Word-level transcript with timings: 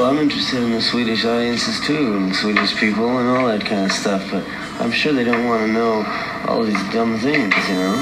Well, 0.00 0.08
I'm 0.08 0.18
interested 0.18 0.62
in 0.62 0.70
the 0.70 0.80
Swedish 0.80 1.26
audiences 1.26 1.78
too, 1.86 2.16
and 2.16 2.34
Swedish 2.34 2.74
people 2.74 3.18
and 3.18 3.28
all 3.28 3.48
that 3.48 3.60
kind 3.66 3.84
of 3.84 3.92
stuff, 3.92 4.22
but 4.30 4.42
I'm 4.80 4.90
sure 4.90 5.12
they 5.12 5.24
don't 5.24 5.46
want 5.46 5.60
to 5.66 5.70
know 5.70 6.06
all 6.48 6.62
these 6.62 6.82
dumb 6.90 7.18
things, 7.18 7.54
you 7.68 7.74
know? 7.74 7.96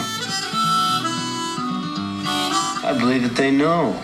I 2.84 2.96
believe 3.00 3.22
that 3.25 3.34
they 3.34 3.50
know. 3.50 4.00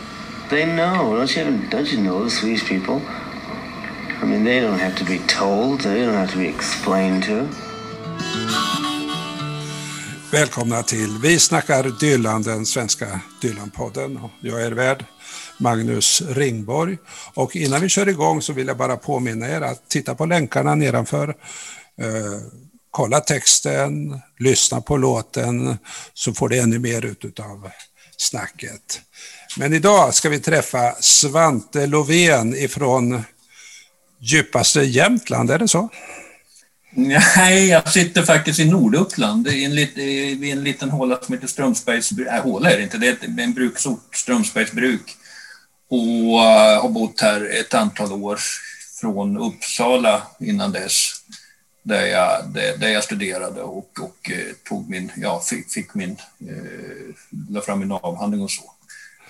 They 0.51 0.67
know. 0.67 1.15
Don't 1.17 1.37
you, 1.37 1.45
don't 1.71 1.93
you 1.93 2.01
know 2.01 2.25
the 2.25 2.31
Swedish 2.31 2.69
people? 2.69 3.01
I 4.21 4.25
mean, 4.25 4.43
they 4.43 4.59
don't 4.59 4.81
have 4.81 4.97
to 4.97 5.05
be 5.05 5.21
told. 5.29 5.83
They 5.83 6.05
don't 6.05 6.15
have 6.15 6.33
to 6.33 6.39
be 6.39 6.49
explained 6.49 7.23
to. 7.25 7.49
Välkomna 10.33 10.83
till 10.83 11.19
Vi 11.23 11.39
snackar 11.39 12.01
Dylan, 12.01 12.43
den 12.43 12.67
svenska 12.67 13.21
Dylan-podden. 13.41 14.21
Jag 14.41 14.63
är 14.63 14.67
er 14.67 14.73
värd 14.73 15.05
Magnus 15.59 16.23
Ringborg. 16.29 16.99
Och 17.35 17.57
innan 17.57 17.81
vi 17.81 17.89
kör 17.89 18.09
igång 18.09 18.43
så 18.43 18.53
vill 18.53 18.67
jag 18.67 18.77
bara 18.77 18.97
påminna 18.97 19.49
er 19.49 19.61
att 19.61 19.89
titta 19.89 20.15
på 20.15 20.27
länkarna 20.27 20.75
nedanför. 20.75 21.29
Eh, 22.01 22.41
kolla 22.91 23.21
texten, 23.21 24.21
lyssna 24.39 24.81
på 24.81 24.97
låten 24.97 25.79
så 26.15 26.33
får 26.33 26.49
du 26.49 26.59
ännu 26.59 26.79
mer 26.79 27.05
ut 27.05 27.41
av 27.41 27.71
snacket. 28.17 29.01
Men 29.57 29.73
idag 29.73 30.15
ska 30.15 30.29
vi 30.29 30.41
träffa 30.41 30.95
Svante 31.01 31.87
Lovén 31.87 32.55
ifrån 32.55 33.25
djupaste 34.21 34.81
Jämtland, 34.81 35.51
är 35.51 35.59
det 35.59 35.69
så? 35.69 35.89
Nej, 36.97 37.69
jag 37.69 37.93
sitter 37.93 38.23
faktiskt 38.23 38.61
i 38.61 38.65
Norduppland, 38.65 39.49
i 39.49 39.65
en, 39.65 39.75
lit, 39.75 39.99
i 39.99 40.51
en 40.51 40.65
liten 40.65 40.91
håla 40.91 41.19
som 41.23 41.35
heter 41.35 41.47
Strömsbergs... 41.47 42.13
Nej, 42.13 42.27
äh, 42.27 42.43
håla 42.43 42.71
är 42.71 42.77
det 42.77 42.83
inte, 42.83 42.99
det 42.99 43.09
är 43.09 43.45
en 43.45 43.55
bruksort, 43.55 44.17
Strömsbergs 44.17 44.73
bruk. 44.73 45.17
Och 45.95 46.41
uh, 46.41 46.83
har 46.83 46.89
bott 46.89 47.21
här 47.21 47.61
ett 47.61 47.75
antal 47.75 48.13
år 48.13 48.39
från 49.01 49.37
Uppsala 49.37 50.23
innan 50.41 50.73
dess, 50.73 51.13
där 51.83 52.07
jag, 52.07 52.49
där, 52.49 52.77
där 52.77 52.89
jag 52.89 53.05
studerade 53.05 53.63
och, 53.63 53.91
och 54.01 54.31
uh, 54.31 54.53
tog 54.69 54.91
min, 54.91 55.13
ja, 55.17 55.41
fick, 55.41 55.71
fick 55.71 55.95
min, 55.95 56.11
uh, 56.11 57.15
la 57.51 57.61
fram 57.61 57.79
min 57.79 57.93
avhandling 57.93 58.43
och 58.43 58.51
så. 58.51 58.63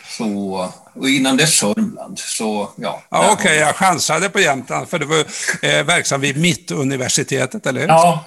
Så, 0.09 0.69
och 0.95 1.09
innan 1.09 1.37
dess 1.37 1.55
Sörmland. 1.55 2.19
Så, 2.19 2.71
ja, 2.77 3.03
ja, 3.11 3.33
Okej, 3.33 3.33
okay, 3.33 3.57
jag 3.57 3.77
chansade 3.77 4.29
på 4.29 4.41
Jämtland 4.41 4.89
för 4.89 4.99
du 4.99 5.07
var 5.07 5.19
eh, 5.63 5.85
verksam 5.85 6.21
vid 6.21 6.41
Mittuniversitetet, 6.41 7.67
eller 7.67 7.81
hur? 7.81 7.89
Ja, 7.89 8.25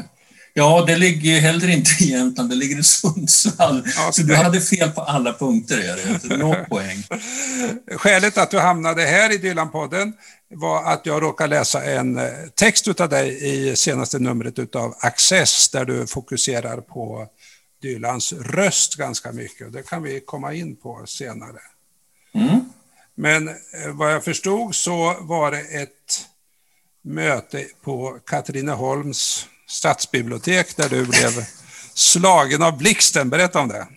ja, 0.57 0.83
det 0.87 0.97
ligger 0.97 1.39
heller 1.39 1.69
inte 1.69 2.03
i 2.03 2.11
Jämtland, 2.11 2.49
det 2.49 2.55
ligger 2.55 2.79
i 2.79 2.83
Sundsvall. 2.83 3.79
Okay. 3.79 4.11
Så 4.11 4.21
du 4.21 4.35
hade 4.35 4.61
fel 4.61 4.91
på 4.91 5.01
alla 5.01 5.33
punkter, 5.33 5.77
Erik. 5.79 6.39
Noll 6.39 6.65
poäng. 6.69 7.03
Skälet 7.91 8.37
att 8.37 8.51
du 8.51 8.59
hamnade 8.59 9.01
här 9.01 9.33
i 9.33 9.37
Dylan-podden 9.37 10.13
var 10.49 10.93
att 10.93 11.05
jag 11.05 11.21
råkade 11.21 11.49
läsa 11.49 11.83
en 11.83 12.17
eh, 12.17 12.25
text 12.55 13.01
av 13.01 13.09
dig 13.09 13.37
i 13.41 13.75
senaste 13.75 14.19
numret 14.19 14.75
av 14.75 14.95
Access 14.99 15.69
där 15.69 15.85
du 15.85 16.07
fokuserar 16.07 16.81
på 16.81 17.27
Dylans 17.81 18.33
röst 18.33 18.95
ganska 18.95 19.31
mycket. 19.31 19.73
Det 19.73 19.89
kan 19.89 20.03
vi 20.03 20.19
komma 20.19 20.53
in 20.53 20.75
på 20.75 21.03
senare. 21.05 21.59
Mm. 22.33 22.59
Men 23.15 23.47
eh, 23.47 23.55
vad 23.93 24.13
jag 24.13 24.23
förstod 24.23 24.75
så 24.75 25.15
var 25.21 25.51
det 25.51 25.61
ett 25.61 26.25
möte 27.03 27.65
på 27.83 28.19
Katrineholms 28.25 29.47
stadsbibliotek 29.67 30.77
där 30.77 30.89
du 30.89 31.05
blev 31.05 31.45
slagen 31.93 32.63
av 32.63 32.77
blixten. 32.77 33.29
Berätta 33.29 33.59
om 33.59 33.67
det. 33.67 33.87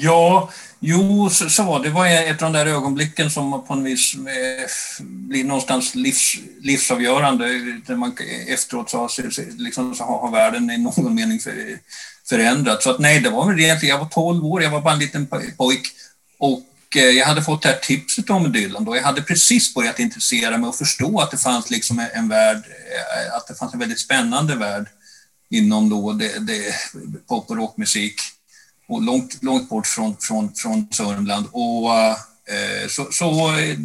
Ja, 0.00 0.50
jo, 0.80 1.30
så, 1.30 1.50
så 1.50 1.62
var 1.62 1.82
det. 1.82 1.90
var 1.90 2.06
ett 2.06 2.42
av 2.42 2.52
de 2.52 2.58
där 2.58 2.66
ögonblicken 2.66 3.30
som 3.30 3.66
på 3.66 3.74
något 3.74 3.86
vis 3.86 4.14
eh, 4.14 5.00
blir 5.00 5.44
någonstans 5.44 5.94
livs, 5.94 6.34
livsavgörande. 6.60 7.46
Där 7.86 7.96
man 7.96 8.16
efteråt 8.48 8.90
så, 8.90 9.08
liksom, 9.58 9.94
så 9.94 10.04
har, 10.04 10.18
har 10.18 10.30
världen 10.30 10.70
i 10.70 10.78
någon 10.78 11.14
mening 11.14 11.40
för. 11.40 11.78
Så 12.80 12.90
att 12.90 12.98
nej, 12.98 13.20
det 13.20 13.30
var 13.30 13.46
väl 13.46 13.60
egentligen, 13.60 13.94
jag 13.94 14.04
var 14.04 14.08
12 14.10 14.46
år, 14.46 14.62
jag 14.62 14.70
var 14.70 14.80
bara 14.80 14.92
en 14.92 14.98
liten 14.98 15.26
pojk 15.56 15.86
och 16.38 16.60
Eh, 16.96 17.10
jag 17.10 17.26
hade 17.26 17.42
fått 17.42 17.62
det 17.62 17.68
här 17.68 17.78
tipset 17.82 18.30
om 18.30 18.52
Dylan 18.52 18.84
då. 18.84 18.96
Jag 18.96 19.02
hade 19.02 19.22
precis 19.22 19.74
börjat 19.74 19.98
intressera 19.98 20.58
mig 20.58 20.68
och 20.68 20.76
förstå 20.76 21.20
att 21.20 21.30
det 21.30 21.36
fanns 21.36 21.70
liksom 21.70 22.06
en 22.14 22.28
värld, 22.28 22.56
eh, 22.56 23.36
att 23.36 23.46
det 23.46 23.54
fanns 23.54 23.74
en 23.74 23.78
väldigt 23.78 24.00
spännande 24.00 24.54
värld 24.54 24.86
inom 25.50 25.88
då 25.88 26.12
det, 26.12 26.46
det 26.46 26.74
pop 27.28 27.50
och 27.50 27.56
rockmusik 27.56 28.14
och 28.88 29.02
långt, 29.02 29.42
långt 29.42 29.68
bort 29.68 29.86
från, 29.86 30.16
från, 30.20 30.54
från 30.54 30.88
Sörmland. 30.92 31.46
Och, 31.52 31.94
eh, 31.98 32.88
så, 32.88 33.08
så 33.12 33.58
eh, 33.58 33.76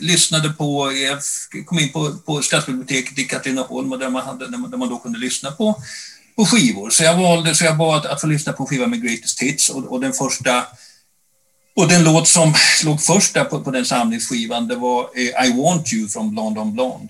lyssnade 0.00 0.48
på, 0.48 0.92
jag 0.92 1.18
kom 1.66 1.78
in 1.78 1.92
på, 1.92 2.16
på 2.26 2.42
stadsbiblioteket 2.42 3.18
i 3.18 3.24
Katrineholm 3.24 3.90
där 3.90 4.10
man, 4.10 4.26
hade, 4.26 4.50
där 4.50 4.58
man, 4.58 4.70
där 4.70 4.78
man 4.78 4.88
då 4.88 4.98
kunde 4.98 5.18
lyssna 5.18 5.50
på 5.50 5.82
på 6.36 6.46
skivor. 6.46 6.90
Så 6.90 7.04
jag 7.04 7.16
valde 7.16 7.54
så 7.54 7.64
jag 7.64 7.76
bad 7.76 8.06
att 8.06 8.20
få 8.20 8.26
lyssna 8.26 8.52
på 8.52 8.62
en 8.62 8.66
skiva 8.66 8.86
med 8.86 9.02
Greatest 9.02 9.42
Hits 9.42 9.70
och, 9.70 9.84
och 9.84 10.00
den 10.00 10.12
första 10.12 10.66
och 11.76 11.88
den 11.88 12.04
låt 12.04 12.28
som 12.28 12.54
låg 12.84 13.02
först 13.02 13.34
där 13.34 13.44
på, 13.44 13.60
på 13.60 13.70
den 13.70 13.84
samlingsskivan 13.84 14.68
det 14.68 14.76
var 14.76 15.10
eh, 15.14 15.46
I 15.46 15.52
Want 15.62 15.92
You 15.92 16.08
från 16.08 16.30
Blond 16.30 16.58
on 16.58 16.72
Blond. 16.72 17.08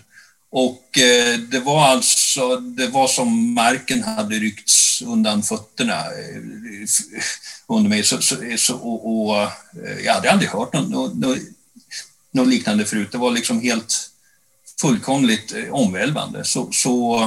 Och 0.51 0.99
eh, 0.99 1.39
det 1.39 1.61
var 1.61 1.89
alltså, 1.89 2.57
det 2.57 2.87
var 2.87 3.09
som 3.09 3.55
marken 3.55 4.03
hade 4.03 4.35
ryckts 4.35 5.03
undan 5.03 5.43
fötterna 5.43 5.95
eh, 5.95 6.43
under 7.67 7.89
mig. 7.89 8.03
Så, 8.03 8.21
så, 8.21 8.37
så 8.57 8.77
och, 8.77 9.29
och, 9.29 9.43
eh, 9.43 9.49
jag 10.05 10.15
hade 10.15 10.31
aldrig 10.31 10.51
hört 10.51 10.73
något, 10.73 11.15
något, 11.15 11.39
något 12.33 12.49
liknande 12.49 12.85
förut. 12.85 13.13
Det 13.13 13.19
var 13.19 13.31
liksom 13.31 13.61
helt 13.61 14.11
fullkomligt 14.81 15.55
eh, 15.55 15.75
omvälvande. 15.75 16.45
Så, 16.45 16.69
så 16.73 17.23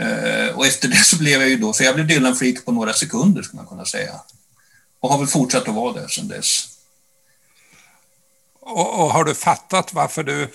eh, 0.00 0.54
och 0.54 0.66
efter 0.66 0.88
det 0.88 1.04
så 1.04 1.16
blev 1.16 1.40
jag 1.40 1.50
ju 1.50 1.56
då, 1.56 1.72
för 1.72 1.84
jag 1.84 1.94
blev 1.94 2.06
Dylan-freak 2.06 2.64
på 2.64 2.72
några 2.72 2.92
sekunder 2.92 3.42
skulle 3.42 3.62
man 3.62 3.66
kunna 3.66 3.84
säga. 3.84 4.20
Och 5.00 5.10
har 5.10 5.18
väl 5.18 5.26
fortsatt 5.26 5.68
att 5.68 5.74
vara 5.74 5.92
det 5.92 6.08
sedan 6.08 6.28
dess. 6.28 6.66
Och, 8.60 9.00
och, 9.00 9.12
har 9.12 9.24
du 9.24 9.34
fattat 9.34 9.94
varför 9.94 10.22
du, 10.22 10.48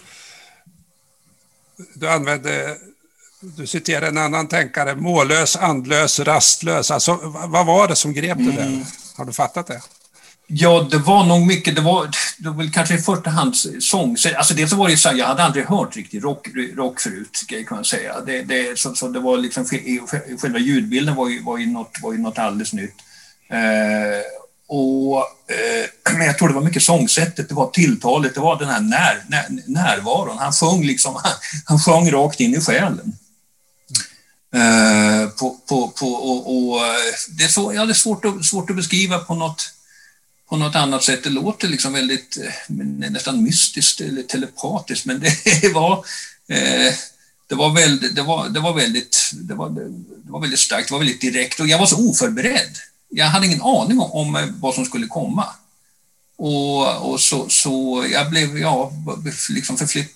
du 1.95 2.09
använde, 2.09 2.77
du 3.39 3.67
citerar 3.67 4.07
en 4.07 4.17
annan 4.17 4.47
tänkare, 4.47 4.95
mållös, 4.95 5.55
andlös, 5.55 6.19
rastlös. 6.19 6.91
Alltså, 6.91 7.19
vad 7.47 7.65
var 7.65 7.87
det 7.87 7.95
som 7.95 8.13
grep 8.13 8.37
dig 8.37 8.51
där? 8.51 8.65
Mm. 8.65 8.85
Har 9.17 9.25
du 9.25 9.33
fattat 9.33 9.67
det? 9.67 9.81
Ja, 10.47 10.87
det 10.91 10.97
var 10.97 11.25
nog 11.25 11.47
mycket, 11.47 11.75
det 11.75 11.81
var, 11.81 12.09
det 12.37 12.49
var 12.49 12.73
kanske 12.73 12.95
i 12.95 12.97
första 12.97 13.29
hand 13.29 13.55
sång. 13.79 14.15
Alltså 14.35 14.53
dels 14.53 14.73
var 14.73 14.89
det 14.89 14.97
så 14.97 15.09
här, 15.09 15.15
jag 15.15 15.25
hade 15.25 15.43
aldrig 15.43 15.65
hört 15.65 15.95
riktigt 15.95 16.23
rock, 16.23 16.47
rock 16.75 16.99
förut, 16.99 17.43
kan 17.47 17.77
man 17.77 17.85
säga. 17.85 18.21
Det, 18.21 18.41
det, 18.41 18.79
så, 18.79 18.95
så 18.95 19.07
det 19.07 19.19
var 19.19 19.37
liksom, 19.37 19.65
själva 20.41 20.59
ljudbilden 20.59 21.15
var 21.15 21.29
ju, 21.29 21.43
var 21.43 21.57
ju, 21.57 21.65
något, 21.65 21.97
var 22.01 22.13
ju 22.13 22.19
något 22.19 22.37
alldeles 22.37 22.73
nytt. 22.73 22.95
Eh, 23.49 24.21
och, 24.67 25.17
eh, 25.51 26.13
men 26.17 26.27
jag 26.27 26.37
tror 26.37 26.47
det 26.47 26.53
var 26.53 26.61
mycket 26.61 26.83
sångsättet, 26.83 27.49
det 27.49 27.55
var 27.55 27.69
tilltalet, 27.69 28.33
det 28.33 28.39
var 28.39 28.59
den 28.59 28.69
här 28.69 28.81
när, 28.81 29.23
när, 29.27 29.63
närvaron. 29.65 30.37
Han 30.37 30.53
sjöng 30.53 30.83
liksom, 30.83 31.15
han, 31.15 31.33
han 31.65 31.79
sjöng 31.79 32.11
rakt 32.11 32.39
in 32.39 32.55
i 32.55 32.61
själen. 32.61 33.17
Eh, 34.55 35.29
på, 35.29 35.57
på, 35.69 35.87
på, 35.87 36.07
och, 36.07 36.57
och, 36.57 36.85
eh, 36.85 37.13
det, 37.37 37.43
är 37.43 37.47
så, 37.47 37.73
ja, 37.73 37.85
det 37.85 37.91
är 37.91 37.93
svårt 37.93 38.25
att, 38.25 38.45
svårt 38.45 38.69
att 38.69 38.75
beskriva 38.75 39.19
på 39.19 39.35
något 39.35 39.71
på 40.49 40.57
något 40.57 40.75
annat 40.75 41.03
sätt. 41.03 41.23
Det 41.23 41.29
låter 41.29 41.67
liksom 41.67 41.93
väldigt 41.93 42.37
eh, 42.37 42.75
nästan 43.09 43.43
mystiskt 43.43 44.01
eller 44.01 44.23
telepatiskt, 44.23 45.05
men 45.05 45.19
det 45.61 45.73
var, 45.73 46.05
eh, 46.47 46.93
det 47.47 47.55
var, 47.55 47.75
väldigt, 47.75 48.15
det 48.15 48.21
var, 48.21 48.49
det 48.49 48.59
var 48.59 48.73
väldigt, 48.73 49.31
det 49.33 49.53
var, 49.53 49.69
det 49.69 50.31
var 50.31 50.41
väldigt 50.41 50.59
starkt, 50.59 50.87
det 50.87 50.93
var 50.93 50.99
väldigt 50.99 51.21
direkt 51.21 51.59
och 51.59 51.67
jag 51.67 51.79
var 51.79 51.85
så 51.85 52.09
oförberedd. 52.09 52.77
Jag 53.15 53.25
hade 53.25 53.45
ingen 53.45 53.61
aning 53.61 53.99
om, 53.99 54.11
om 54.11 54.35
eh, 54.35 54.45
vad 54.59 54.73
som 54.73 54.85
skulle 54.85 55.07
komma. 55.07 55.45
Och, 56.37 57.11
och 57.11 57.19
så, 57.19 57.49
så 57.49 58.05
jag 58.11 58.29
blev, 58.29 58.57
ja, 58.57 58.91
liksom 59.49 59.77
förflytt, 59.77 60.15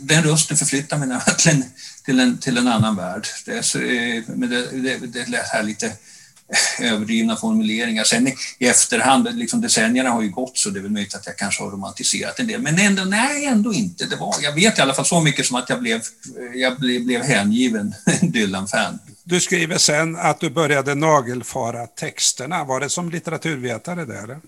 den 0.00 0.22
rösten 0.22 0.56
förflyttade 0.56 1.06
mig 1.06 1.18
till 1.38 1.50
en, 1.50 1.64
till 2.04 2.20
en, 2.20 2.38
till 2.38 2.58
en 2.58 2.68
annan 2.68 2.96
värld. 2.96 3.26
Det, 3.46 3.62
så, 3.62 3.78
eh, 3.78 4.22
men 4.26 4.50
det, 4.50 4.66
det, 4.82 5.06
det 5.06 5.28
lät 5.28 5.48
här 5.48 5.62
lite 5.62 5.92
överdrivna 6.80 7.36
formuleringar. 7.36 8.04
Sen 8.04 8.28
i, 8.28 8.34
i 8.58 8.66
efterhand, 8.66 9.38
liksom 9.38 9.60
decennierna 9.60 10.10
har 10.10 10.22
ju 10.22 10.30
gått 10.30 10.58
så 10.58 10.70
det 10.70 10.80
är 10.80 10.82
väl 10.82 10.90
möjligt 10.90 11.14
att 11.14 11.26
jag 11.26 11.36
kanske 11.36 11.62
har 11.62 11.70
romantiserat 11.70 12.40
en 12.40 12.46
del. 12.46 12.62
Men 12.62 12.78
ändå, 12.78 13.04
nej, 13.04 13.44
ändå 13.44 13.74
inte. 13.74 14.06
Det 14.06 14.16
var, 14.16 14.34
jag 14.42 14.52
vet 14.52 14.78
i 14.78 14.82
alla 14.82 14.94
fall 14.94 15.06
så 15.06 15.20
mycket 15.20 15.46
som 15.46 15.56
att 15.56 15.70
jag 15.70 15.80
blev, 15.80 15.96
eh, 15.96 16.60
jag 16.60 16.78
blev, 16.80 17.04
blev 17.04 17.22
hängiven 17.22 17.94
Dylan-fan. 18.22 18.98
Du 19.24 19.40
skriver 19.40 19.78
sen 19.78 20.16
att 20.16 20.40
du 20.40 20.50
började 20.50 20.94
nagelfara 20.94 21.86
texterna. 21.86 22.64
Var 22.64 22.80
det 22.80 22.88
som 22.88 23.10
litteraturvetare 23.10 24.04
där? 24.04 24.40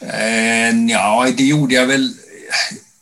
Eh, 0.00 0.90
ja, 0.90 1.28
det 1.36 1.44
gjorde 1.44 1.74
jag 1.74 1.86
väl 1.86 2.12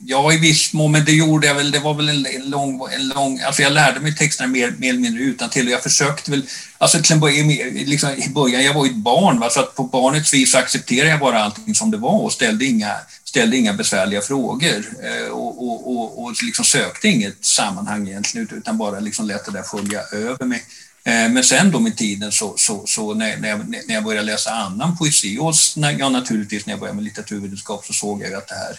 Ja, 0.04 0.32
i 0.32 0.36
viss 0.36 0.72
mån, 0.72 0.92
men 0.92 1.04
det 1.04 1.12
gjorde 1.12 1.46
jag 1.46 1.54
väl. 1.54 1.70
Det 1.70 1.78
var 1.78 1.94
väl 1.94 2.08
en, 2.08 2.26
en 2.26 2.50
lång... 2.50 2.80
En 2.92 3.08
lång 3.08 3.40
alltså 3.40 3.62
jag 3.62 3.72
lärde 3.72 4.00
mig 4.00 4.16
texterna 4.16 4.48
mer, 4.48 4.74
mer 4.78 4.88
eller 4.88 5.00
mindre 5.00 5.22
utan 5.22 5.50
till 5.50 5.66
och 5.66 5.72
jag 5.72 5.82
försökte 5.82 6.30
väl... 6.30 6.42
Alltså 6.78 7.02
till 7.02 7.12
en 7.12 7.20
början, 7.20 7.48
liksom, 7.74 8.10
i 8.10 8.28
början, 8.28 8.64
jag 8.64 8.74
var 8.74 8.84
ju 8.84 8.90
ett 8.90 8.96
barn, 8.96 9.40
va, 9.40 9.50
så 9.50 9.60
att 9.60 9.74
på 9.74 9.84
barnets 9.84 10.34
vis 10.34 10.54
accepterade 10.54 11.10
jag 11.10 11.20
bara 11.20 11.44
allting 11.44 11.74
som 11.74 11.90
det 11.90 11.96
var 11.96 12.22
och 12.22 12.32
ställde 12.32 12.64
inga, 12.64 12.96
ställde 13.32 13.56
inga 13.56 13.72
besvärliga 13.72 14.20
frågor 14.20 14.84
eh, 15.02 15.32
och, 15.32 15.68
och, 15.68 15.96
och, 15.96 16.22
och 16.22 16.42
liksom 16.42 16.64
sökte 16.64 17.08
inget 17.08 17.44
sammanhang 17.44 18.08
egentligen, 18.08 18.48
utan 18.52 18.78
bara 18.78 19.00
liksom 19.00 19.26
lät 19.26 19.44
det 19.44 19.52
där 19.52 19.62
följa 19.62 20.00
över 20.12 20.44
mig. 20.44 20.64
Eh, 21.04 21.28
men 21.28 21.44
sen 21.44 21.70
då 21.70 21.80
med 21.80 21.96
tiden 21.96 22.32
så, 22.32 22.54
så, 22.56 22.86
så 22.86 23.14
när, 23.14 23.36
när, 23.36 23.48
jag, 23.48 23.68
när 23.68 23.94
jag 23.94 24.04
började 24.04 24.26
läsa 24.26 24.50
annan 24.50 24.96
poesi 24.96 25.38
och 25.40 25.54
när, 25.76 25.98
ja, 25.98 26.08
naturligtvis 26.08 26.66
när 26.66 26.72
jag 26.72 26.80
började 26.80 26.96
med 26.96 27.04
litteraturvetenskap 27.04 27.84
så 27.86 27.92
såg 27.92 28.22
jag 28.22 28.28
ju 28.30 28.36
att 28.36 28.48
det 28.48 28.54
här 28.54 28.78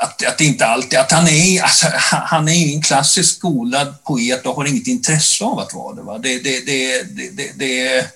att, 0.00 0.26
att 0.26 0.40
inte 0.40 0.66
alltid, 0.66 0.98
att 0.98 1.12
han 1.12 1.28
är, 1.28 1.62
alltså, 1.62 1.86
han 2.10 2.48
är 2.48 2.52
ingen 2.52 2.82
klassiskt 2.82 3.36
skolad 3.36 4.04
poet 4.04 4.46
och 4.46 4.54
har 4.54 4.66
inget 4.66 4.86
intresse 4.86 5.44
av 5.44 5.58
att 5.58 5.74
vara 5.74 5.94
det. 5.94 6.02
Va? 6.02 6.18
det, 6.18 6.38
det, 6.38 6.66
det, 6.66 7.02
det, 7.02 7.30
det 7.36 7.52
det 7.56 8.06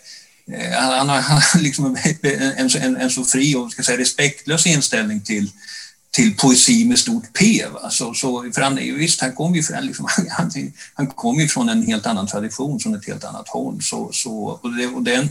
Eh, 0.52 0.72
han, 0.72 1.08
har, 1.08 1.20
han 1.20 1.40
har 1.52 1.60
liksom 1.60 1.96
en, 2.02 2.70
en, 2.76 2.96
en, 2.96 3.10
så 3.10 3.24
fri 3.24 3.54
och 3.54 3.72
ska 3.72 3.82
säga, 3.82 3.98
respektlös 3.98 4.66
inställning 4.66 5.20
till, 5.20 5.50
till 6.10 6.36
poesi 6.36 6.84
med 6.84 6.98
stort 6.98 7.32
P. 7.38 7.64
Va? 7.72 7.90
Så, 7.90 8.14
så, 8.14 8.52
för 8.52 8.62
han, 8.62 8.76
visst, 8.76 9.20
han 9.20 9.32
kom 9.32 9.54
ju 9.54 9.62
från, 9.62 9.86
liksom, 9.86 10.08
han, 10.30 10.50
han 10.94 11.06
kom 11.06 11.40
ju 11.40 11.48
från 11.48 11.68
en 11.68 11.86
helt 11.86 12.06
annan 12.06 12.26
tradition, 12.26 12.80
från 12.80 12.94
ett 12.94 13.06
helt 13.06 13.24
annat 13.24 13.48
håll. 13.48 13.82
Så, 13.82 14.10
så, 14.12 14.60
och, 14.62 14.72
det, 14.72 14.86
och 14.86 15.02
den, 15.02 15.28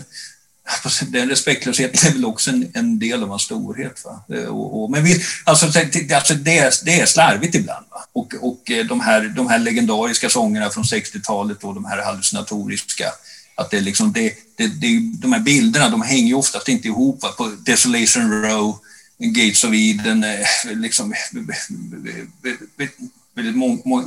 den 1.07 1.29
respektlösheten 1.29 2.09
är 2.09 2.13
väl 2.13 2.25
också 2.25 2.49
en, 2.49 2.71
en 2.73 2.99
del 2.99 3.23
av 3.23 3.29
hans 3.29 3.41
storhet. 3.41 4.05
Va? 4.05 4.23
Eh, 4.35 4.45
och, 4.45 4.83
och, 4.83 4.91
men 4.91 5.03
vi, 5.03 5.21
alltså, 5.43 5.65
alltså 5.65 6.33
det, 6.33 6.57
är, 6.57 6.85
det 6.85 6.99
är 6.99 7.05
slarvigt 7.05 7.55
ibland. 7.55 7.85
Va? 7.89 8.05
Och, 8.13 8.33
och 8.41 8.71
eh, 8.71 8.85
de, 8.85 8.99
här, 8.99 9.21
de 9.35 9.47
här 9.47 9.59
legendariska 9.59 10.29
sångerna 10.29 10.69
från 10.69 10.83
60-talet 10.83 11.63
och 11.63 11.73
de 11.73 11.85
här 11.85 12.03
hallucinatoriska, 12.03 13.11
att 13.55 13.71
det 13.71 13.77
är 13.77 13.81
liksom 13.81 14.13
det, 14.13 14.33
det, 14.57 14.67
det, 14.67 14.99
de 15.21 15.33
här 15.33 15.39
bilderna 15.39 15.89
de 15.89 16.01
hänger 16.01 16.27
ju 16.27 16.33
oftast 16.33 16.69
inte 16.69 16.87
ihop. 16.87 17.23
Va? 17.23 17.29
På 17.29 17.51
Desolation 17.65 18.43
Row, 18.43 18.79
Gates 19.17 19.63
of 19.63 19.73
Eden, 19.73 20.25
liksom, 20.73 21.13
väldigt 23.35 23.55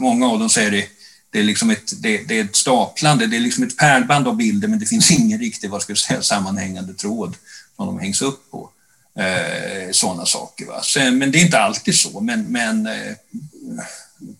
många 0.00 0.26
av 0.26 0.38
dem 0.38 0.48
säger 0.48 0.70
det 0.70 0.88
det 1.30 1.38
är, 1.38 1.42
liksom 1.42 1.70
ett, 1.70 2.02
det, 2.02 2.18
det, 2.18 2.38
är 2.38 2.44
ett 2.44 2.56
staplande, 2.56 3.26
det 3.26 3.36
är 3.36 3.40
liksom 3.40 3.64
ett 3.64 3.76
pärlband 3.76 4.28
av 4.28 4.36
bilder 4.36 4.68
men 4.68 4.78
det 4.78 4.86
finns 4.86 5.10
ingen 5.18 5.40
riktig 5.40 5.70
vad 5.70 5.82
ska 5.82 5.90
jag 5.90 5.98
säga, 5.98 6.22
sammanhängande 6.22 6.94
tråd 6.94 7.36
som 7.76 7.86
de 7.86 7.98
hängs 7.98 8.22
upp 8.22 8.50
på. 8.50 8.70
Eh, 9.18 9.90
Sådana 9.92 10.26
saker. 10.26 10.66
Va? 10.66 10.82
Sen, 10.82 11.18
men 11.18 11.30
det 11.30 11.38
är 11.38 11.44
inte 11.44 11.58
alltid 11.58 11.94
så, 11.94 12.20
men, 12.20 12.42
men 12.42 12.86
eh, 12.86 13.14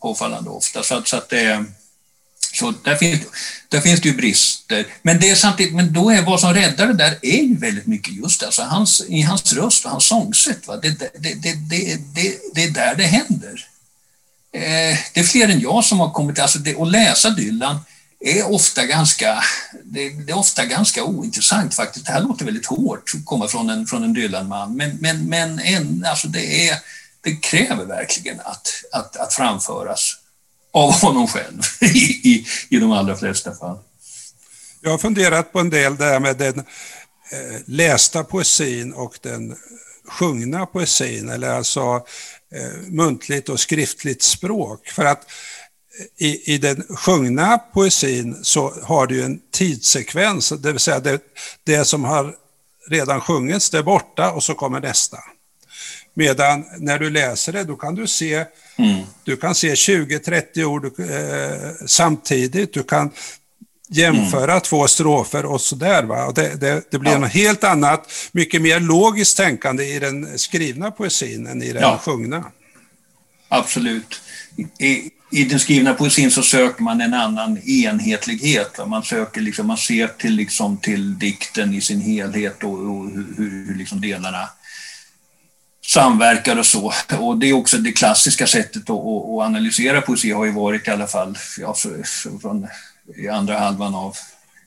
påfallande 0.00 0.50
ofta. 0.50 0.82
Så 0.82 0.94
att, 0.94 1.08
så 1.08 1.16
att 1.16 1.28
det, 1.28 1.64
så 2.58 2.74
där 2.84 2.96
finns, 2.96 3.20
där 3.68 3.80
finns 3.80 4.00
det 4.00 4.08
ju 4.08 4.16
brister. 4.16 4.86
Men, 5.02 5.20
det 5.20 5.30
är 5.30 5.34
samtidigt, 5.34 5.74
men 5.74 5.92
då 5.92 6.10
är 6.10 6.22
vad 6.22 6.40
som 6.40 6.54
räddar 6.54 6.86
det 6.86 6.92
där 6.92 7.18
är 7.22 7.42
ju 7.42 7.56
väldigt 7.56 7.86
mycket 7.86 8.14
just 8.14 8.42
alltså 8.42 8.62
hans, 8.62 9.02
i 9.08 9.22
hans 9.22 9.52
röst 9.52 9.84
och 9.84 9.90
hans 9.90 10.06
sångsätt. 10.06 10.66
Va? 10.66 10.76
Det, 10.76 10.90
det, 10.90 11.10
det, 11.18 11.34
det, 11.34 11.54
det, 12.14 12.38
det 12.54 12.64
är 12.64 12.70
där 12.70 12.94
det 12.94 13.02
händer. 13.02 13.66
Eh, 14.52 14.98
det 15.14 15.20
är 15.20 15.24
fler 15.24 15.48
än 15.48 15.60
jag 15.60 15.84
som 15.84 16.00
har 16.00 16.10
kommit, 16.10 16.38
alltså 16.38 16.58
det, 16.58 16.80
att 16.80 16.90
läsa 16.90 17.30
Dylan 17.30 17.80
är 18.20 18.52
ofta 18.52 18.86
ganska, 18.86 19.42
det, 19.84 20.08
det, 20.08 20.32
är 20.32 20.38
ofta 20.38 20.64
ganska 20.64 21.04
ointressant 21.04 21.74
faktiskt. 21.74 22.06
Det 22.06 22.12
här 22.12 22.20
låter 22.20 22.44
väldigt 22.44 22.66
hårt 22.66 23.12
att 23.14 23.24
komma 23.24 23.48
från 23.48 23.70
en, 23.70 23.86
från 23.86 24.04
en 24.04 24.12
Dylan-man, 24.12 24.76
men, 24.76 24.96
men, 25.00 25.24
men 25.24 25.60
en, 25.60 26.04
alltså 26.06 26.28
det, 26.28 26.68
är, 26.68 26.78
det 27.20 27.36
kräver 27.36 27.84
verkligen 27.84 28.40
att, 28.40 28.68
att, 28.92 29.16
att 29.16 29.32
framföras 29.32 30.16
av 30.72 30.92
honom 30.92 31.28
själv 31.28 31.60
i, 31.80 32.30
i, 32.32 32.46
i 32.68 32.78
de 32.78 32.92
allra 32.92 33.16
flesta 33.16 33.54
fall. 33.54 33.78
Jag 34.80 34.90
har 34.90 34.98
funderat 34.98 35.52
på 35.52 35.58
en 35.58 35.70
del 35.70 35.96
där 35.96 36.20
med 36.20 36.36
den 36.36 36.58
eh, 36.58 37.60
lästa 37.64 38.24
poesin 38.24 38.92
och 38.92 39.18
den 39.22 39.56
sjungna 40.08 40.66
poesin, 40.66 41.28
eller 41.28 41.50
alltså 41.50 41.80
eh, 42.54 42.90
muntligt 42.90 43.48
och 43.48 43.60
skriftligt 43.60 44.22
språk. 44.22 44.88
För 44.88 45.04
att 45.04 45.30
eh, 46.18 46.26
i, 46.26 46.54
i 46.54 46.58
den 46.58 46.82
sjungna 46.96 47.58
poesin 47.58 48.38
så 48.42 48.74
har 48.82 49.06
du 49.06 49.22
en 49.22 49.40
tidssekvens, 49.52 50.48
det 50.48 50.72
vill 50.72 50.80
säga 50.80 51.00
det, 51.00 51.20
det 51.64 51.84
som 51.84 52.04
har 52.04 52.34
redan 52.88 53.20
sjungits, 53.20 53.70
det 53.70 53.78
är 53.78 53.82
borta 53.82 54.32
och 54.32 54.42
så 54.42 54.54
kommer 54.54 54.80
nästa. 54.80 55.18
Medan 56.18 56.64
när 56.78 56.98
du 56.98 57.10
läser 57.10 57.52
det, 57.52 57.64
då 57.64 57.76
kan 57.76 57.94
du 57.94 58.06
se, 58.06 58.44
mm. 58.76 59.04
du 59.24 59.36
kan 59.36 59.54
se 59.54 59.74
20-30 59.74 60.64
ord 60.64 60.84
eh, 60.84 61.86
samtidigt. 61.86 62.74
Du 62.74 62.82
kan 62.82 63.10
jämföra 63.88 64.52
mm. 64.52 64.60
två 64.60 64.88
strofer 64.88 65.46
och 65.46 65.60
sådär. 65.60 66.02
Va? 66.02 66.26
Och 66.26 66.34
det, 66.34 66.60
det, 66.60 66.90
det 66.90 66.98
blir 66.98 67.12
ja. 67.12 67.18
något 67.18 67.32
helt 67.32 67.64
annat, 67.64 68.12
mycket 68.32 68.62
mer 68.62 68.80
logiskt 68.80 69.36
tänkande 69.36 69.84
i 69.84 69.98
den 69.98 70.38
skrivna 70.38 70.90
poesin 70.90 71.46
än 71.46 71.62
i 71.62 71.72
den 71.72 71.82
ja. 71.82 72.00
sjungna. 72.04 72.44
Absolut. 73.48 74.20
I, 74.78 75.10
I 75.30 75.44
den 75.44 75.60
skrivna 75.60 75.94
poesin 75.94 76.30
så 76.30 76.42
söker 76.42 76.82
man 76.82 77.00
en 77.00 77.14
annan 77.14 77.58
enhetlighet. 77.68 78.78
Va? 78.78 78.86
Man 78.86 79.02
söker 79.02 79.40
liksom, 79.40 79.66
man 79.66 79.76
ser 79.76 80.06
till, 80.06 80.34
liksom, 80.34 80.76
till 80.76 81.18
dikten 81.18 81.74
i 81.74 81.80
sin 81.80 82.00
helhet 82.00 82.64
och, 82.64 82.72
och 82.72 83.10
hur, 83.10 83.66
hur 83.66 83.74
liksom 83.74 84.00
delarna 84.00 84.48
samverkar 85.88 86.56
och 86.56 86.66
så. 86.66 86.92
Och 87.18 87.38
det 87.38 87.48
är 87.48 87.52
också 87.52 87.78
det 87.78 87.92
klassiska 87.92 88.46
sättet 88.46 88.90
att, 88.90 89.04
analysera 89.40 90.00
poesi 90.00 90.30
har 90.30 90.44
ju 90.44 90.52
varit 90.52 90.88
i 90.88 90.90
alla 90.90 91.06
fall 91.06 91.38
ja, 91.58 91.74
från 92.42 92.68
i 93.16 93.28
andra 93.28 93.58
halvan 93.58 93.94
av 93.94 94.16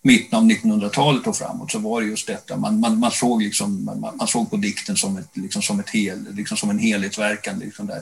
mitten 0.01 0.39
av 0.39 0.43
1900-talet 0.43 1.27
och 1.27 1.37
framåt 1.37 1.71
så 1.71 1.79
var 1.79 2.01
det 2.01 2.07
just 2.07 2.27
detta. 2.27 2.57
Man, 2.57 2.79
man, 2.79 2.99
man 2.99 3.11
såg, 3.11 3.41
liksom, 3.41 3.85
man, 3.85 3.99
man, 4.17 4.27
såg 4.27 4.49
på 4.49 4.57
dikten 4.57 4.97
som, 4.97 5.17
ett, 5.17 5.29
liksom 5.33 5.61
som, 5.61 5.79
ett 5.79 5.89
hel, 5.89 6.25
liksom 6.33 6.57
som 6.57 6.69
en 6.69 6.79
helhetsverkan. 6.79 7.59
Liksom 7.59 7.87
där. 7.87 8.01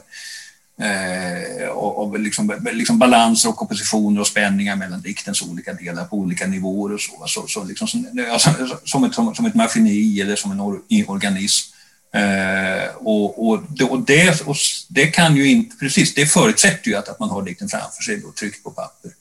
Eh, 0.82 1.68
och, 1.68 2.04
och 2.04 2.20
liksom, 2.20 2.60
liksom 2.74 3.00
balanser 3.00 3.50
och 3.50 3.62
oppositioner 3.62 4.22
och 4.22 4.28
spänningar 4.28 4.76
mellan 4.76 5.02
diktens 5.02 5.42
olika 5.42 5.74
delar 5.74 6.06
på 6.06 6.18
olika 6.18 6.48
nivåer 6.48 6.94
och 6.94 7.02
så. 7.02 7.24
så, 7.28 7.48
så 7.48 7.64
liksom, 7.64 7.88
som, 7.88 8.06
alltså, 8.32 8.50
som, 8.84 9.04
ett, 9.04 9.14
som, 9.14 9.36
som 9.36 9.46
ett 9.46 9.56
maskineri 9.56 10.22
eller 10.22 10.36
som 10.36 10.52
en 10.52 10.62
or, 10.62 10.82
organism. 11.08 11.79
Eh, 12.12 12.96
och, 12.96 13.48
och, 13.48 13.64
det, 13.70 13.84
och, 13.84 14.02
det, 14.02 14.42
och 14.42 14.56
det 14.88 15.08
kan 15.08 15.36
ju 15.36 15.50
inte, 15.50 15.76
precis, 15.76 16.14
det 16.14 16.26
förutsätter 16.26 16.90
ju 16.90 16.96
att, 16.96 17.10
att 17.10 17.20
man 17.20 17.30
har 17.30 17.44
dikten 17.44 17.70
framför 17.70 18.04
sig 18.04 18.24
och 18.24 18.36
tryckt 18.36 18.64
på 18.64 18.72
papper. 18.72 19.12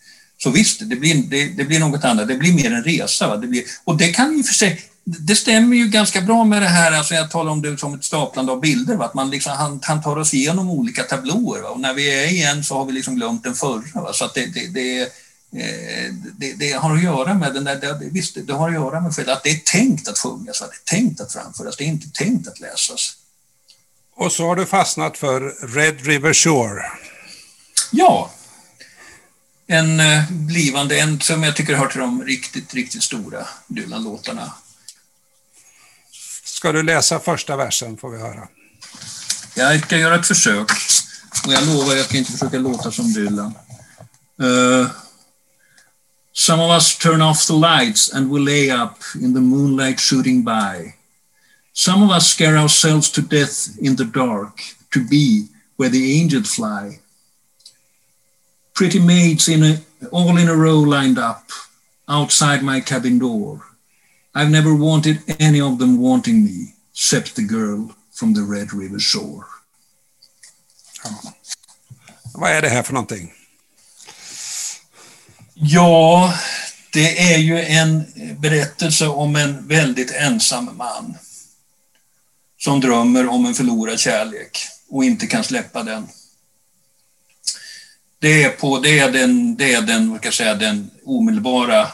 Så 0.43 0.51
visst, 0.51 0.81
det 0.91 0.97
blir, 0.97 1.15
det, 1.15 1.49
det, 1.49 1.65
blir 1.65 1.79
något 1.79 2.05
annat. 2.05 2.29
Det 2.29 2.35
blir 2.35 2.53
mer 2.53 2.73
en 2.73 2.85
resa. 2.85 3.29
Va? 3.29 3.37
Det 3.37 3.47
blir, 3.47 3.63
och 3.85 3.97
det 3.97 4.09
kan 4.09 4.37
ju 4.37 4.43
för 4.43 4.55
sig, 4.55 4.81
det 5.05 5.37
stämmer 5.37 5.77
ju 5.77 5.89
ganska 5.89 6.21
bra 6.21 6.45
med 6.45 6.63
det 6.63 6.69
här, 6.69 6.93
alltså 6.93 7.15
jag 7.15 7.31
talar 7.31 7.53
om 7.53 7.63
det 7.63 7.79
som 7.79 7.95
ett 7.95 8.05
staplande 8.05 8.53
av 8.53 8.61
bilder, 8.61 8.97
va? 8.97 9.05
att 9.05 9.15
man 9.15 9.31
liksom, 9.31 9.53
han, 9.53 9.81
han 9.83 10.03
tar 10.03 10.17
oss 10.17 10.35
igenom 10.35 10.71
olika 10.71 11.03
tablåer 11.03 11.61
va? 11.61 11.69
och 11.69 11.81
när 11.81 11.95
vi 11.95 12.25
är 12.25 12.27
igen 12.27 12.65
så 12.65 12.75
har 12.75 12.85
vi 12.85 12.93
liksom 12.93 13.17
glömt 13.17 13.45
den 13.45 13.55
förra. 13.55 14.01
Va? 14.01 14.13
Så 14.13 14.25
att 14.25 14.35
det, 14.35 14.47
det, 14.55 14.67
det, 14.67 15.13
det, 15.51 16.53
det, 16.59 16.73
har 16.73 16.97
att 16.97 17.03
göra 17.03 17.35
med 17.35 17.55
den 17.55 17.65
där, 17.65 17.77
det, 17.77 17.99
visst, 18.13 18.37
det 18.47 18.53
har 18.53 18.69
att 18.69 18.75
göra 18.75 19.01
med 19.01 19.29
att 19.29 19.45
det 19.45 19.51
är 19.51 19.73
tänkt 19.73 20.09
att 20.09 20.19
sjungas, 20.19 20.61
va? 20.61 20.67
det 20.67 20.93
är 20.93 20.97
tänkt 20.97 21.21
att 21.21 21.33
framföras, 21.33 21.77
det 21.77 21.85
är 21.85 21.89
inte 21.89 22.11
tänkt 22.11 22.49
att 22.49 22.61
läsas. 22.61 23.17
Och 24.15 24.33
så 24.33 24.47
har 24.47 24.57
du 24.57 24.67
fastnat 24.67 25.19
för 25.19 25.41
Red 25.75 26.07
River 26.07 26.35
Shore. 26.35 26.83
Ja, 27.91 28.31
en 29.67 30.01
eh, 30.01 30.31
blivande, 30.31 30.99
en 31.01 31.21
som 31.21 31.43
jag 31.43 31.57
tycker 31.57 31.75
hör 31.75 31.87
till 31.87 32.01
de 32.01 32.25
riktigt, 32.25 32.75
riktigt 32.75 33.03
stora 33.03 33.47
Dylan-låtarna. 33.67 34.53
Ska 36.45 36.73
du 36.73 36.83
läsa 36.83 37.21
första 37.21 37.57
versen 37.57 37.97
får 37.97 38.11
vi 38.11 38.19
höra. 38.19 38.49
Jag 39.55 39.85
ska 39.85 39.97
göra 39.97 40.15
ett 40.15 40.27
försök. 40.27 40.71
Och 41.47 41.53
jag 41.53 41.67
lovar, 41.67 41.95
jag 41.95 42.05
ska 42.05 42.17
inte 42.17 42.33
försöka 42.33 42.59
låta 42.59 42.93
som 42.93 43.13
Dylan. 43.13 43.55
Uh, 44.43 44.87
some 46.47 46.61
of 46.61 46.71
us 46.79 46.87
turn 47.05 47.21
off 47.29 47.47
the 47.47 47.61
lights 47.71 48.03
and 48.15 48.31
we 48.31 48.39
lay 48.53 48.65
up 48.83 48.97
in 49.25 49.31
the 49.35 49.47
moonlight 49.53 49.99
shooting 50.09 50.39
by. 50.45 50.95
Some 51.73 52.03
of 52.03 52.11
us 52.11 52.27
scare 52.35 52.57
ourselves 52.57 53.11
to 53.13 53.23
death 53.23 53.57
in 53.87 53.97
the 53.97 54.11
dark 54.23 54.55
to 54.93 55.01
be 55.15 55.49
where 55.77 55.93
the 55.93 56.05
angels 56.21 56.55
fly. 56.55 56.85
pretty 58.79 59.01
maids 59.01 59.49
in 59.49 59.65
a, 59.65 59.75
all 60.13 60.37
in 60.39 60.49
a 60.49 60.55
row 60.55 60.79
lined 60.79 61.19
up 61.19 61.51
outside 62.09 62.63
my 62.63 62.81
cabin 62.81 63.19
door. 63.19 63.61
I've 64.37 64.53
never 64.53 64.73
wanted 64.73 65.19
any 65.41 65.61
of 65.61 65.81
them 65.81 65.99
wanting 66.01 66.45
me, 66.45 66.75
except 66.93 67.35
the 67.35 67.43
girl 67.43 67.97
from 68.13 68.35
the 68.35 68.43
Red 68.43 68.73
River 68.73 69.01
Shore. 69.01 69.47
Ja. 71.05 71.11
Vad 72.35 72.51
är 72.51 72.63
det 72.63 72.69
här 72.69 72.83
för 72.83 72.93
någonting? 72.93 73.33
Ja, 75.61 76.35
det 76.93 77.33
är 77.33 77.39
ju 77.39 77.61
en 77.61 78.05
berättelse 78.39 79.07
om 79.07 79.37
en 79.37 79.69
väldigt 79.69 80.11
ensam 80.11 80.77
man 80.77 81.19
som 82.59 82.81
drömmer 82.81 83.29
om 83.29 83.47
en 83.47 83.55
förlorad 83.55 84.01
kärlek 84.01 84.59
och 84.89 85.05
inte 85.05 85.27
kan 85.27 85.45
släppa 85.45 85.83
den. 85.83 86.09
Det 88.19 88.45
är, 88.45 88.51
på, 88.51 88.79
det 88.79 88.99
är 88.99 89.13
den, 89.13 89.57
det 89.57 89.75
är 89.75 89.83
den, 89.83 90.11
vad 90.11 90.19
ska 90.19 90.27
jag 90.27 90.35
säga, 90.35 90.55
den 90.55 90.91
omedelbara 91.05 91.89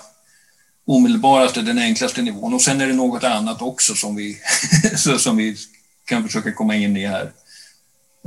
omedelbaraste, 0.87 1.63
den 1.63 1.79
enklaste 1.79 2.23
nivån. 2.23 2.55
Och 2.55 2.63
sen 2.63 2.81
är 2.81 2.87
det 2.87 2.93
något 2.93 3.25
annat 3.25 3.63
också 3.63 3.95
som 3.95 4.17
vi, 4.17 4.41
som 5.19 5.37
vi 5.37 5.57
kan 6.05 6.27
försöka 6.27 6.53
komma 6.53 6.77
in 6.77 6.97
i 6.97 7.07
här. 7.07 7.33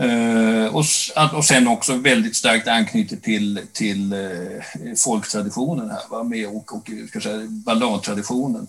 Uh, 0.01 0.66
och, 0.66 0.86
och 1.34 1.46
sen 1.46 1.68
också 1.68 1.94
väldigt 1.94 2.36
starkt 2.36 2.68
anknyter 2.68 3.16
till, 3.16 3.62
till 3.74 4.13
uh, 4.13 4.62
folktraditionen 4.98 5.89
här, 5.89 6.01
va? 6.10 6.24
Med, 6.24 6.48
och, 6.48 6.75
och 6.75 6.89
ska 7.10 7.22
säga, 7.22 7.48
balladtraditionen. 7.48 8.68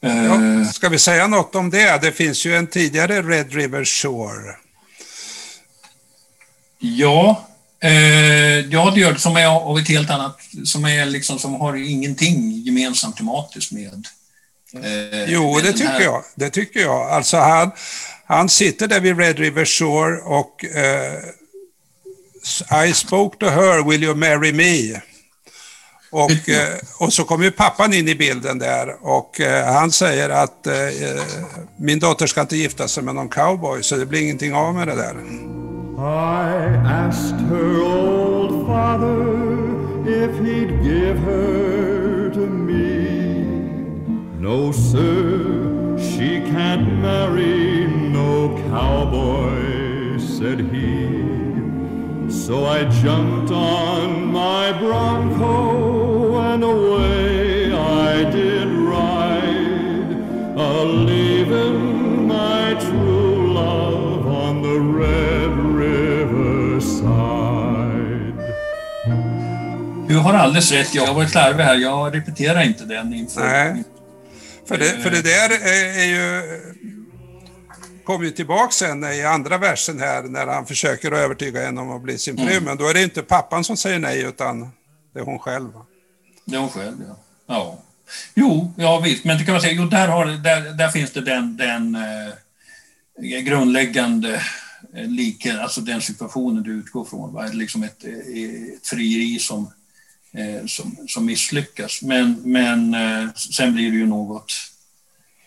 Ja, 0.00 0.64
ska 0.72 0.88
vi 0.88 0.98
säga 0.98 1.26
något 1.26 1.54
om 1.54 1.70
det? 1.70 2.02
Det 2.02 2.12
finns 2.12 2.46
ju 2.46 2.56
en 2.56 2.66
tidigare 2.66 3.22
Red 3.22 3.52
River 3.52 3.84
Shore. 3.84 4.56
Ja, 6.78 7.48
Eh, 7.80 8.60
ja, 8.70 8.90
det 8.94 9.00
gör 9.00 9.12
det, 9.12 9.18
som 9.18 9.36
är 9.36 9.46
av 9.46 9.78
ett 9.78 9.88
helt 9.88 10.10
annat, 10.10 10.38
som, 10.64 10.84
är 10.84 11.06
liksom, 11.06 11.38
som 11.38 11.54
har 11.54 11.76
ingenting 11.76 12.62
gemensamt 12.62 13.16
tematiskt 13.16 13.72
med... 13.72 14.06
Eh, 14.74 15.24
jo, 15.32 15.54
med 15.54 15.64
det 15.64 15.72
tycker 15.72 15.88
här. 15.88 16.00
jag. 16.00 16.24
Det 16.34 16.50
tycker 16.50 16.80
jag. 16.80 17.10
Alltså 17.10 17.36
han, 17.36 17.70
han 18.28 18.48
sitter 18.48 18.88
där 18.88 19.00
vid 19.00 19.18
Red 19.18 19.38
River 19.38 19.64
Shore 19.64 20.18
och 20.18 20.64
eh, 20.64 21.18
I 22.88 22.92
spoke 22.92 23.38
to 23.38 23.46
her, 23.46 23.88
will 23.88 24.04
you 24.04 24.14
marry 24.14 24.52
me? 24.52 25.00
Och, 26.10 26.48
eh, 26.48 26.78
och 26.98 27.12
så 27.12 27.24
kommer 27.24 27.44
ju 27.44 27.50
pappan 27.50 27.94
in 27.94 28.08
i 28.08 28.14
bilden 28.14 28.58
där 28.58 28.96
och 29.00 29.40
eh, 29.40 29.72
han 29.72 29.92
säger 29.92 30.30
att 30.30 30.66
min 31.76 31.98
dotter 31.98 32.26
ska 32.26 32.40
inte 32.40 32.56
gifta 32.56 32.88
sig 32.88 33.02
med 33.02 33.14
någon 33.14 33.28
cowboy 33.28 33.82
så 33.82 33.96
det 33.96 34.06
blir 34.06 34.22
ingenting 34.22 34.54
av 34.54 34.74
med 34.74 34.88
det 34.88 34.94
där. 34.94 35.14
I 35.98 36.76
asked 36.86 37.40
her 37.40 37.82
old 37.82 38.66
father 38.66 39.48
if 40.06 40.30
he'd 40.40 40.82
give 40.82 41.18
her 41.18 42.30
to 42.34 42.40
me. 42.40 43.44
No, 44.40 44.72
sir, 44.72 45.77
she 46.18 46.40
can't 46.40 47.00
marry 47.00 47.86
no 47.86 48.48
cowboy, 48.70 50.18
said 50.18 50.58
he. 50.72 51.06
So 52.28 52.66
I 52.66 52.78
jumped 53.02 53.52
on 53.52 54.26
my 54.26 54.72
bronco 54.72 56.38
and 56.38 56.64
away 56.64 57.72
I 57.72 58.28
did 58.32 58.66
ride, 58.66 60.10
a 60.56 60.84
leaving 60.84 62.26
my 62.26 62.74
true 62.80 63.52
love 63.52 64.26
on 64.26 64.62
the 64.62 64.80
red 64.80 65.48
Du 70.08 70.18
har 70.18 70.34
alldeles 70.34 70.72
rätt, 70.72 70.94
jag 70.94 71.06
har 71.06 71.14
varit 71.14 71.30
slarvig 71.30 71.64
här. 71.64 71.74
Jag 71.74 72.14
repeterar 72.14 72.62
inte 72.62 72.84
den 72.84 73.14
inför... 73.14 73.40
Nej. 73.40 73.84
För 74.68 74.78
det, 74.78 75.02
för 75.02 75.10
det 75.10 75.22
där 75.22 75.50
är 75.50 76.04
ju 76.04 76.42
kommer 78.04 78.24
ju 78.24 78.30
tillbaka 78.30 78.70
sen 78.72 79.04
i 79.04 79.22
andra 79.22 79.58
versen 79.58 80.00
här 80.00 80.22
när 80.22 80.46
han 80.46 80.66
försöker 80.66 81.12
övertyga 81.12 81.64
henne 81.64 81.80
om 81.80 81.90
att 81.90 82.02
bli 82.02 82.18
sin 82.18 82.36
fru. 82.36 82.50
Mm. 82.50 82.64
Men 82.64 82.76
då 82.76 82.88
är 82.88 82.94
det 82.94 83.02
inte 83.02 83.22
pappan 83.22 83.64
som 83.64 83.76
säger 83.76 83.98
nej 83.98 84.22
utan 84.22 84.60
det 85.12 85.20
är 85.20 85.24
hon 85.24 85.38
själv. 85.38 85.68
Det 86.44 86.56
är 86.56 86.60
hon 86.60 86.68
själv, 86.68 86.96
ja. 87.08 87.16
ja. 87.46 87.78
Jo, 88.34 88.72
ja 88.76 89.00
visst, 89.00 89.24
men 89.24 89.38
det 89.38 89.44
kan 89.44 89.52
man 89.52 89.60
säga, 89.60 89.72
jo, 89.72 89.84
där, 89.84 90.08
har, 90.08 90.26
där, 90.26 90.72
där 90.72 90.88
finns 90.88 91.10
det 91.10 91.20
den, 91.20 91.56
den 91.56 91.94
eh, 91.94 93.40
grundläggande 93.40 94.42
eh, 94.94 95.06
liken, 95.06 95.60
alltså 95.60 95.80
den 95.80 96.00
situationen 96.00 96.62
du 96.62 96.72
utgår 96.72 97.04
från. 97.04 97.32
Va? 97.32 97.46
Liksom 97.52 97.82
ett, 97.82 98.04
eh, 98.04 98.74
ett 98.74 98.86
frieri 98.86 99.38
som 99.38 99.72
Eh, 100.38 100.66
som, 100.66 100.96
som 101.08 101.26
misslyckas. 101.26 102.02
Men, 102.02 102.40
men 102.44 102.94
eh, 102.94 103.32
sen 103.34 103.74
blir 103.74 103.90
det 103.90 103.96
ju 103.96 104.06
något, 104.06 104.52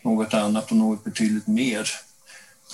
något 0.04 0.34
annat 0.34 0.72
och 0.72 0.78
något 0.78 1.04
betydligt 1.04 1.48
mer. 1.48 1.90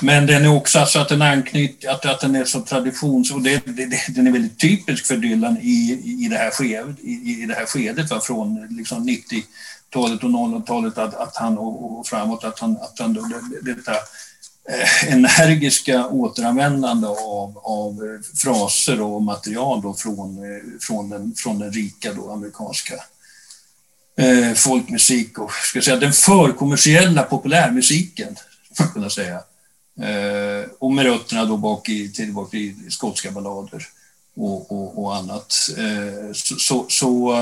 Men 0.01 0.25
den 0.25 0.45
är 0.45 0.55
också 0.55 0.79
alltså 0.79 0.99
att 0.99 1.09
den 1.09 1.21
anknyter, 1.21 1.89
att, 1.89 2.05
att 2.05 2.19
den 2.19 2.35
är 2.35 2.45
så 2.45 2.61
traditions... 2.61 3.31
Och 3.31 3.41
det, 3.41 3.65
det, 3.65 4.15
den 4.15 4.27
är 4.27 4.31
väldigt 4.31 4.59
typisk 4.59 5.05
för 5.05 5.17
Dylan 5.17 5.57
i, 5.61 6.01
i, 6.25 6.27
det, 6.27 6.37
här 6.37 6.51
skedet, 6.51 6.99
i, 6.99 7.41
i 7.43 7.45
det 7.45 7.53
här 7.53 7.65
skedet, 7.65 8.09
va? 8.09 8.19
från 8.19 8.67
liksom 8.69 9.09
90-talet 9.09 10.23
och 10.23 10.29
00-talet 10.29 10.97
att, 10.97 11.13
att 11.13 11.35
han, 11.35 11.57
och, 11.57 11.99
och 11.99 12.07
framåt, 12.07 12.43
att 12.43 12.59
han, 12.59 12.77
att 12.77 12.99
han 12.99 13.13
det, 13.13 13.73
detta 13.73 13.93
Eh, 14.69 15.13
energiska 15.13 16.07
återanvändande 16.07 17.07
av, 17.07 17.57
av 17.57 18.21
fraser 18.35 19.01
och 19.01 19.21
material 19.21 19.81
då 19.81 19.93
från, 19.93 20.37
eh, 20.37 20.61
från, 20.81 21.09
den, 21.09 21.33
från 21.35 21.59
den 21.59 21.71
rika 21.71 22.13
då, 22.13 22.31
amerikanska 22.31 22.95
eh, 24.17 24.53
folkmusik 24.53 25.39
och 25.39 25.51
ska 25.51 25.81
säga, 25.81 25.97
den 25.97 26.13
förkommersiella 26.13 27.23
populärmusiken, 27.23 28.35
man 28.79 28.89
kunna 28.89 29.09
säga. 29.09 29.35
Eh, 30.01 30.69
och 30.79 30.93
med 30.93 31.05
rötterna 31.05 31.45
då 31.45 31.57
bak 31.57 31.89
i, 31.89 32.11
tillbaka 32.11 32.57
i 32.57 32.75
skotska 32.89 33.31
ballader 33.31 33.87
och, 34.35 34.71
och, 34.71 35.03
och 35.03 35.15
annat. 35.15 35.53
Eh, 35.77 36.33
så, 36.33 36.55
så, 36.55 36.85
så 36.89 37.33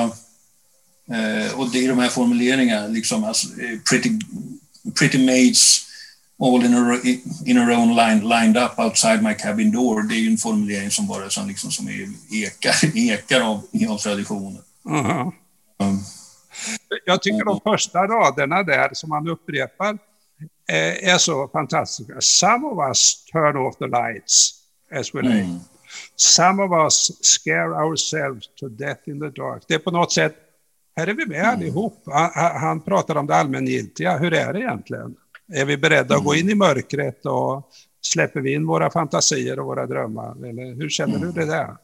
eh, 1.12 1.60
och 1.60 1.70
det 1.72 1.86
är 1.86 1.90
de 1.90 2.00
här 2.00 2.10
formuleringarna, 2.10 2.88
liksom, 2.88 3.24
alltså, 3.24 3.48
eh, 3.48 3.80
pretty, 3.90 4.20
pretty 5.00 5.26
maids 5.26 5.85
all 6.40 6.66
in 6.66 6.74
a, 6.74 7.00
in 7.46 7.58
a 7.58 7.66
row 7.66 7.86
line, 7.86 8.22
lined 8.22 8.58
up 8.58 8.80
outside 8.80 9.24
my 9.24 9.34
cabin 9.34 9.72
door. 9.72 10.04
Det 10.04 10.16
är 10.16 10.20
ju 10.20 10.32
en 10.32 10.38
formulering 10.38 10.92
som 10.92 11.08
bara 11.08 11.30
som 11.30 11.48
liksom, 11.48 11.72
som 11.72 11.88
är, 11.88 12.08
ekar, 12.46 12.98
ekar 13.12 13.42
av, 13.42 13.62
av 13.90 13.98
traditionen. 13.98 14.62
Uh 14.90 14.94
-huh. 14.94 15.32
um. 15.80 16.00
Jag 17.06 17.22
tycker 17.22 17.46
de 17.46 17.60
första 17.64 18.00
raderna 18.00 18.64
där 18.64 18.90
som 18.94 19.12
han 19.12 19.28
upprepar 19.28 19.98
eh, 20.70 21.10
är 21.14 21.18
så 21.18 21.48
fantastiska. 21.48 22.22
Some 22.22 22.68
of 22.68 22.90
us 22.90 23.26
turn 23.26 23.58
off 23.58 23.78
the 23.78 23.88
lights 23.88 24.54
as 24.92 25.16
we 25.16 25.22
lay. 25.22 25.42
Mm. 25.42 25.60
Some 26.16 26.64
of 26.64 26.72
us 26.72 27.12
scare 27.22 27.86
ourselves 27.86 28.48
to 28.56 28.70
death 28.70 29.10
in 29.10 29.20
the 29.20 29.42
dark. 29.42 29.64
Det 29.68 29.74
är 29.74 29.80
på 29.80 29.92
något 29.92 30.12
sätt, 30.12 30.36
här 30.96 31.08
är 31.08 31.14
vi 31.14 31.26
med 31.26 31.40
mm. 31.40 31.52
allihop. 31.52 32.04
Han, 32.06 32.32
han 32.62 32.82
pratar 32.82 33.16
om 33.16 33.28
det 33.28 33.36
allmängiltiga. 33.36 34.18
Hur 34.18 34.34
är 34.34 34.54
det 34.54 34.60
egentligen? 34.60 35.16
Är 35.54 35.66
vi 35.66 35.78
beredda 35.78 36.16
att 36.16 36.24
gå 36.24 36.36
in 36.36 36.50
i 36.50 36.56
mörkret 36.56 37.26
och 37.26 37.70
släpper 38.02 38.40
vi 38.40 38.54
in 38.54 38.66
våra 38.66 38.92
fantasier 38.92 39.60
och 39.60 39.66
våra 39.66 39.86
drömmar? 39.86 40.48
Eller 40.50 40.76
hur 40.76 40.90
känner 40.90 41.20
du 41.20 41.32
det 41.32 41.46
där? 41.46 41.76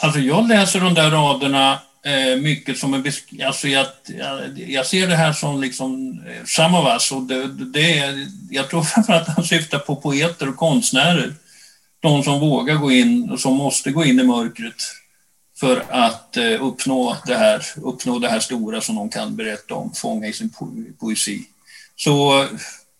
Alltså 0.00 0.20
jag 0.20 0.48
läser 0.48 0.80
de 0.80 0.94
där 0.94 1.10
raderna 1.10 1.72
eh, 2.04 2.40
mycket 2.40 2.78
som 2.78 2.94
en 2.94 3.04
alltså 3.46 3.68
jag, 3.68 3.86
jag, 4.56 4.86
ser 4.86 5.06
det 5.06 5.16
här 5.16 5.32
som 5.32 5.60
liksom 5.60 6.20
eh, 6.58 6.94
us 6.94 7.12
och 7.12 7.22
det, 7.22 7.46
det 7.48 7.98
är, 7.98 8.26
jag 8.50 8.70
tror 8.70 8.82
framförallt 8.82 9.28
att 9.28 9.36
han 9.36 9.44
syftar 9.44 9.78
på 9.78 9.96
poeter 9.96 10.48
och 10.48 10.56
konstnärer. 10.56 11.34
De 12.00 12.22
som 12.22 12.40
vågar 12.40 12.74
gå 12.74 12.90
in 12.90 13.30
och 13.30 13.40
som 13.40 13.56
måste 13.56 13.90
gå 13.90 14.04
in 14.04 14.20
i 14.20 14.24
mörkret 14.24 14.82
för 15.62 15.84
att 15.90 16.36
eh, 16.36 16.64
uppnå, 16.64 17.16
det 17.26 17.34
här, 17.34 17.66
uppnå 17.76 18.18
det 18.18 18.28
här 18.28 18.40
stora 18.40 18.80
som 18.80 18.96
de 18.96 19.08
kan 19.08 19.36
berätta 19.36 19.74
om, 19.74 19.92
fånga 19.94 20.26
i 20.26 20.32
sin 20.32 20.50
poesi. 21.00 21.44
Så 21.96 22.46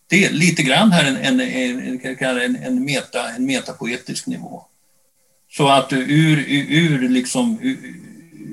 det 0.07 0.25
är 0.25 0.31
lite 0.31 0.63
grann 0.63 0.93
här 0.93 1.05
en, 1.05 1.17
en, 1.17 1.41
en, 1.41 2.57
en, 2.57 2.85
meta, 2.85 3.29
en 3.29 3.47
metapoetisk 3.47 4.27
nivå. 4.27 4.65
Så 5.51 5.69
att 5.69 5.93
ur, 5.93 6.39
ur, 6.69 7.09
liksom, 7.09 7.59
ur, 7.63 7.95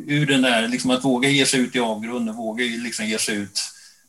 ur 0.08 0.26
den 0.26 0.42
där, 0.42 0.68
liksom 0.68 0.92
att 0.92 1.06
våga 1.06 1.30
ge 1.30 1.46
sig 1.46 1.60
ut 1.60 1.76
i 1.76 1.80
avgrunden, 1.80 2.36
våga 2.36 2.64
liksom 2.64 3.06
ge 3.06 3.20
sig 3.20 3.36
ut, 3.36 3.60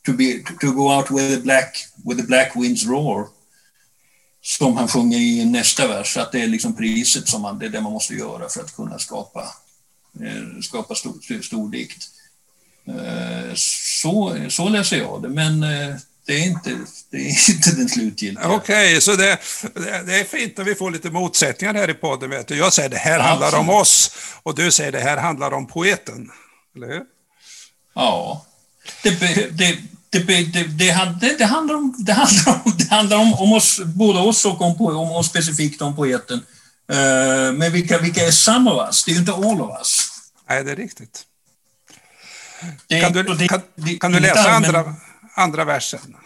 to, 0.06 0.12
be, 0.12 0.42
to 0.60 0.66
go 0.66 0.96
out 0.96 1.10
with 1.10 1.34
the 1.34 1.40
black, 1.40 1.86
with 2.04 2.20
the 2.20 2.26
black 2.26 2.56
winds 2.56 2.86
roar, 2.86 3.26
som 4.42 4.76
han 4.76 4.88
sjunger 4.88 5.18
i 5.18 5.44
nästa 5.44 5.88
vers, 5.88 6.16
att 6.16 6.32
det 6.32 6.40
är 6.40 6.48
liksom 6.48 6.76
priset 6.76 7.28
som 7.28 7.42
man, 7.42 7.58
det 7.58 7.66
är 7.66 7.70
det 7.70 7.80
man 7.80 7.92
måste 7.92 8.14
göra 8.14 8.48
för 8.48 8.60
att 8.60 8.76
kunna 8.76 8.98
skapa 8.98 9.44
skapa 10.62 10.94
stor, 10.94 11.42
stor 11.42 11.70
dikt. 11.70 12.08
Eh, 12.86 13.54
så, 13.54 14.36
så 14.48 14.68
läser 14.68 14.96
jag 14.96 15.22
det, 15.22 15.28
men 15.28 15.62
eh, 15.62 15.96
det 16.26 16.34
är 16.34 16.46
inte, 16.46 16.78
det 17.10 17.16
är 17.16 17.50
inte 17.54 17.70
den 17.70 17.88
slutgiltiga. 17.88 18.48
Okej, 18.48 18.88
okay, 18.88 19.00
så 19.00 19.16
det, 19.16 19.38
det, 20.06 20.20
är 20.20 20.24
fint 20.24 20.56
när 20.56 20.64
vi 20.64 20.74
får 20.74 20.90
lite 20.90 21.10
motsättningar 21.10 21.74
här 21.74 21.90
i 21.90 21.94
podden. 21.94 22.30
Vet 22.30 22.48
du. 22.48 22.56
Jag 22.56 22.72
säger 22.72 22.88
det 22.88 22.96
här 22.96 23.18
handlar 23.18 23.46
absolut. 23.46 23.68
om 23.68 23.74
oss 23.74 24.10
och 24.42 24.54
du 24.54 24.70
säger 24.70 24.92
det 24.92 25.00
här 25.00 25.16
handlar 25.16 25.52
om 25.52 25.66
poeten. 25.66 26.30
Eller 26.76 26.86
hur? 26.86 27.02
Ja. 27.94 28.46
Det, 29.02 29.20
det, 29.20 29.50
det, 29.50 29.78
det, 30.10 30.64
det, 31.38 31.44
handlar 31.44 31.74
om, 31.74 31.94
det 31.98 32.12
handlar 32.12 32.62
om, 32.64 32.72
det 32.78 32.90
handlar 32.90 33.16
om, 33.16 33.34
om 33.34 33.52
oss, 33.52 33.80
både 33.84 34.18
oss 34.18 34.44
och 34.44 34.60
om, 34.60 34.80
om, 34.80 35.12
om 35.12 35.24
specifikt 35.24 35.82
om 35.82 35.96
poeten. 35.96 36.40
Uh, 36.90 37.52
men 37.52 37.72
vilka, 37.72 37.98
vilka 37.98 38.26
är 38.26 38.30
some 38.30 38.70
of 38.70 38.88
us? 38.88 39.04
Det 39.04 39.10
är 39.10 39.12
ju 39.12 39.20
inte 39.20 39.32
all 39.32 39.60
of 39.60 39.78
us. 39.78 40.08
Nej, 40.48 40.64
det 40.64 40.70
är 40.70 40.76
riktigt. 40.76 41.26
Det, 42.88 43.00
kan, 43.00 43.12
du, 43.12 43.22
det, 43.22 43.48
kan, 43.48 43.62
kan 44.00 44.12
du 44.12 44.20
läsa 44.20 44.50
andra, 44.50 44.94
andra 45.34 45.64
versen? 45.64 46.16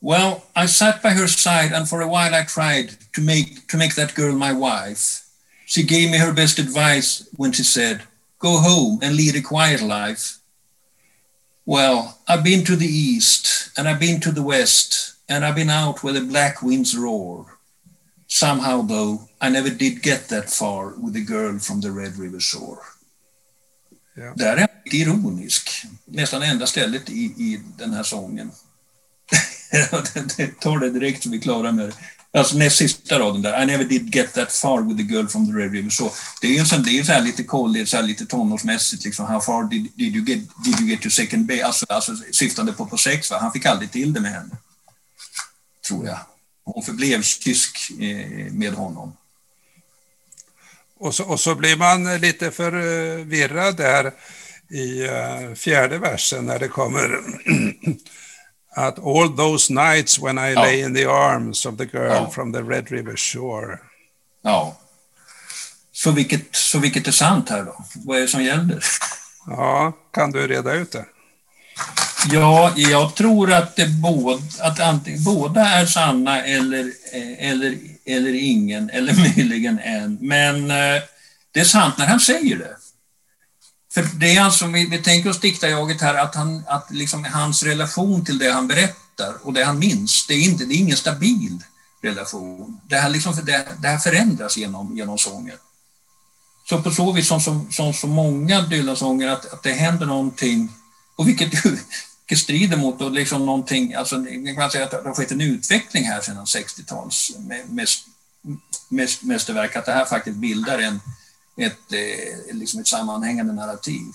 Well, 0.00 0.42
I 0.56 0.66
sat 0.68 1.02
by 1.02 1.10
her 1.10 1.26
side 1.26 1.72
and 1.72 1.88
for 1.88 2.02
a 2.02 2.06
while 2.06 2.34
I 2.34 2.44
tried 2.44 2.96
to 3.14 3.20
make, 3.22 3.68
to 3.68 3.76
make 3.76 3.94
that 3.94 4.14
girl 4.14 4.34
my 4.34 4.52
wife. 4.52 5.22
She 5.66 5.82
gave 5.82 6.10
me 6.10 6.18
her 6.18 6.32
best 6.32 6.58
advice 6.58 7.26
when 7.36 7.52
she 7.52 7.62
said, 7.62 8.02
Go 8.38 8.58
home 8.58 8.98
and 9.02 9.16
lead 9.16 9.36
a 9.36 9.40
quiet 9.40 9.80
life. 9.80 10.38
Well, 11.64 12.18
I've 12.28 12.44
been 12.44 12.64
to 12.64 12.76
the 12.76 12.86
east 12.86 13.70
and 13.78 13.88
I've 13.88 14.00
been 14.00 14.20
to 14.20 14.32
the 14.32 14.42
west 14.42 15.14
and 15.28 15.44
I've 15.44 15.54
been 15.54 15.70
out 15.70 16.02
where 16.02 16.12
the 16.12 16.20
black 16.20 16.62
winds 16.62 16.96
roar. 16.96 17.58
Somehow, 18.26 18.82
though, 18.82 19.28
I 19.46 19.50
never 19.50 19.70
did 19.70 20.02
get 20.02 20.28
that 20.28 20.50
far 20.50 20.92
with 20.96 21.14
the 21.14 21.32
girl 21.32 21.58
from 21.58 21.82
the 21.82 21.88
Red 21.88 22.18
River 22.18 22.40
Shore. 22.40 22.78
Ja. 24.16 24.32
Där 24.36 24.56
är 24.56 24.60
han 24.60 24.68
ironisk. 24.84 25.70
Nästan 26.04 26.42
enda 26.42 26.66
stället 26.66 27.10
i, 27.10 27.24
i 27.24 27.60
den 27.78 27.92
här 27.92 28.02
sången. 28.02 28.50
tar 30.60 30.78
det 30.78 30.90
direkt 30.90 31.22
så 31.22 31.30
vi 31.30 31.36
är 31.36 31.40
klara 31.40 31.72
med 31.72 31.88
det. 31.88 31.94
Alltså 32.38 32.58
näst 32.58 32.76
sista 32.76 33.18
raden 33.18 33.42
där, 33.42 33.62
I 33.62 33.66
never 33.66 33.84
did 33.84 34.14
get 34.14 34.32
that 34.32 34.52
far 34.52 34.82
with 34.82 34.96
the 34.96 35.14
girl 35.14 35.26
from 35.26 35.46
the 35.46 35.52
Red 35.52 35.72
River. 35.72 35.90
Så 35.90 36.12
det 36.40 36.46
är 36.46 36.58
ju 36.58 36.64
så, 36.64 36.76
det 36.76 36.98
är 36.98 37.04
så 37.04 37.12
här 37.12 37.22
lite 37.22 37.44
kolligt, 37.44 37.88
så 37.88 37.96
här 37.96 38.04
lite 38.04 38.26
tonårsmässigt. 38.26 39.04
Liksom, 39.04 39.26
how 39.26 39.40
far 39.40 39.68
did, 39.68 39.92
did, 39.94 40.16
you, 40.16 40.24
get, 40.24 40.38
did 40.64 40.80
you 40.80 40.88
get 40.90 41.02
to 41.02 41.10
second 41.10 41.46
base? 41.46 41.64
Alltså, 41.64 41.86
alltså 41.88 42.16
syftande 42.32 42.72
på, 42.72 42.86
på 42.86 42.96
sex, 42.96 43.30
va? 43.30 43.38
han 43.40 43.52
fick 43.52 43.66
aldrig 43.66 43.90
till 43.90 44.12
det 44.12 44.20
med 44.20 44.32
henne. 44.32 44.56
Tror 45.86 46.06
jag. 46.06 46.18
Hon 46.64 46.82
förblev 46.82 47.22
tysk 47.22 47.90
eh, 48.00 48.52
med 48.52 48.72
honom. 48.72 49.12
Och 51.00 51.14
så, 51.14 51.24
och 51.24 51.40
så 51.40 51.54
blir 51.54 51.76
man 51.76 52.16
lite 52.16 52.50
förvirrad 52.50 53.76
där 53.76 54.12
i 54.70 55.02
uh, 55.02 55.54
fjärde 55.54 55.98
versen 55.98 56.46
när 56.46 56.58
det 56.58 56.68
kommer 56.68 57.20
att 58.76 58.98
all 58.98 59.36
those 59.36 59.72
nights 59.72 60.18
when 60.18 60.38
I 60.38 60.52
ja. 60.52 60.62
lay 60.62 60.80
in 60.80 60.94
the 60.94 61.04
arms 61.04 61.66
of 61.66 61.76
the 61.76 61.84
girl 61.84 62.22
ja. 62.22 62.30
from 62.30 62.52
the 62.52 62.62
Red 62.62 62.90
River 62.90 63.16
shore. 63.16 63.78
Ja. 64.42 64.76
Så 65.92 66.10
vilket, 66.10 66.56
så 66.56 66.78
vilket 66.78 67.06
är 67.06 67.12
sant 67.12 67.50
här 67.50 67.62
då? 67.62 67.84
Vad 67.94 68.16
är 68.16 68.20
det 68.20 68.28
som 68.28 68.44
gäller? 68.44 68.84
Ja, 69.46 69.92
kan 70.12 70.32
du 70.32 70.46
reda 70.46 70.72
ut 70.72 70.92
det? 70.92 71.04
Ja, 72.30 72.72
jag 72.76 73.14
tror 73.14 73.52
att, 73.52 73.76
det 73.76 73.86
både, 73.86 74.42
att 74.60 74.80
antingen, 74.80 75.24
båda 75.24 75.68
är 75.68 75.86
sanna 75.86 76.44
eller, 76.44 76.92
eller, 77.38 77.78
eller 78.06 78.34
ingen, 78.34 78.90
eller 78.90 79.14
möjligen 79.36 79.78
en. 79.78 80.18
Men 80.20 80.70
eh, 80.70 81.02
det 81.52 81.60
är 81.60 81.64
sant 81.64 81.98
när 81.98 82.06
han 82.06 82.20
säger 82.20 82.56
det. 82.56 82.76
För 83.94 84.02
det 84.02 84.36
är 84.36 84.40
alltså, 84.42 84.66
vi, 84.66 84.86
vi 84.86 84.98
tänker 84.98 85.30
oss 85.30 85.40
diktarjaget 85.40 86.00
här, 86.00 86.14
att, 86.14 86.34
han, 86.34 86.64
att 86.66 86.90
liksom 86.90 87.24
hans 87.24 87.62
relation 87.62 88.24
till 88.24 88.38
det 88.38 88.52
han 88.52 88.68
berättar 88.68 89.34
och 89.42 89.52
det 89.52 89.64
han 89.64 89.78
minns, 89.78 90.26
det 90.26 90.34
är, 90.34 90.42
inte, 90.42 90.64
det 90.64 90.74
är 90.74 90.78
ingen 90.78 90.96
stabil 90.96 91.58
relation. 92.02 92.80
Det 92.88 92.96
här, 92.96 93.10
liksom, 93.10 93.34
det, 93.44 93.66
det 93.78 93.88
här 93.88 93.98
förändras 93.98 94.56
genom, 94.56 94.96
genom 94.96 95.18
sången. 95.18 95.56
Så 96.68 96.82
på 96.82 96.90
så 96.90 97.12
vis 97.12 97.28
som, 97.28 97.40
som, 97.40 97.72
som 97.72 97.92
så 97.92 98.06
många 98.06 98.60
Dylan-sånger, 98.62 99.28
att, 99.28 99.52
att 99.52 99.62
det 99.62 99.72
händer 99.72 100.06
någonting, 100.06 100.72
och 101.16 101.28
vilket 101.28 101.66
ju 101.66 101.78
strider 102.32 102.76
mot 102.76 103.00
och 103.00 103.10
liksom 103.10 103.46
någonting, 103.46 103.94
alltså 103.94 104.18
man 104.18 104.56
kan 104.56 104.70
säga 104.70 104.84
att 104.84 104.90
det 104.90 105.02
har 105.04 105.14
skett 105.14 105.30
en 105.30 105.40
utveckling 105.40 106.04
här 106.04 106.20
sedan 106.20 106.44
60-tals 106.44 107.32
mästerverk, 109.20 109.76
att 109.76 109.86
det 109.86 109.92
här 109.92 110.04
faktiskt 110.04 110.36
bildar 110.36 110.78
en, 110.78 111.00
ett, 111.56 111.92
eh, 111.92 112.54
liksom 112.56 112.80
ett 112.80 112.86
sammanhängande 112.86 113.52
narrativ. 113.52 114.12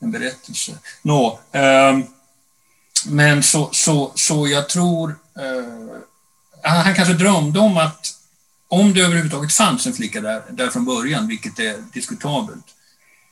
En 0.00 0.10
berättelse. 0.10 0.78
Nå, 1.02 1.40
um, 1.52 2.06
men 3.06 3.42
så, 3.42 3.70
så, 3.72 4.12
så 4.14 4.48
jag 4.48 4.68
tror... 4.68 5.08
Uh, 5.38 5.98
han 6.62 6.94
kanske 6.94 7.14
drömde 7.14 7.58
om 7.58 7.76
att 7.76 8.06
om 8.68 8.94
det 8.94 9.00
överhuvudtaget 9.00 9.52
fanns 9.52 9.86
en 9.86 9.92
flicka 9.92 10.20
där, 10.20 10.42
där 10.50 10.70
från 10.70 10.84
början, 10.84 11.26
vilket 11.26 11.58
är 11.58 11.84
diskutabelt, 11.92 12.64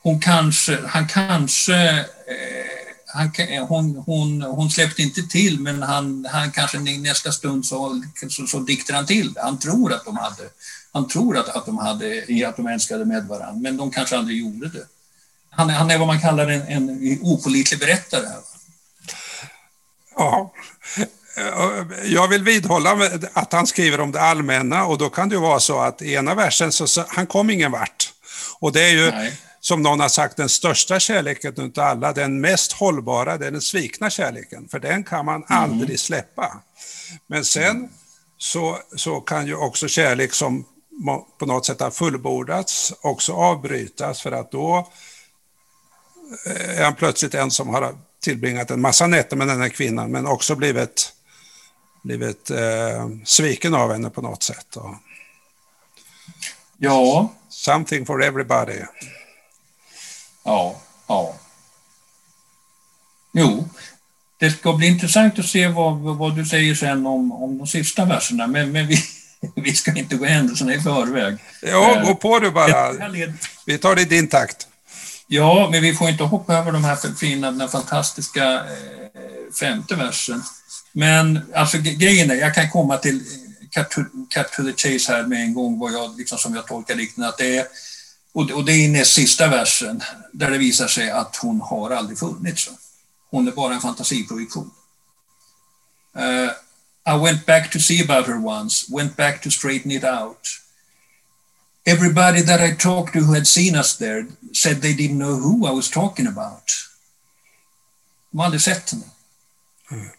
hon 0.02 0.20
kanske, 0.20 0.78
han 0.87 1.08
kanske 1.08 1.99
eh, 1.99 2.79
han, 3.12 3.33
hon, 3.69 3.97
hon, 4.07 4.43
hon 4.43 4.71
släppte 4.71 5.02
inte 5.02 5.23
till, 5.23 5.61
men 5.61 5.83
han, 5.83 6.26
han 6.31 6.52
kanske 6.52 6.79
nästa 6.79 7.33
stund 7.33 7.67
så, 7.67 8.02
så, 8.28 8.47
så 8.47 8.58
diktar 8.58 8.95
han 8.95 9.06
till. 9.06 9.34
Han 9.43 9.58
tror 9.58 9.93
att 9.93 10.04
de 10.04 10.17
hade, 10.17 10.43
han 10.93 11.08
tror 11.08 11.39
att, 11.39 11.49
att, 11.49 11.67
de 11.67 11.78
hade, 11.78 12.25
att 12.49 12.56
de 12.56 12.67
älskade 12.67 13.04
med 13.04 13.26
varandra, 13.26 13.61
men 13.61 13.76
de 13.76 13.91
kanske 13.91 14.17
aldrig 14.17 14.39
gjorde 14.39 14.69
det. 14.69 14.87
Han, 15.50 15.71
han 15.71 15.91
är 15.91 15.99
vad 15.99 16.06
man 16.06 16.21
kallar 16.21 16.49
en, 16.49 16.63
en 16.63 17.19
opolitlig 17.23 17.80
berättare. 17.80 18.26
Ja, 20.17 20.52
jag 22.04 22.28
vill 22.28 22.43
vidhålla 22.43 23.11
att 23.32 23.52
han 23.52 23.67
skriver 23.67 24.00
om 24.00 24.13
det 24.13 24.21
allmänna 24.21 24.84
och 24.84 24.99
då 24.99 25.11
kan 25.11 25.28
det 25.28 25.34
ju 25.34 25.41
vara 25.41 25.61
så 25.61 25.80
att 25.80 26.02
i 26.02 26.15
ena 26.15 26.34
versen 26.34 26.73
så, 26.73 26.87
så 26.87 27.04
han 27.08 27.26
kom 27.26 27.50
ingen 27.50 27.73
vart. 27.73 28.13
Och 28.61 28.73
det 28.73 28.82
är 28.82 28.91
ju 28.91 29.11
Nej 29.11 29.39
som 29.60 29.82
någon 29.82 30.00
har 30.00 30.08
sagt, 30.08 30.36
den 30.36 30.49
största 30.49 31.00
kärleken 31.00 31.60
utav 31.60 31.84
alla, 31.84 32.12
den 32.12 32.40
mest 32.40 32.73
hållbara, 32.73 33.38
det 33.38 33.46
är 33.46 33.50
den 33.50 33.60
svikna 33.60 34.10
kärleken, 34.10 34.68
för 34.68 34.78
den 34.78 35.04
kan 35.04 35.25
man 35.25 35.44
mm. 35.50 35.62
aldrig 35.62 36.00
släppa. 36.00 36.62
Men 37.26 37.44
sen 37.44 37.88
så, 38.38 38.78
så 38.96 39.20
kan 39.20 39.46
ju 39.46 39.56
också 39.56 39.88
kärlek 39.88 40.32
som 40.32 40.64
på 41.38 41.46
något 41.46 41.66
sätt 41.66 41.80
har 41.80 41.90
fullbordats 41.90 42.92
också 43.00 43.32
avbrytas, 43.32 44.23
för 44.23 44.32
att 44.32 44.52
då 44.52 44.90
eh, 46.46 46.78
är 46.78 46.84
han 46.84 46.94
plötsligt 46.94 47.34
en 47.34 47.50
som 47.50 47.68
har 47.68 47.94
tillbringat 48.23 48.70
en 48.70 48.80
massa 48.80 49.06
nätter 49.06 49.36
med 49.36 49.49
den 49.49 49.60
här 49.60 49.68
kvinnan, 49.68 50.10
men 50.10 50.26
också 50.26 50.56
blivit, 50.56 51.12
blivit 52.02 52.50
eh, 52.50 53.08
sviken 53.25 53.75
av 53.75 53.92
henne 53.92 54.10
på 54.10 54.23
något 54.23 54.42
sätt. 54.42 54.76
Ja. 56.78 57.32
Something 57.49 58.06
for 58.06 58.23
everybody. 58.23 58.82
Ja, 60.50 60.76
ja. 61.06 61.34
Jo, 63.32 63.69
det 64.39 64.50
ska 64.50 64.73
bli 64.73 64.86
intressant 64.86 65.39
att 65.39 65.47
se 65.47 65.69
vad, 65.69 65.99
vad 65.99 66.36
du 66.36 66.45
säger 66.45 66.75
sen 66.75 67.06
om, 67.06 67.32
om 67.32 67.58
de 67.58 67.67
sista 67.67 68.04
verserna, 68.04 68.47
men, 68.47 68.73
men 68.73 68.86
vi, 68.86 68.99
vi 69.54 69.75
ska 69.75 69.95
inte 69.95 70.17
gå 70.17 70.25
händelserna 70.25 70.75
i 70.75 70.80
förväg. 70.80 71.39
Ja, 71.63 72.02
gå 72.06 72.15
på 72.15 72.39
du 72.39 72.50
bara. 72.50 72.93
Vi 73.67 73.78
tar 73.78 73.95
det 73.95 74.02
i 74.02 74.04
din 74.04 74.28
takt. 74.28 74.69
Ja, 75.26 75.69
men 75.73 75.82
vi 75.82 75.95
får 75.95 76.08
inte 76.08 76.25
hoppa 76.25 76.54
över 76.54 76.73
de 76.73 76.84
här 76.84 77.15
fina, 77.15 77.50
den 77.50 77.69
fantastiska 77.69 78.54
eh, 78.54 79.52
femte 79.60 79.95
versen. 79.95 80.43
Men 80.93 81.52
alltså 81.54 81.78
grejen 81.78 82.30
är, 82.30 82.34
jag 82.34 82.54
kan 82.54 82.71
komma 82.71 82.97
till 82.97 83.21
cut 83.75 83.91
to, 83.91 84.00
cut 84.34 84.52
to 84.52 84.63
the 84.63 84.73
chase 84.89 85.13
här 85.13 85.23
med 85.23 85.41
en 85.41 85.54
gång, 85.54 85.78
vad 85.78 85.93
jag, 85.93 86.19
liksom, 86.19 86.39
som 86.39 86.54
jag 86.54 86.67
tolkar 86.67 86.95
dikten, 86.95 87.25
att 87.25 87.39
det 87.39 87.56
är 87.56 87.67
och, 88.32 88.64
det 88.64 88.73
är 88.73 88.84
i 88.84 88.88
näst 88.88 89.12
sista 89.12 89.49
versen 89.49 90.02
där 90.32 90.50
det 90.50 90.58
visar 90.58 90.88
sig 90.88 91.10
att 91.10 91.36
hon 91.36 91.60
har 91.60 91.90
aldrig 91.90 92.19
funnits. 92.19 92.71
Hon 93.30 93.49
är 93.49 93.52
bara 93.52 93.75
en 93.75 93.80
fantasiprojektion. 93.80 94.71
Uh, 96.16 96.50
I 97.06 97.19
went 97.19 97.47
back 97.47 97.71
to 97.71 97.78
see 97.78 98.02
about 98.02 98.26
her 98.26 98.47
once, 98.47 98.86
went 98.88 99.16
back 99.16 99.43
to 99.43 99.50
straighten 99.50 99.90
it 99.90 100.04
out. 100.04 100.60
Everybody 101.84 102.43
that 102.43 102.60
I 102.60 102.76
talked 102.76 103.12
to 103.12 103.21
who 103.21 103.34
had 103.34 103.47
seen 103.47 103.75
us 103.75 103.97
there 103.97 104.26
said 104.52 104.82
they 104.82 104.95
didn't 104.95 105.19
know 105.19 105.36
who 105.36 105.66
I 105.66 105.73
was 105.73 105.90
talking 105.90 106.26
about. 106.26 106.90
De 108.30 108.38
har 108.38 108.45
aldrig 108.45 108.62
sett 108.62 108.90
henne. 108.90 109.04
Mm. 109.90 110.10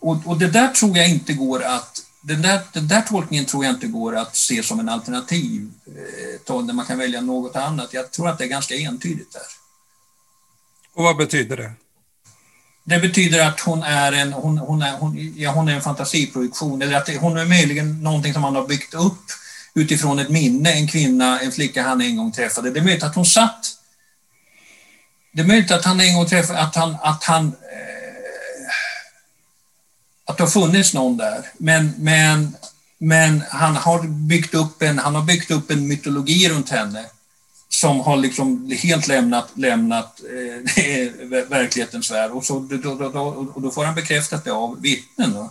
Och, 0.00 0.26
och 0.26 0.38
det 0.38 0.48
där 0.48 0.68
tror 0.68 0.96
jag 0.96 1.08
inte 1.08 1.32
går 1.32 1.62
att 1.62 2.07
den 2.20 2.42
där, 2.42 2.60
den 2.72 2.88
där 2.88 3.02
tolkningen 3.02 3.44
tror 3.44 3.64
jag 3.64 3.74
inte 3.74 3.86
går 3.86 4.16
att 4.16 4.36
se 4.36 4.62
som 4.62 4.80
en 4.80 4.88
alternativ 4.88 5.70
eh, 5.86 6.56
där 6.66 6.72
man 6.72 6.86
kan 6.86 6.98
välja 6.98 7.20
något 7.20 7.56
annat. 7.56 7.92
Jag 7.92 8.10
tror 8.10 8.28
att 8.28 8.38
det 8.38 8.44
är 8.44 8.48
ganska 8.48 8.74
entydigt 8.74 9.32
där. 9.32 9.42
Och 10.94 11.04
vad 11.04 11.16
betyder 11.16 11.56
det? 11.56 11.72
Det 12.84 12.98
betyder 12.98 13.48
att 13.48 13.60
hon 13.60 13.82
är 13.82 14.12
en, 14.12 14.32
hon, 14.32 14.58
hon 14.58 14.82
är, 14.82 14.98
hon, 14.98 15.32
ja, 15.36 15.50
hon 15.50 15.68
är 15.68 15.74
en 15.74 15.80
fantasiprojektion, 15.80 16.82
eller 16.82 16.96
att 16.96 17.06
det, 17.06 17.18
hon 17.18 17.36
är 17.36 17.44
möjligen 17.44 18.02
någonting 18.02 18.32
som 18.32 18.42
man 18.42 18.56
har 18.56 18.66
byggt 18.66 18.94
upp 18.94 19.24
utifrån 19.74 20.18
ett 20.18 20.28
minne, 20.28 20.72
en 20.72 20.88
kvinna, 20.88 21.40
en 21.40 21.52
flicka 21.52 21.82
han 21.82 22.00
en 22.00 22.16
gång 22.16 22.32
träffade. 22.32 22.70
Det 22.70 22.80
är 22.80 22.84
möjligt 22.84 23.02
att 23.02 23.14
hon 23.14 23.26
satt... 23.26 23.74
Det 25.32 25.40
är 25.42 25.46
möjligt 25.46 25.70
att 25.70 25.84
han 25.84 26.00
en 26.00 26.14
gång 26.14 26.26
träffade, 26.26 26.58
att 26.58 26.76
han, 26.76 26.96
att 27.02 27.24
han 27.24 27.56
att 30.28 30.36
det 30.36 30.42
har 30.42 30.50
funnits 30.50 30.94
någon 30.94 31.16
där. 31.16 31.50
Men, 31.58 31.94
men, 31.98 32.56
men 32.98 33.42
han, 33.50 33.76
har 33.76 34.02
byggt 34.02 34.54
upp 34.54 34.82
en, 34.82 34.98
han 34.98 35.14
har 35.14 35.22
byggt 35.22 35.50
upp 35.50 35.70
en 35.70 35.88
mytologi 35.88 36.48
runt 36.48 36.70
henne 36.70 37.04
som 37.68 38.00
har 38.00 38.16
liksom 38.16 38.70
helt 38.82 39.08
lämnat, 39.08 39.48
lämnat 39.54 40.20
eh, 40.20 41.44
verklighetens 41.48 42.10
värld. 42.10 42.30
Och, 42.30 42.44
så, 42.44 42.58
då, 42.58 42.76
då, 42.76 43.08
då, 43.08 43.20
och 43.54 43.62
då 43.62 43.70
får 43.70 43.84
han 43.84 43.94
bekräftat 43.94 44.44
det 44.44 44.52
av 44.52 44.80
vittnen. 44.80 45.32
Då. 45.32 45.50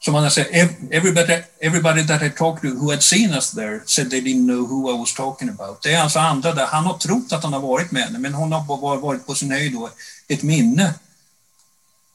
Som 0.00 0.14
han 0.14 0.30
säger, 0.30 0.68
everybody, 0.90 1.42
everybody 1.60 2.06
that 2.06 2.22
I 2.22 2.30
talked 2.30 2.70
to 2.70 2.76
who 2.76 2.90
had 2.90 3.02
seen 3.02 3.30
us 3.30 3.50
there 3.50 3.80
said 3.86 4.10
they 4.10 4.20
didn't 4.20 4.46
know 4.46 4.68
who 4.68 4.94
I 4.94 4.98
was 4.98 5.14
talking 5.14 5.48
about. 5.48 5.82
Det 5.82 5.94
är 5.94 6.02
alltså 6.02 6.18
andra 6.18 6.52
där, 6.52 6.66
han 6.66 6.84
har 6.84 6.98
trott 6.98 7.32
att 7.32 7.42
han 7.42 7.52
har 7.52 7.60
varit 7.60 7.90
med 7.90 8.02
henne, 8.02 8.18
men 8.18 8.34
hon 8.34 8.52
har 8.52 8.96
varit 8.96 9.26
på 9.26 9.34
sin 9.34 9.50
höjd 9.50 9.72
då 9.72 9.90
ett 10.28 10.42
minne. 10.42 10.94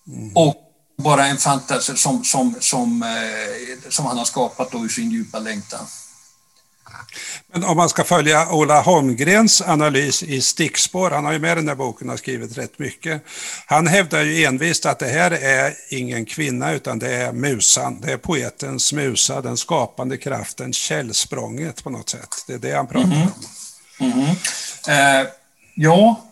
Mm. 0.08 0.38
Och 0.38 0.68
bara 1.03 1.27
en 1.27 1.38
fantasi 1.38 1.95
som, 1.95 2.23
som, 2.23 2.55
som, 2.59 3.03
eh, 3.03 3.89
som 3.89 4.05
han 4.05 4.17
har 4.17 4.25
skapat 4.25 4.71
då 4.71 4.85
ur 4.85 4.89
sin 4.89 5.12
djupa 5.12 5.39
längtan. 5.39 5.85
Men 7.53 7.63
om 7.63 7.77
man 7.77 7.89
ska 7.89 8.03
följa 8.03 8.51
Ola 8.51 8.81
Holmgrens 8.81 9.62
analys 9.62 10.23
i 10.23 10.41
Stickspår, 10.41 11.12
han 11.12 11.25
har 11.25 11.31
ju 11.31 11.39
med 11.39 11.57
den 11.57 11.65
där 11.65 11.75
boken 11.75 12.09
och 12.09 12.19
skrivit 12.19 12.57
rätt 12.57 12.79
mycket. 12.79 13.23
Han 13.65 13.88
hävdar 13.88 14.23
ju 14.23 14.45
envist 14.45 14.85
att 14.85 14.99
det 14.99 15.07
här 15.07 15.31
är 15.31 15.73
ingen 15.89 16.25
kvinna 16.25 16.71
utan 16.71 16.99
det 16.99 17.13
är 17.13 17.31
musan, 17.31 18.01
det 18.01 18.12
är 18.12 18.17
poetens 18.17 18.93
musa, 18.93 19.41
den 19.41 19.57
skapande 19.57 20.17
kraften, 20.17 20.73
källsprånget 20.73 21.83
på 21.83 21.89
något 21.89 22.09
sätt. 22.09 22.43
Det 22.47 22.53
är 22.53 22.59
det 22.59 22.71
han 22.71 22.88
pratar 22.88 23.03
mm 23.03 23.17
-hmm. 23.17 23.31
om. 23.99 24.12
Mm 24.12 24.19
-hmm. 24.19 25.21
eh, 25.21 25.27
ja, 25.75 26.29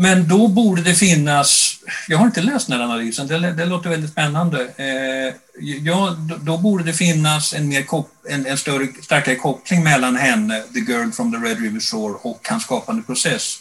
men 0.00 0.28
då 0.28 0.48
borde 0.48 0.82
det 0.82 0.94
finnas, 0.94 1.76
jag 2.08 2.18
har 2.18 2.26
inte 2.26 2.40
läst 2.40 2.68
den 2.68 2.78
här 2.78 2.84
analysen, 2.84 3.26
det, 3.26 3.52
det 3.52 3.64
låter 3.64 3.90
väldigt 3.90 4.10
spännande. 4.10 4.68
Eh, 4.76 5.34
ja, 5.60 6.16
då, 6.28 6.36
då, 6.36 6.58
borde 6.58 6.84
det 6.84 6.92
finnas 6.92 7.54
en, 7.54 7.68
mer 7.68 7.82
kop, 7.82 8.10
en, 8.28 8.46
en, 8.46 8.58
större, 8.58 8.88
starkare 9.02 9.36
koppling 9.36 9.84
mellan 9.84 10.16
henne, 10.16 10.62
The 10.74 10.80
Girl 10.80 11.10
from 11.10 11.32
the 11.32 11.38
Red 11.38 11.60
River 11.60 11.80
Shore, 11.80 12.14
och 12.22 12.48
hans 12.48 12.62
skapande 12.62 13.02
process. 13.02 13.56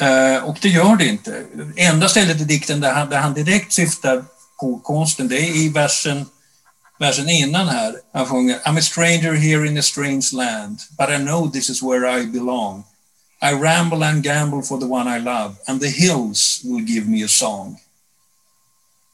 Eh, 0.00 0.44
och 0.44 0.58
det 0.60 0.68
gör 0.68 0.96
det 0.96 1.06
inte. 1.06 1.44
Enda 1.76 2.08
stället 2.08 2.40
i 2.40 2.44
dikten 2.44 2.80
där 2.80 2.92
han, 2.92 3.10
där 3.10 3.18
han 3.18 3.34
direkt 3.34 3.72
syftar 3.72 4.24
på 4.60 4.78
konsten, 4.78 5.28
det 5.28 5.40
är 5.40 5.56
i 5.56 5.68
versen, 5.68 6.26
versen 6.98 7.28
innan 7.28 7.68
här. 7.68 7.94
Han 8.12 8.26
sjunger 8.26 8.58
I'm 8.58 8.78
a 8.78 8.82
stranger 8.82 9.32
here 9.32 9.66
in 9.68 9.78
a 9.78 9.82
strange 9.82 10.26
land, 10.32 10.78
but 10.98 11.10
I 11.10 11.16
know 11.16 11.52
this 11.52 11.70
is 11.70 11.82
where 11.82 12.20
I 12.20 12.26
belong. 12.26 12.84
I 13.40 13.52
ramble 13.52 14.06
and 14.06 14.22
gamble 14.22 14.62
for 14.62 14.78
the 14.80 14.86
one 14.86 15.16
I 15.16 15.20
love 15.20 15.54
and 15.66 15.80
the 15.80 15.88
hills 15.88 16.60
will 16.64 16.84
give 16.84 17.08
me 17.08 17.24
a 17.24 17.28
song. 17.28 17.76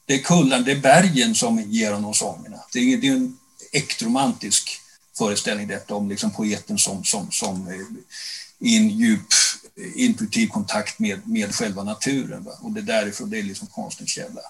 Det 0.07 0.13
är 0.13 0.19
kullen, 0.19 0.63
det 0.63 0.71
är 0.71 0.79
bergen 0.79 1.35
som 1.35 1.59
ger 1.59 1.91
honom 1.91 2.13
sångerna. 2.13 2.59
Det 2.73 2.79
är, 2.79 2.97
det 2.97 3.07
är 3.07 3.11
en 3.11 3.37
äktromantisk 3.71 4.81
föreställning 5.17 5.67
detta 5.67 5.95
om 5.95 6.09
liksom 6.09 6.31
poeten 6.31 6.77
som, 6.77 7.03
som, 7.03 7.31
som 7.31 7.67
eh, 7.67 8.67
i 8.67 8.77
en 8.77 8.89
djup 8.89 9.27
eh, 9.75 10.03
intuitiv 10.05 10.47
kontakt 10.47 10.99
med, 10.99 11.27
med 11.27 11.55
själva 11.55 11.83
naturen. 11.83 12.43
Va? 12.43 12.51
Och 12.61 12.71
det 12.71 12.79
är 12.79 12.83
därifrån 12.83 13.29
det 13.29 13.39
är 13.39 13.43
liksom 13.43 13.67
konstens 13.67 14.09
källa. 14.09 14.41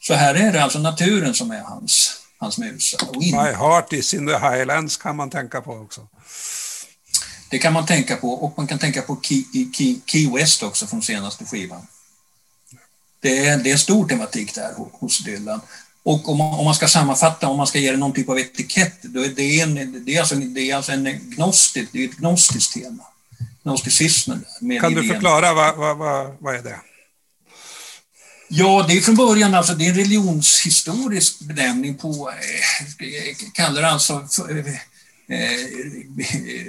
Så 0.00 0.14
här 0.14 0.34
är 0.34 0.52
det 0.52 0.62
alltså 0.62 0.78
naturen 0.78 1.34
som 1.34 1.50
är 1.50 1.60
hans, 1.60 2.20
hans 2.38 2.58
musa. 2.58 2.98
My 3.14 3.52
heart 3.52 3.92
is 3.92 4.14
in 4.14 4.26
the 4.26 4.38
highlands 4.38 4.96
kan 4.96 5.16
man 5.16 5.30
tänka 5.30 5.60
på 5.60 5.72
också. 5.72 6.08
Det 7.50 7.58
kan 7.58 7.72
man 7.72 7.86
tänka 7.86 8.16
på 8.16 8.32
och 8.32 8.54
man 8.56 8.66
kan 8.66 8.78
tänka 8.78 9.02
på 9.02 9.20
Key, 9.22 9.44
Key, 9.74 9.96
Key 10.06 10.30
West 10.30 10.62
också 10.62 10.86
från 10.86 11.02
senaste 11.02 11.44
skivan. 11.44 11.86
Det 13.20 13.46
är, 13.46 13.58
det 13.58 13.70
är 13.70 13.72
en 13.72 13.78
stor 13.78 14.08
tematik 14.08 14.54
där 14.54 14.74
hos 14.92 15.24
Dylan. 15.24 15.60
Och 16.02 16.28
om 16.28 16.38
man, 16.38 16.58
om 16.58 16.64
man 16.64 16.74
ska 16.74 16.88
sammanfatta, 16.88 17.48
om 17.48 17.56
man 17.56 17.66
ska 17.66 17.78
ge 17.78 17.90
det 17.90 17.96
någon 17.96 18.12
typ 18.12 18.28
av 18.28 18.38
etikett, 18.38 19.02
då 19.02 19.24
är 19.24 19.28
det, 19.28 19.60
en, 19.60 20.04
det, 20.04 20.16
är 20.16 20.20
alltså, 20.20 20.34
det 20.34 20.70
är 20.70 20.76
alltså 20.76 20.92
en 20.92 21.30
gnostisk, 21.30 21.88
det 21.92 22.04
är 22.04 22.08
ett 22.08 22.16
gnostiskt 22.16 22.74
tema. 22.74 23.04
Gnosticismen. 23.62 24.44
kan 24.80 24.94
du 24.94 25.08
förklara, 25.08 25.54
vad, 25.54 25.76
vad, 25.76 25.96
vad, 25.96 26.36
vad 26.40 26.54
är 26.54 26.62
det? 26.62 26.80
Ja, 28.48 28.84
det 28.88 28.96
är 28.96 29.00
från 29.00 29.14
början 29.14 29.54
alltså, 29.54 29.74
det 29.74 29.86
är 29.86 29.90
en 29.90 29.96
religionshistorisk 29.96 31.40
benämning 31.40 31.94
på, 31.94 32.30
eh, 32.30 33.36
kallar 33.52 33.82
alltså 33.82 34.28
för, 34.30 34.58
eh, 34.58 34.66
eh, 35.38 36.66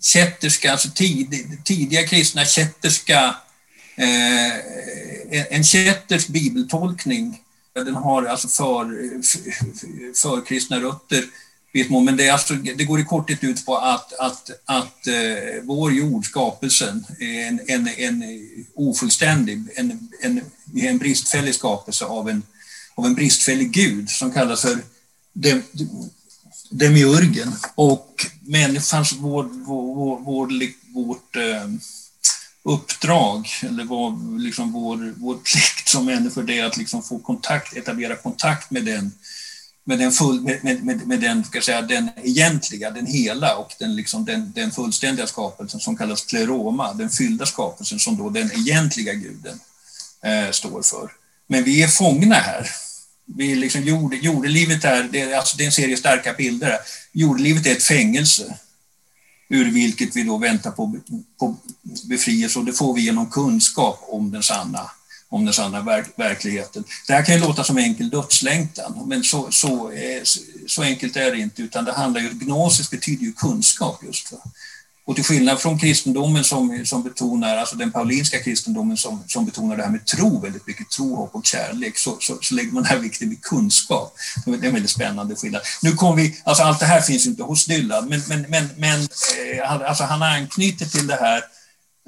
kätterska, 0.00 0.72
alltså 0.72 0.88
tid, 0.90 1.58
tidiga 1.64 2.06
kristna 2.06 2.44
kätterska, 2.44 3.36
eh, 3.96 5.54
en 5.56 5.64
kättersk 5.64 6.28
bibeltolkning. 6.28 7.40
Den 7.74 7.94
har 7.94 8.24
alltså 8.24 8.48
för, 8.48 8.84
för 10.14 10.46
kristna 10.46 10.80
rötter 10.80 11.24
men 12.04 12.16
det, 12.16 12.30
alltså, 12.30 12.54
det, 12.54 12.84
går 12.84 13.00
i 13.00 13.04
korthet 13.04 13.44
ut 13.44 13.66
på 13.66 13.76
att, 13.76 14.12
att, 14.12 14.50
att 14.64 15.06
eh, 15.06 15.62
vår 15.62 15.92
jord, 15.92 16.26
skapelsen, 16.26 17.06
är 17.20 17.46
en, 17.46 17.60
en, 17.66 17.88
en 17.88 18.24
ofullständig, 18.74 19.62
en, 19.76 20.08
en, 20.22 20.40
en 20.74 20.98
bristfällig 20.98 21.54
skapelse 21.54 22.04
av 22.04 22.28
en, 22.28 22.42
av 22.94 23.06
en 23.06 23.14
bristfällig 23.14 23.70
gud 23.70 24.10
som 24.10 24.32
kallas 24.32 24.62
för 24.62 24.78
dem, 25.32 25.62
demiurgen 26.70 27.52
och 27.74 28.26
människans, 28.40 29.12
vår, 29.12 29.44
vår, 29.44 30.18
vår, 30.18 30.48
vårt 30.94 31.36
eh, 31.36 31.68
uppdrag, 32.62 33.48
eller 33.62 33.84
vår, 33.84 34.38
liksom 34.38 34.72
vår, 34.72 35.14
vår 35.16 35.34
plikt 35.34 35.88
som 35.88 36.06
människor, 36.06 36.42
det 36.42 36.58
är 36.58 36.64
att 36.64 36.76
liksom 36.76 37.02
få 37.02 37.18
kontakt, 37.18 37.76
etablera 37.76 38.16
kontakt 38.16 38.70
med 38.70 38.84
den, 38.84 39.12
med 39.84 39.98
den, 39.98 40.12
full, 40.12 40.40
med, 40.40 40.84
med, 40.84 41.06
med 41.06 41.20
den, 41.20 41.44
ska 41.44 41.60
säga, 41.60 41.82
den 41.82 42.10
egentliga, 42.22 42.90
den 42.90 43.06
hela 43.06 43.56
och 43.56 43.72
den, 43.78 43.96
liksom, 43.96 44.24
den, 44.24 44.52
den 44.54 44.70
fullständiga 44.70 45.26
skapelsen 45.26 45.80
som 45.80 45.96
kallas 45.96 46.26
pleroma, 46.26 46.92
den 46.92 47.10
fyllda 47.10 47.46
skapelsen 47.46 47.98
som 47.98 48.16
då 48.16 48.30
den 48.30 48.52
egentliga 48.52 49.14
guden 49.14 49.60
eh, 50.22 50.50
står 50.50 50.82
för. 50.82 51.10
Men 51.46 51.64
vi 51.64 51.82
är 51.82 51.88
fångna 51.88 52.34
här 52.34 52.70
vi 53.36 53.54
liksom 53.54 53.82
jord, 53.82 54.14
jordelivet 54.14 54.84
är, 54.84 55.02
det 55.02 55.20
är, 55.20 55.36
alltså 55.36 55.56
det 55.56 55.64
är 55.64 55.66
en 55.66 55.72
serie 55.72 55.96
starka 55.96 56.32
bilder. 56.32 56.78
Jordelivet 57.12 57.66
är 57.66 57.72
ett 57.72 57.82
fängelse 57.82 58.58
ur 59.48 59.70
vilket 59.70 60.16
vi 60.16 60.22
då 60.22 60.38
väntar 60.38 60.70
på, 60.70 61.00
på 61.38 61.56
befrielse 62.04 62.58
och 62.58 62.64
det 62.64 62.72
får 62.72 62.94
vi 62.94 63.00
genom 63.00 63.30
kunskap 63.30 64.04
om 64.08 64.30
den 64.30 64.42
sanna, 64.42 64.90
om 65.28 65.44
den 65.44 65.54
sanna 65.54 65.80
verk, 65.82 66.06
verkligheten. 66.16 66.84
Det 67.06 67.12
här 67.12 67.24
kan 67.24 67.34
ju 67.34 67.40
låta 67.40 67.64
som 67.64 67.78
enkel 67.78 68.10
dödslängtan, 68.10 69.02
men 69.06 69.24
så, 69.24 69.50
så, 69.50 69.90
eh, 69.90 70.22
så 70.66 70.82
enkelt 70.82 71.16
är 71.16 71.30
det 71.30 71.38
inte, 71.38 71.62
utan 71.62 71.84
det 71.84 71.92
handlar 71.92 72.20
ju, 72.20 72.30
gnosis 72.30 72.90
betyder 72.90 73.24
ju 73.24 73.32
kunskap 73.32 74.00
just. 74.06 74.28
För. 74.28 74.38
Och 75.10 75.16
till 75.16 75.24
skillnad 75.24 75.60
från 75.60 75.78
kristendomen 75.78 76.44
som, 76.44 76.86
som 76.86 77.02
betonar, 77.02 77.56
alltså 77.56 77.76
den 77.76 77.92
paulinska 77.92 78.42
kristendomen 78.42 78.96
som, 78.96 79.24
som 79.26 79.46
betonar 79.46 79.76
det 79.76 79.82
här 79.82 79.90
med 79.90 80.06
tro 80.06 80.40
väldigt 80.40 80.66
mycket, 80.66 80.90
tro, 80.90 81.14
hopp 81.14 81.34
och 81.34 81.46
kärlek, 81.46 81.98
så, 81.98 82.16
så, 82.20 82.38
så 82.42 82.54
lägger 82.54 82.72
man 82.72 82.84
här 82.84 82.98
vikten 82.98 83.30
vid 83.30 83.42
kunskap. 83.42 84.16
Det 84.44 84.50
är 84.50 84.64
en 84.64 84.72
väldigt 84.72 84.90
spännande 84.90 85.36
skillnad. 85.36 85.62
Nu 85.82 85.92
kommer 85.92 86.16
vi, 86.16 86.40
alltså 86.44 86.62
allt 86.62 86.80
det 86.80 86.86
här 86.86 87.00
finns 87.00 87.26
inte 87.26 87.42
hos 87.42 87.66
Dylan, 87.66 88.08
men, 88.08 88.22
men, 88.28 88.46
men, 88.48 88.68
men 88.76 89.00
eh, 89.00 89.88
alltså 89.88 90.04
han 90.04 90.22
anknyter 90.22 90.86
till 90.86 91.06
det 91.06 91.16
här 91.20 91.42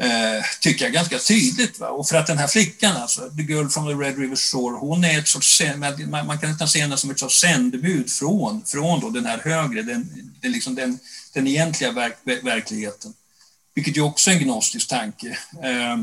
eh, 0.03 0.45
tycker 0.61 0.85
jag 0.85 0.93
ganska 0.93 1.19
tydligt. 1.19 1.79
Va? 1.79 1.89
Och 1.89 2.09
för 2.09 2.17
att 2.17 2.27
den 2.27 2.39
här 2.39 2.47
flickan, 2.47 2.97
alltså, 2.97 3.21
The 3.21 3.43
Girl 3.43 3.69
from 3.69 3.87
the 3.87 4.05
Red 4.05 4.19
River 4.19 4.37
Shore, 4.37 4.79
hon 4.79 5.05
är 5.05 5.19
ett 5.19 5.29
sorts, 5.29 5.63
man, 6.09 6.27
man 6.27 6.39
kan 6.39 6.51
nästan 6.51 6.69
se 6.69 6.81
henne 6.81 6.97
som 6.97 7.11
ett 7.11 7.19
sorts 7.19 7.41
sändebud 7.41 8.11
från, 8.11 8.65
från 8.67 9.01
då 9.01 9.11
den 9.11 9.27
här 9.27 9.39
högre, 9.45 9.83
den, 9.83 10.33
den, 10.41 10.53
liksom 10.53 10.75
den 10.75 10.99
den 11.35 11.47
egentliga 11.47 11.93
verk, 11.93 12.17
verkligheten. 12.25 13.15
Vilket 13.75 13.97
ju 13.97 14.01
också 14.01 14.31
är 14.31 14.35
en 14.35 14.43
gnostisk 14.43 14.89
tanke. 14.89 15.39
Eh, 15.63 15.99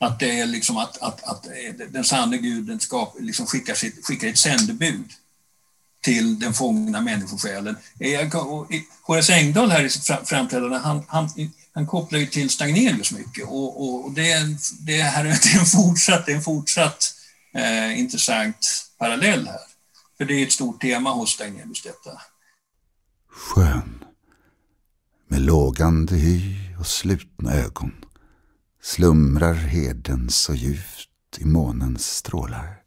att 0.00 0.20
det 0.20 0.40
är 0.40 0.46
liksom 0.46 0.76
att, 0.76 1.02
att, 1.02 1.22
att 1.22 1.46
den 1.88 2.04
sanne 2.04 2.38
guden 2.38 2.80
ska, 2.80 3.12
liksom 3.18 3.46
skickar, 3.46 3.74
sitt, 3.74 4.04
skickar 4.06 4.28
ett 4.28 4.38
sändebud 4.38 5.12
till 6.00 6.38
den 6.38 6.54
fångna 6.54 7.00
människosjälen. 7.00 7.76
Horace 9.02 9.34
Engdahl 9.34 9.70
här 9.70 9.84
i 9.84 9.90
sitt 9.90 10.04
framträdande, 10.24 10.76
han, 10.76 11.04
han, 11.08 11.30
han 11.72 11.86
kopplar 11.86 12.18
ju 12.18 12.26
till 12.26 12.50
Stagnelius 12.50 13.12
mycket 13.12 13.44
och, 13.44 13.82
och, 13.82 14.04
och 14.04 14.12
det, 14.12 14.32
är, 14.32 14.56
det, 14.80 15.02
här, 15.02 15.24
det 15.24 15.30
är 15.30 15.58
en 15.60 15.66
fortsatt, 15.66 16.26
det 16.26 16.32
är 16.32 16.36
en 16.36 16.42
fortsatt 16.42 17.14
eh, 17.54 17.98
intressant 17.98 18.66
parallell 18.98 19.46
här. 19.46 19.60
För 20.18 20.24
det 20.24 20.34
är 20.34 20.46
ett 20.46 20.52
stort 20.52 20.80
tema 20.80 21.10
hos 21.10 21.30
Stagnelius 21.30 21.82
detta 21.82 22.20
skön. 23.38 24.04
Med 25.28 25.40
lågande 25.40 26.14
hy 26.14 26.56
och 26.78 26.86
slutna 26.86 27.54
ögon 27.54 28.04
slumrar 28.82 29.54
heden 29.54 30.30
så 30.30 30.54
djupt 30.54 31.38
i 31.38 31.44
månens 31.44 32.16
strålar. 32.16 32.82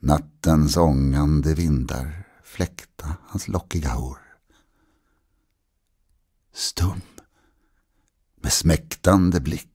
Nattens 0.00 0.76
ångande 0.76 1.54
vindar 1.54 2.24
fläkta 2.44 3.16
hans 3.26 3.48
lockiga 3.48 3.88
hår. 3.88 4.18
Stum, 6.54 7.00
med 8.42 8.52
smäktande 8.52 9.40
blick 9.40 9.68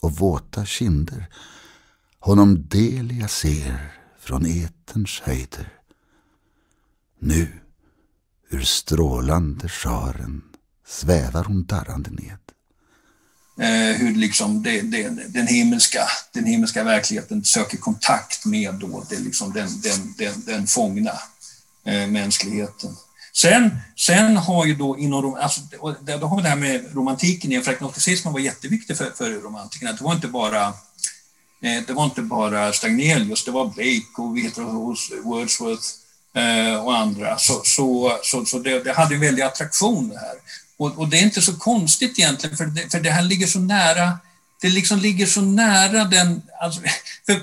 och 0.00 0.12
våta 0.12 0.64
kinder 0.64 1.26
honom 2.18 2.68
Delia 2.68 3.28
ser 3.28 3.92
från 4.18 4.46
eterns 4.46 5.20
höjder. 5.20 5.72
Nu 7.18 7.67
Ur 8.50 8.64
strålande 8.64 9.68
skaren 9.68 10.42
svävar 10.86 11.44
hon 11.44 11.64
darrande 11.64 12.10
ned. 12.10 12.38
Eh, 13.60 13.96
hur 13.96 14.14
liksom 14.14 14.62
det, 14.62 14.80
det, 14.80 15.08
den, 15.28 15.46
himmelska, 15.46 16.08
den 16.32 16.44
himmelska 16.44 16.84
verkligheten 16.84 17.44
söker 17.44 17.78
kontakt 17.78 18.44
med 18.44 18.74
då 18.74 19.04
det, 19.10 19.18
liksom 19.18 19.52
den, 19.52 19.68
den, 19.80 20.14
den, 20.18 20.44
den 20.46 20.66
fångna 20.66 21.12
eh, 21.84 22.06
mänskligheten. 22.06 22.96
Sen, 23.32 23.78
sen 23.96 24.36
har 24.36 24.66
ju 24.66 24.74
då 24.74 24.98
inom 24.98 25.34
alltså, 25.34 25.60
då 26.20 26.26
har 26.26 26.36
vi 26.36 26.42
det 26.42 26.48
här 26.48 26.56
med 26.56 26.94
romantiken 26.94 27.50
igen, 27.50 27.64
för 27.64 27.72
agnosticismen 27.72 28.32
var 28.32 28.40
jätteviktig 28.40 28.96
för, 28.96 29.10
för 29.10 29.30
romantikerna. 29.30 29.92
Det 29.92 30.04
var 30.04 30.14
inte 30.14 30.28
bara 30.28 30.74
Eh, 31.60 31.82
det 31.86 31.92
var 31.92 32.04
inte 32.04 32.22
bara 32.22 32.72
Stagnelius, 32.72 33.44
det 33.44 33.50
var 33.50 33.64
Blake 33.64 34.06
och 34.16 35.24
Wordsworth 35.24 35.88
Eh, 36.36 36.84
och 36.84 36.96
andra. 36.96 37.38
Så, 37.38 37.62
så, 37.64 38.18
så, 38.22 38.44
så 38.44 38.58
det, 38.58 38.84
det, 38.84 38.92
hade 38.92 39.14
en 39.14 39.20
väldig 39.20 39.42
attraktion 39.42 40.08
det 40.08 40.18
här. 40.18 40.34
Och, 40.76 40.98
och, 40.98 41.08
det 41.08 41.18
är 41.18 41.22
inte 41.22 41.42
så 41.42 41.56
konstigt 41.56 42.18
egentligen, 42.18 42.56
för 42.56 42.66
det, 42.66 42.90
för 42.90 43.00
det 43.00 43.10
här 43.10 43.22
ligger 43.22 43.46
så 43.46 43.58
nära 43.58 44.18
det 44.60 44.68
liksom 44.68 44.98
ligger 44.98 45.26
så 45.26 45.40
nära 45.40 46.04
den... 46.04 46.42
Alltså, 46.60 46.80
för, 47.26 47.42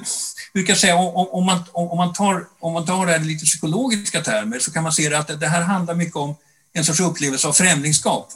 hur 0.54 0.66
kan 0.66 0.76
säga, 0.76 0.96
om, 0.96 1.28
om, 1.32 1.46
man, 1.46 1.64
om, 1.72 1.98
man 1.98 2.14
tar, 2.14 2.48
om 2.60 2.74
man 2.74 2.86
tar 2.86 3.06
det 3.06 3.12
här 3.12 3.22
i 3.22 3.24
lite 3.24 3.46
psykologiska 3.46 4.22
termer 4.22 4.60
så 4.60 4.72
kan 4.72 4.84
man 4.84 4.92
se 4.92 5.14
att 5.14 5.40
det 5.40 5.48
här 5.48 5.62
handlar 5.62 5.96
mycket 5.96 6.16
om 6.16 6.36
en 6.74 6.86
sorts 6.86 7.00
upplevelse 7.00 7.48
av 7.48 7.54
främlingskap. 7.54 8.32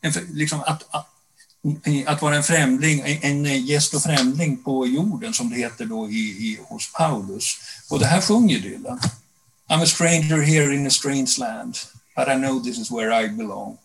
En, 0.00 0.12
liksom 0.32 0.60
att, 0.60 0.82
att, 0.90 1.08
att, 2.06 2.22
vara 2.22 2.36
en 2.36 2.42
främling, 2.42 3.18
en 3.22 3.44
gäst 3.44 3.94
och 3.94 4.02
främling 4.02 4.56
på 4.56 4.86
jorden 4.86 5.34
som 5.34 5.50
det 5.50 5.56
heter 5.56 5.84
då 5.84 6.10
i, 6.10 6.20
i, 6.20 6.60
hos 6.64 6.92
Paulus. 6.92 7.56
Och 7.88 7.98
det 7.98 8.06
här 8.06 8.20
sjunger 8.20 8.58
Dylan. 8.58 9.00
I'm 9.70 9.80
a 9.80 9.86
stranger 9.86 10.42
here 10.42 10.72
in 10.72 10.86
a 10.86 10.90
strange 10.90 11.38
land, 11.38 11.86
but 12.16 12.28
I 12.28 12.34
know 12.34 12.58
this 12.58 12.78
is 12.78 12.90
where 12.90 13.12
I 13.12 13.28
belong. 13.28 13.78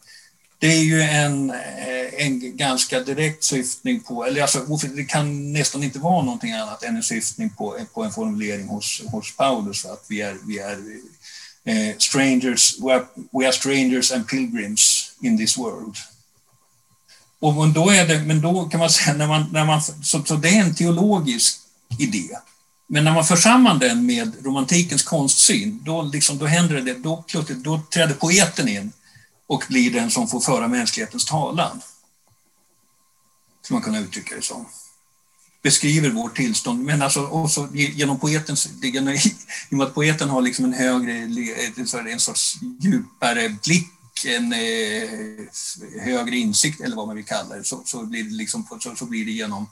Det 0.59 0.67
är 0.67 0.83
ju 0.83 1.01
en, 1.01 1.49
eh, 1.49 2.25
en 2.25 2.57
ganska 2.57 2.99
direkt 2.99 3.43
syftning 3.43 3.99
på, 3.99 4.25
eller 4.25 4.41
alltså, 4.41 4.59
det 4.95 5.03
kan 5.03 5.53
nästan 5.53 5.83
inte 5.83 5.99
vara 5.99 6.23
någonting 6.23 6.51
annat 6.51 6.83
än 6.83 6.95
en 6.95 7.03
syftning 7.03 7.49
på, 7.49 7.77
eh, 7.77 7.85
på 7.85 8.03
en 8.03 8.11
formulering 8.11 8.67
hos, 8.67 9.01
hos 9.11 9.35
Paulus, 9.37 9.85
att 9.85 10.05
vi 10.09 10.21
är, 10.21 10.37
vi 10.47 10.59
är 10.59 10.77
eh, 11.63 11.97
strangers, 11.97 12.79
we 12.79 12.93
are, 12.93 13.05
we 13.31 13.45
are 13.45 13.53
strangers 13.53 14.11
and 14.11 14.27
pilgrims 14.27 15.11
in 15.21 15.37
this 15.37 15.57
world. 15.57 15.95
Och 17.39 17.69
då 17.69 17.89
är 17.89 18.07
det, 18.07 18.19
men 18.19 18.41
då 18.41 18.65
kan 18.65 18.79
man 18.79 18.89
säga, 18.89 19.17
när 19.17 19.27
man, 19.27 19.45
när 19.51 19.65
man, 19.65 19.81
så, 19.81 20.23
så 20.23 20.35
det 20.35 20.49
är 20.49 20.61
en 20.61 20.75
teologisk 20.75 21.59
idé. 21.99 22.29
Men 22.91 23.03
när 23.03 23.13
man 23.13 23.25
för 23.25 23.35
samman 23.35 23.79
den 23.79 24.05
med 24.05 24.45
romantikens 24.45 25.03
konstsyn, 25.03 25.81
då, 25.83 26.01
liksom, 26.01 26.37
då 26.37 26.45
händer 26.45 26.81
det, 26.81 26.93
då, 26.93 27.25
då 27.63 27.81
träder 27.93 28.13
poeten 28.13 28.67
in 28.67 28.91
och 29.47 29.63
blir 29.69 29.91
den 29.91 30.11
som 30.11 30.27
får 30.27 30.39
föra 30.39 30.67
mänsklighetens 30.67 31.25
talan. 31.25 31.81
Skulle 33.61 33.75
man 33.75 33.83
kunna 33.83 33.99
uttrycka 33.99 34.35
det 34.35 34.41
som. 34.41 34.65
Beskriver 35.61 36.09
vårt 36.09 36.35
tillstånd, 36.35 36.83
men 36.83 37.01
alltså 37.01 37.27
också 37.27 37.69
genom 37.73 38.19
poetens, 38.19 38.69
i 38.83 38.99
och 39.71 39.77
med 39.77 39.87
att 39.87 39.93
poeten 39.93 40.29
har 40.29 40.41
liksom 40.41 40.65
en 40.65 40.73
högre, 40.73 41.13
en 42.11 42.19
sorts 42.19 42.55
djupare 42.79 43.57
blick, 43.63 44.25
en 44.25 44.53
eh, 44.53 45.09
högre 46.01 46.37
insikt 46.37 46.81
eller 46.81 46.95
vad 46.95 47.07
man 47.07 47.15
vill 47.15 47.25
kalla 47.25 47.55
det, 47.55 47.63
så, 47.63 47.81
så 47.85 48.05
blir 48.05 48.23
det, 48.23 48.35
liksom, 48.35 48.67
så, 48.79 48.95
så 48.95 49.05
blir 49.05 49.25
det 49.25 49.31
genom 49.31 49.67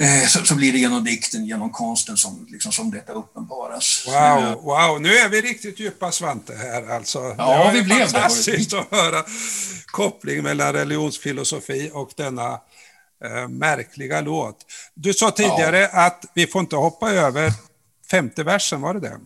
Eh, 0.00 0.26
så, 0.28 0.44
så, 0.44 0.54
blir 0.54 0.72
det 0.72 0.78
genom 0.78 1.04
dikten, 1.04 1.46
genom 1.46 1.70
konsten 1.70 2.16
som, 2.16 2.46
liksom, 2.50 2.72
som 2.72 2.90
detta 2.90 3.12
uppenbaras. 3.12 4.04
Wow, 4.06 4.62
wow, 4.62 5.00
nu 5.00 5.14
är 5.14 5.28
vi 5.28 5.40
riktigt 5.40 5.80
djupa 5.80 6.12
Svante 6.12 6.54
här 6.54 6.90
alltså. 6.90 7.34
Ja, 7.38 7.64
det 7.64 7.72
vi 7.72 7.82
blev 7.82 8.06
fantastiskt 8.06 8.72
att 8.72 8.90
höra 8.90 9.24
kopplingen 9.86 10.44
mellan 10.44 10.72
religionsfilosofi 10.72 11.90
och 11.92 12.10
denna 12.16 12.52
eh, 13.24 13.48
märkliga 13.48 14.20
låt. 14.20 14.56
Du 14.94 15.14
sa 15.14 15.30
tidigare 15.30 15.78
ja. 15.78 16.06
att 16.06 16.24
vi 16.34 16.46
får 16.46 16.60
inte 16.60 16.76
hoppa 16.76 17.10
över 17.10 17.52
femte 18.10 18.42
versen, 18.42 18.80
var 18.80 18.94
det 18.94 19.00
det? 19.00 19.18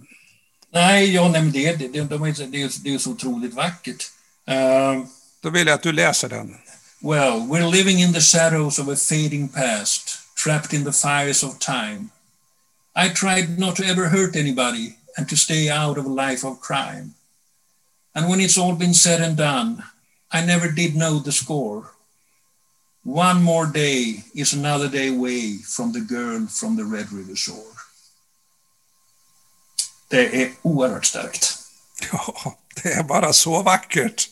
Nej, 0.72 1.14
ja, 1.14 1.28
nej 1.28 1.42
det, 1.42 1.72
det, 1.72 1.88
det, 1.88 2.82
det 2.84 2.94
är 2.94 2.98
så 2.98 3.10
otroligt 3.10 3.54
vackert. 3.54 4.10
Uh, 4.50 5.04
Då 5.40 5.50
vill 5.50 5.66
jag 5.66 5.74
att 5.74 5.82
du 5.82 5.92
läser 5.92 6.28
den. 6.28 6.56
Well, 7.00 7.40
we're 7.40 7.70
living 7.70 7.98
in 7.98 8.12
the 8.12 8.20
shadows 8.20 8.78
of 8.78 8.88
a 8.88 8.96
fading 8.96 9.48
past. 9.48 10.13
Trapped 10.44 10.74
in 10.74 10.84
the 10.84 10.92
fires 10.92 11.42
of 11.42 11.58
time. 11.58 12.10
I 12.94 13.08
tried 13.08 13.58
not 13.58 13.76
to 13.76 13.86
ever 13.86 14.08
hurt 14.08 14.36
anybody 14.36 14.96
and 15.16 15.26
to 15.30 15.36
stay 15.38 15.70
out 15.70 15.96
of 15.96 16.04
a 16.04 16.20
life 16.24 16.44
of 16.44 16.60
crime. 16.60 17.14
And 18.14 18.28
when 18.28 18.40
it's 18.40 18.58
all 18.58 18.74
been 18.74 18.92
said 18.92 19.22
and 19.22 19.38
done, 19.38 19.84
I 20.30 20.44
never 20.44 20.68
did 20.70 20.96
know 20.96 21.18
the 21.18 21.32
score. 21.32 21.92
One 23.04 23.42
more 23.42 23.64
day 23.64 24.24
is 24.34 24.52
another 24.52 24.88
day 24.90 25.08
away 25.08 25.56
from 25.76 25.92
the 25.92 26.02
girl 26.02 26.46
from 26.46 26.76
the 26.76 26.84
Red 26.84 27.10
River 27.10 27.36
Shore. 27.36 27.76
Det 30.08 30.42
är 30.42 30.52
oerhört 30.62 31.04
starkt. 31.04 31.58
Ja, 32.12 32.58
det 32.82 32.92
är 32.92 33.02
bara 33.02 33.32
så 33.32 33.62
vackert. 33.62 34.28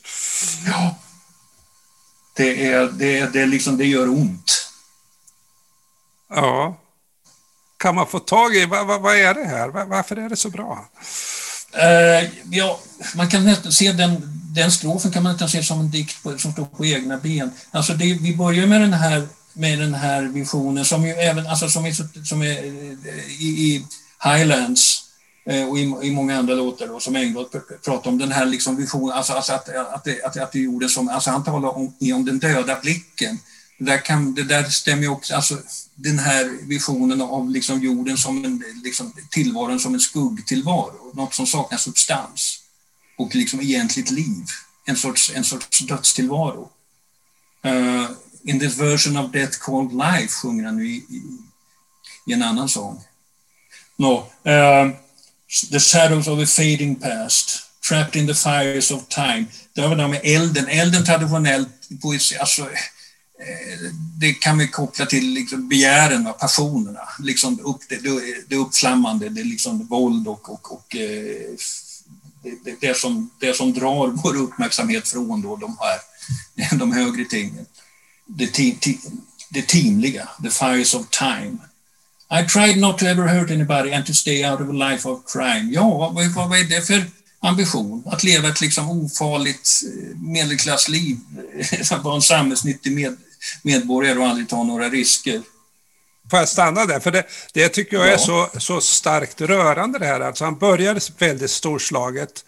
Ja. 0.66 0.98
Det, 2.36 2.66
är, 2.66 2.88
det, 2.92 3.32
det, 3.32 3.46
liksom, 3.46 3.76
det 3.76 3.86
gör 3.86 4.08
ont. 4.08 4.61
Ja. 6.34 6.76
Kan 7.76 7.94
man 7.94 8.06
få 8.06 8.18
tag 8.18 8.56
i, 8.56 8.66
vad, 8.66 8.86
vad, 8.86 9.00
vad 9.00 9.16
är 9.16 9.34
det 9.34 9.44
här? 9.44 9.68
Varför 9.68 10.16
är 10.16 10.28
det 10.28 10.36
så 10.36 10.50
bra? 10.50 10.88
Uh, 11.76 12.30
ja, 12.50 12.80
man 13.14 13.28
kan 13.28 13.44
nästan 13.44 13.72
se 13.72 13.92
den, 13.92 14.22
den 14.54 14.72
strofen 14.72 15.12
kan 15.12 15.22
man 15.22 15.32
nästan 15.32 15.48
se 15.48 15.62
som 15.62 15.80
en 15.80 15.90
dikt 15.90 16.22
på, 16.22 16.38
som 16.38 16.52
står 16.52 16.64
på 16.64 16.86
egna 16.86 17.16
ben. 17.16 17.50
Alltså 17.70 17.92
det, 17.92 18.18
vi 18.20 18.36
börjar 18.36 18.66
med 18.66 18.80
den 18.80 18.92
här 18.92 19.28
med 19.52 19.78
den 19.78 19.94
här 19.94 20.22
visionen 20.22 20.84
som 20.84 21.06
ju 21.06 21.12
även, 21.12 21.46
alltså 21.46 21.68
som 21.68 21.86
är, 21.86 22.24
som 22.24 22.42
är 22.42 22.64
eh, 22.64 23.42
i, 23.42 23.46
i 23.46 23.86
Highlands 24.24 25.04
eh, 25.46 25.68
och 25.68 25.78
i, 25.78 25.82
i 25.82 26.10
många 26.10 26.38
andra 26.38 26.54
låtar 26.54 26.86
då, 26.86 27.00
som 27.00 27.16
Engblad 27.16 27.46
pratar 27.84 28.10
om 28.10 28.18
den 28.18 28.32
här 28.32 28.46
liksom 28.46 28.76
visionen, 28.76 29.16
alltså, 29.16 29.32
alltså 29.32 29.52
att, 29.52 29.68
att, 29.68 29.94
att, 29.94 30.24
att, 30.24 30.36
att 30.36 30.52
det 30.52 30.58
jorden 30.58 30.88
som, 30.88 31.08
alltså 31.08 31.30
han 31.30 31.44
talar 31.44 31.76
om, 31.76 31.94
om 32.14 32.24
den 32.24 32.38
döda 32.38 32.80
blicken. 32.80 33.38
Det 33.78 33.84
där, 33.84 33.98
kan, 33.98 34.34
det 34.34 34.42
där 34.42 34.64
stämmer 34.64 35.02
ju 35.02 35.08
också, 35.08 35.34
alltså 35.34 35.58
den 35.94 36.18
här 36.18 36.66
visionen 36.68 37.20
av 37.20 37.50
liksom 37.50 37.82
jorden 37.82 38.18
som 38.18 38.44
en, 38.44 38.64
liksom, 38.84 39.12
tillvaron 39.30 39.80
som 39.80 39.94
en 39.94 40.00
skuggtillvaro, 40.00 41.12
något 41.14 41.34
som 41.34 41.46
saknar 41.46 41.78
substans 41.78 42.58
och 43.18 43.34
liksom 43.34 43.60
egentligt 43.60 44.10
liv, 44.10 44.44
en 44.84 44.96
sorts, 44.96 45.32
en 45.34 45.44
sorts 45.44 45.78
dödstillvaro. 45.78 46.70
Uh, 47.66 48.10
in 48.44 48.58
this 48.58 48.80
version 48.80 49.16
of 49.16 49.30
death 49.30 49.58
called 49.60 49.92
life 49.92 50.28
sjunger 50.28 50.64
han 50.64 50.76
nu 50.76 50.88
i, 50.88 50.96
i, 50.96 51.22
i 52.26 52.32
en 52.32 52.42
annan 52.42 52.68
sång. 52.68 53.04
No, 53.96 54.26
uh, 54.46 54.52
eh, 54.52 54.90
the 55.70 55.80
shadows 55.80 56.28
of 56.28 56.38
a 56.38 56.46
fading 56.46 56.96
past, 56.96 57.70
trapped 57.88 58.16
in 58.16 58.26
the 58.26 58.34
fires 58.34 58.90
of 58.90 59.08
time. 59.08 59.46
Det 59.74 59.80
var 59.80 59.96
det 59.96 60.08
med 60.08 60.20
elden, 60.24 60.68
elden 60.68 61.04
traditionellt, 61.04 61.68
poesi, 62.02 62.36
alltså 62.36 62.68
det 64.18 64.32
kan 64.32 64.58
vi 64.58 64.68
koppla 64.68 65.06
till 65.06 65.32
liksom 65.32 65.68
begären, 65.68 66.28
passionerna, 66.40 67.08
liksom 67.18 67.60
upp, 67.60 67.80
det, 67.88 68.00
det 68.48 68.56
uppflammande, 68.56 69.28
det 69.28 69.44
liksom 69.44 69.86
våld 69.86 70.28
och, 70.28 70.50
och, 70.52 70.72
och 70.72 70.96
eh, 70.96 71.56
det, 72.64 72.80
det, 72.80 72.96
som, 72.96 73.30
det 73.40 73.56
som 73.56 73.72
drar 73.72 74.08
vår 74.08 74.36
uppmärksamhet 74.36 75.08
från 75.08 75.42
då 75.42 75.56
de 75.56 75.76
här 75.80 75.98
de 76.78 76.92
högre 76.92 77.24
tingen. 77.24 77.66
Det, 78.26 78.46
te, 78.46 78.76
det 79.50 79.68
timliga, 79.68 80.28
the 80.42 80.50
fires 80.50 80.94
of 80.94 81.06
time. 81.10 81.58
I 82.30 82.46
tried 82.48 82.78
not 82.78 82.98
to 82.98 83.06
ever 83.06 83.28
hurt 83.28 83.50
anybody 83.50 83.92
and 83.92 84.06
to 84.06 84.14
stay 84.14 84.44
out 84.44 84.60
of 84.60 84.68
a 84.68 84.90
life 84.90 85.08
of 85.08 85.20
crime. 85.26 85.70
Ja, 85.72 86.12
vad, 86.14 86.34
vad 86.34 86.58
är 86.58 86.64
det 86.64 86.86
för 86.86 87.04
ambition? 87.40 88.02
Att 88.06 88.24
leva 88.24 88.48
ett 88.48 88.60
liksom 88.60 88.90
ofarligt 88.90 89.82
eh, 89.86 90.18
medelklassliv, 90.20 91.18
att 91.90 92.04
vara 92.04 92.14
en 92.14 92.22
samhällsnyttig 92.22 92.92
med, 92.92 93.16
medborgare 93.62 94.18
och 94.18 94.26
aldrig 94.26 94.48
ta 94.48 94.62
några 94.62 94.88
risker. 94.88 95.42
Får 96.30 96.38
jag 96.38 96.48
stanna 96.48 96.86
där? 96.86 97.00
För 97.00 97.10
det, 97.10 97.24
det 97.52 97.68
tycker 97.68 97.96
jag 97.96 98.08
är 98.08 98.16
så, 98.16 98.48
så 98.58 98.80
starkt 98.80 99.40
rörande 99.40 99.98
det 99.98 100.06
här. 100.06 100.20
Alltså 100.20 100.44
han 100.44 100.58
började 100.58 101.00
väldigt 101.18 101.50
storslaget. 101.50 102.44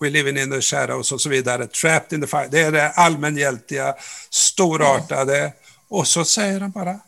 We 0.00 0.10
live 0.10 0.42
in 0.42 0.50
the 0.50 0.60
shadows 0.60 1.12
och 1.12 1.20
så 1.20 1.28
vidare. 1.28 1.66
Trapped 1.66 2.12
in 2.12 2.20
the 2.20 2.26
fire. 2.26 2.48
Det 2.50 2.60
är 2.60 2.72
det 2.72 2.90
allmängiltiga, 2.90 3.94
storartade. 4.30 5.38
Ja. 5.38 5.52
Och 5.88 6.06
så 6.06 6.24
säger 6.24 6.60
han 6.60 6.70
bara, 6.70 7.00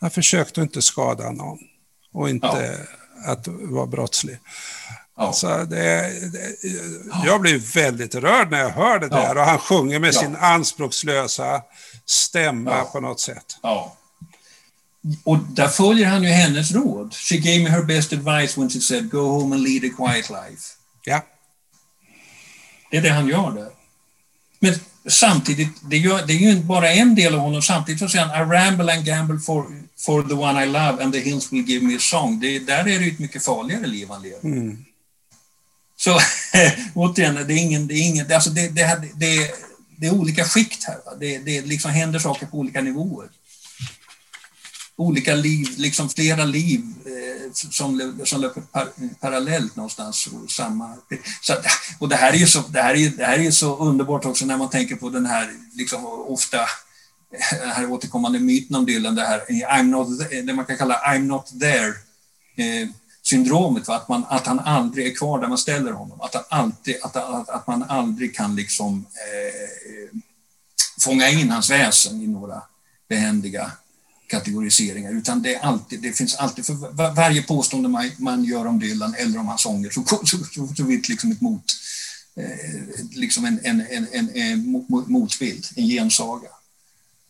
jag 0.00 0.12
försökte 0.12 0.60
inte 0.60 0.82
skada 0.82 1.30
någon. 1.30 1.58
Och 2.12 2.30
inte 2.30 2.78
ja. 3.24 3.32
att 3.32 3.48
vara 3.48 3.86
brottslig. 3.86 4.38
Ja. 5.16 5.26
Alltså 5.26 5.48
det, 5.48 6.12
det, 6.32 6.68
jag 7.24 7.40
blir 7.40 7.74
väldigt 7.74 8.14
rörd 8.14 8.50
när 8.50 8.60
jag 8.60 8.70
hör 8.70 8.98
det 8.98 9.08
där. 9.08 9.36
Och 9.36 9.44
han 9.44 9.58
sjunger 9.58 9.98
med 9.98 10.14
sin 10.14 10.36
anspråkslösa 10.36 11.62
stämma 12.10 12.70
ja. 12.70 12.84
på 12.92 13.00
något 13.00 13.20
sätt. 13.20 13.56
Ja. 13.62 13.96
Och 15.24 15.38
där 15.38 15.68
följer 15.68 16.06
han 16.06 16.22
ju 16.22 16.28
hennes 16.28 16.72
råd. 16.72 17.14
She 17.14 17.36
gave 17.36 17.58
me 17.58 17.70
her 17.70 17.82
best 17.82 18.12
advice 18.12 18.58
when 18.58 18.70
she 18.70 18.80
said 18.80 19.10
go 19.10 19.18
home 19.18 19.56
and 19.56 19.64
lead 19.64 19.84
a 19.84 19.94
quiet 19.96 20.30
life. 20.30 20.62
Ja. 21.04 21.24
Det 22.90 22.96
är 22.96 23.02
det 23.02 23.10
han 23.10 23.28
gör 23.28 23.50
där. 23.50 23.70
Men 24.58 24.74
samtidigt, 25.08 25.68
det, 25.82 25.98
gör, 25.98 26.26
det 26.26 26.32
är 26.32 26.36
ju 26.36 26.62
bara 26.62 26.90
en 26.90 27.14
del 27.14 27.34
av 27.34 27.40
honom. 27.40 27.62
Samtidigt 27.62 28.00
så 28.00 28.08
säger 28.08 28.24
han 28.24 28.48
I 28.48 28.56
ramble 28.56 28.94
and 28.94 29.04
gamble 29.04 29.38
for, 29.38 29.66
for 29.98 30.22
the 30.22 30.34
one 30.34 30.64
I 30.64 30.66
love 30.66 31.04
and 31.04 31.12
the 31.12 31.20
hills 31.20 31.52
will 31.52 31.68
give 31.68 31.86
me 31.86 31.96
a 31.96 32.00
song. 32.00 32.40
Det, 32.40 32.58
där 32.58 32.88
är 32.88 32.98
det 32.98 33.06
ett 33.06 33.18
mycket 33.18 33.44
farligare 33.44 33.86
liv 33.86 34.08
han 34.10 34.22
lever. 34.22 34.44
Mm. 34.44 34.84
Så 35.96 36.18
återigen, 36.94 37.34
det 37.34 37.54
är 37.54 37.58
ingen, 37.58 37.86
det 37.86 37.94
är 37.94 38.02
ingen, 38.02 38.32
alltså 38.32 38.50
det, 38.50 38.68
det, 38.68 39.00
det, 39.02 39.10
det 39.14 39.50
det 40.00 40.06
är 40.06 40.14
olika 40.14 40.44
skikt 40.44 40.84
här. 40.84 40.98
Det, 41.20 41.38
det 41.38 41.60
liksom 41.60 41.90
händer 41.90 42.18
saker 42.18 42.46
på 42.46 42.58
olika 42.58 42.80
nivåer. 42.80 43.28
olika 44.96 45.34
liv, 45.34 45.68
liksom 45.76 46.08
flera 46.08 46.44
liv 46.44 46.80
eh, 47.06 47.52
som, 47.52 48.16
som 48.24 48.40
löper 48.40 48.60
par, 48.60 48.88
parallellt 49.20 49.76
någonstans. 49.76 50.26
Och, 50.26 50.50
samma, 50.50 50.96
så, 51.42 51.54
och 51.98 52.08
det 52.08 52.16
här 52.16 52.32
är 52.32 52.36
ju 52.36 52.46
så, 52.46 52.60
det 52.68 52.82
här 52.82 52.94
är, 52.94 53.10
det 53.10 53.24
här 53.24 53.38
är 53.38 53.50
så 53.50 53.76
underbart 53.76 54.24
också 54.24 54.46
när 54.46 54.56
man 54.56 54.70
tänker 54.70 54.96
på 54.96 55.10
den 55.10 55.26
här 55.26 55.50
liksom, 55.72 56.04
ofta 56.06 56.58
den 57.50 57.70
här 57.70 57.90
återkommande 57.90 58.38
myten 58.38 58.76
om 58.76 58.86
Dylan, 58.86 59.14
det 59.14 59.26
här 59.26 59.38
eh, 59.48 59.76
I'm 59.76 59.82
not, 59.82 60.08
det 60.30 60.52
man 60.54 60.66
kan 60.66 60.76
kalla 60.76 60.94
I'm 60.94 61.26
not 61.26 61.60
there 61.60 61.94
eh, 62.56 62.88
syndromet, 63.30 63.88
att, 63.88 64.08
man, 64.08 64.24
att 64.28 64.46
han 64.46 64.60
aldrig 64.60 65.06
är 65.06 65.14
kvar 65.14 65.40
där 65.40 65.48
man 65.48 65.58
ställer 65.58 65.92
honom, 65.92 66.20
att, 66.20 66.34
han 66.34 66.44
alltid, 66.48 66.96
att, 67.02 67.16
att, 67.16 67.48
att 67.48 67.66
man 67.66 67.82
aldrig 67.82 68.34
kan 68.34 68.56
liksom 68.56 69.06
eh, 69.14 70.18
fånga 71.00 71.28
in 71.28 71.50
hans 71.50 71.70
väsen 71.70 72.22
i 72.22 72.26
några 72.26 72.62
behändiga 73.08 73.72
kategoriseringar, 74.26 75.12
utan 75.12 75.42
det, 75.42 75.54
är 75.54 75.60
alltid, 75.60 76.02
det 76.02 76.12
finns 76.12 76.34
alltid, 76.34 76.66
för 76.66 76.74
varje 77.14 77.42
påstående 77.42 77.88
man, 77.88 78.10
man 78.16 78.44
gör 78.44 78.66
om 78.66 78.78
Dylan 78.78 79.14
eller 79.18 79.38
om 79.38 79.48
hans 79.48 79.62
sånger 79.62 79.90
så, 79.90 80.04
så, 80.04 80.38
så, 80.44 80.66
så 80.76 80.86
finns 80.86 81.08
liksom 81.08 81.32
ett 81.32 81.40
mot, 81.40 81.64
eh, 82.36 83.06
liksom 83.10 83.44
en, 83.44 83.60
en, 83.62 83.86
en, 83.90 84.06
en, 84.12 84.30
en 84.34 84.86
motbild, 84.88 85.66
en 85.76 85.86
gensaga. 85.86 86.48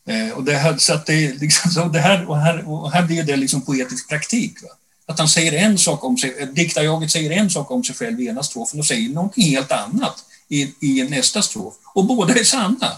Eh, 0.06 0.30
och 0.30 0.44
det 0.44 0.54
här, 0.54 0.76
så 0.76 0.94
att 0.94 1.06
det, 1.06 1.40
liksom, 1.40 1.70
så 1.70 1.88
det 1.88 2.00
här, 2.00 2.28
och 2.28 2.38
här, 2.38 2.68
och 2.68 2.92
här 2.92 3.06
blir 3.06 3.22
det 3.22 3.36
liksom 3.36 3.60
poetisk 3.60 4.08
praktik. 4.08 4.62
Va? 4.62 4.68
Att 5.10 5.18
han 5.18 5.28
säger 5.28 5.52
en 5.52 5.78
sak 5.78 6.04
om 6.04 6.16
sig, 6.16 6.48
diktarjaget 6.52 7.10
säger 7.10 7.30
en 7.30 7.50
sak 7.50 7.70
om 7.70 7.84
sig 7.84 7.94
själv 7.94 8.20
i 8.20 8.26
ena 8.26 8.42
strofen 8.42 8.80
och 8.80 8.86
säger 8.86 9.08
något 9.08 9.36
helt 9.36 9.72
annat 9.72 10.24
i, 10.48 10.74
i 10.80 11.02
nästa 11.10 11.42
strof. 11.42 11.74
Och 11.94 12.04
båda 12.04 12.34
är 12.34 12.44
sanna. 12.44 12.92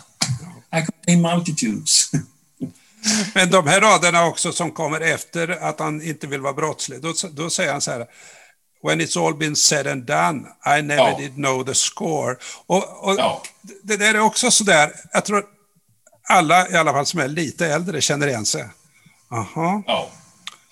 I 0.76 0.86
contain 0.86 1.22
multitudes. 1.22 2.10
Men 3.34 3.50
de 3.50 3.66
här 3.66 3.80
raderna 3.80 4.24
också 4.24 4.52
som 4.52 4.70
kommer 4.70 5.00
efter 5.00 5.48
att 5.48 5.80
han 5.80 6.02
inte 6.02 6.26
vill 6.26 6.40
vara 6.40 6.52
brottslig, 6.52 7.02
då, 7.02 7.12
då 7.32 7.50
säger 7.50 7.72
han 7.72 7.80
så 7.80 7.90
här 7.90 8.06
When 8.82 9.00
it's 9.00 9.26
all 9.26 9.34
been 9.34 9.56
said 9.56 9.86
and 9.86 10.02
done, 10.02 10.42
I 10.78 10.82
never 10.82 11.10
ja. 11.10 11.18
did 11.18 11.34
know 11.34 11.64
the 11.64 11.74
score. 11.74 12.36
Och, 12.66 13.08
och 13.08 13.14
ja. 13.18 13.42
Det 13.82 13.96
där 13.96 14.14
är 14.14 14.20
också 14.20 14.50
sådär, 14.50 14.92
jag 15.12 15.24
tror 15.24 15.44
alla 16.28 16.68
i 16.68 16.74
alla 16.74 16.92
fall 16.92 17.06
som 17.06 17.20
är 17.20 17.28
lite 17.28 17.66
äldre 17.66 18.00
känner 18.00 18.26
igen 18.26 18.46
sig. 18.46 18.64
Aha. 19.30 19.82
Ja. 19.86 20.10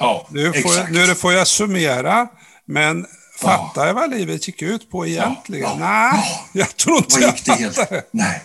Ja, 0.01 0.27
nu, 0.31 0.53
får 0.53 0.75
jag, 0.75 0.93
nu 0.93 1.15
får 1.15 1.33
jag 1.33 1.47
summera, 1.47 2.29
men 2.65 3.07
fattar 3.39 3.87
jag 3.87 3.95
vad 3.95 4.11
livet 4.11 4.47
gick 4.47 4.63
ut 4.63 4.91
på 4.91 5.07
egentligen? 5.07 5.71
Ja, 5.71 5.77
ja, 5.79 6.13
Nej, 6.13 6.41
jag 6.53 6.77
tror 6.77 6.97
inte 6.97 7.21
jag 7.21 7.39
fattar 7.39 8.03
Nej, 8.11 8.43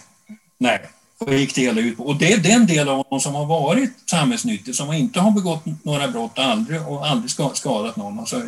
nej. 0.58 0.90
Vad 1.18 1.36
gick 1.36 1.56
det 1.56 1.62
hela 1.62 1.82
ut 1.82 1.98
på? 1.98 2.04
Och 2.04 2.16
det 2.16 2.34
är 2.34 2.38
den 2.38 2.68
del 2.68 2.90
av 2.90 2.98
honom 2.98 3.20
som 3.20 3.36
har 3.36 3.46
varit 3.46 4.10
samhällsnyttig, 4.10 4.76
som 4.76 4.94
inte 4.94 5.20
har 5.20 5.32
begått 5.32 5.64
några 5.84 6.08
brott 6.08 6.40
aldrig, 6.40 6.88
och 6.88 7.08
aldrig 7.08 7.32
skadat 7.54 7.96
någon. 7.96 8.20
Alltså, 8.20 8.42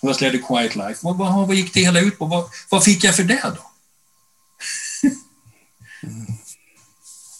who 0.00 0.08
has 0.08 0.20
led 0.20 0.34
a 0.34 0.38
quiet 0.48 0.76
life. 0.76 1.00
Vad, 1.02 1.18
vad, 1.18 1.46
vad 1.46 1.56
gick 1.56 1.74
det 1.74 1.80
hela 1.80 2.00
ut 2.00 2.18
på? 2.18 2.26
Vad, 2.26 2.44
vad 2.70 2.84
fick 2.84 3.04
jag 3.04 3.16
för 3.16 3.22
det 3.22 3.52
då? 3.56 3.70
mm. 6.02 6.26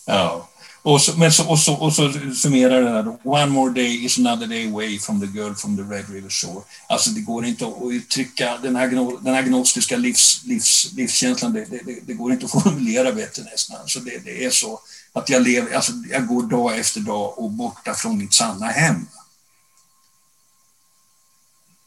Ja. 0.07 0.50
Och 0.83 1.03
så, 1.03 1.17
men 1.17 1.33
så, 1.33 1.49
och, 1.49 1.59
så, 1.59 1.75
och 1.75 1.93
så 1.93 2.13
summerar 2.35 2.83
det 2.83 2.91
här 2.91 3.19
One 3.25 3.47
more 3.47 3.73
day 3.73 4.05
is 4.05 4.19
another 4.19 4.47
day 4.47 4.69
away 4.69 4.99
from 4.99 5.21
the 5.21 5.27
girl 5.27 5.55
from 5.55 5.77
the 5.77 5.83
Red 5.83 6.11
River 6.11 6.31
Shore. 6.31 6.63
Alltså 6.89 7.11
det 7.11 7.21
går 7.21 7.45
inte 7.45 7.67
att 7.67 7.93
uttrycka 7.93 8.59
den 8.63 8.77
här, 8.77 8.89
den 9.25 9.35
här 9.35 9.43
gnostiska 9.43 9.97
livs, 9.97 10.45
livs, 10.45 10.93
livskänslan, 10.93 11.53
det, 11.53 11.65
det, 11.65 12.01
det, 12.07 12.15
går 12.15 12.33
inte 12.33 12.45
att 12.45 12.63
formulera 12.63 13.13
bättre 13.13 13.43
nästan. 13.43 13.81
Alltså 13.81 14.01
det, 14.01 14.25
det 14.25 14.45
är 14.45 14.51
så 14.51 14.81
att 15.13 15.29
jag 15.29 15.43
lever, 15.43 15.75
alltså 15.75 15.93
jag 16.11 16.27
går 16.27 16.43
dag 16.43 16.79
efter 16.79 17.01
dag 17.01 17.39
och 17.39 17.51
borta 17.51 17.95
från 17.95 18.19
mitt 18.19 18.33
sanna 18.33 18.67
hem. 18.67 19.07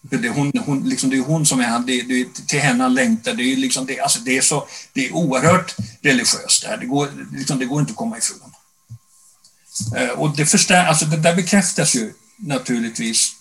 Det 0.02 0.16
är, 0.16 0.30
hon, 0.30 0.52
hon, 0.66 0.90
liksom, 0.90 1.10
det 1.10 1.18
är 1.18 1.22
hon 1.22 1.46
som 1.46 1.60
är 1.60 1.80
det, 1.80 2.02
det, 2.02 2.48
till 2.48 2.60
henne 2.60 2.84
han 2.84 2.94
längtar. 2.94 3.34
Det 3.34 3.44
är, 3.44 3.58
liksom, 3.58 3.86
det, 3.86 4.00
alltså, 4.00 4.20
det, 4.20 4.38
är 4.38 4.42
så, 4.42 4.68
det 4.94 5.08
är 5.08 5.12
oerhört 5.14 5.76
religiöst. 6.02 6.62
Det, 6.62 6.68
här. 6.68 6.78
Det, 6.78 6.86
går, 6.86 7.10
liksom, 7.32 7.60
det 7.60 7.66
går 7.66 7.80
inte 7.80 7.92
att 7.92 7.98
komma 7.98 8.18
ifrån. 8.18 8.53
Eh, 9.96 10.10
och 10.10 10.36
det, 10.36 10.46
förstär, 10.46 10.86
alltså 10.86 11.06
det 11.06 11.18
där 11.18 11.36
bekräftas 11.36 11.96
ju 11.96 12.14
naturligtvis. 12.38 13.32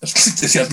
Jag 0.00 0.08
skulle 0.08 0.32
inte, 0.34 0.48
säga, 0.48 0.66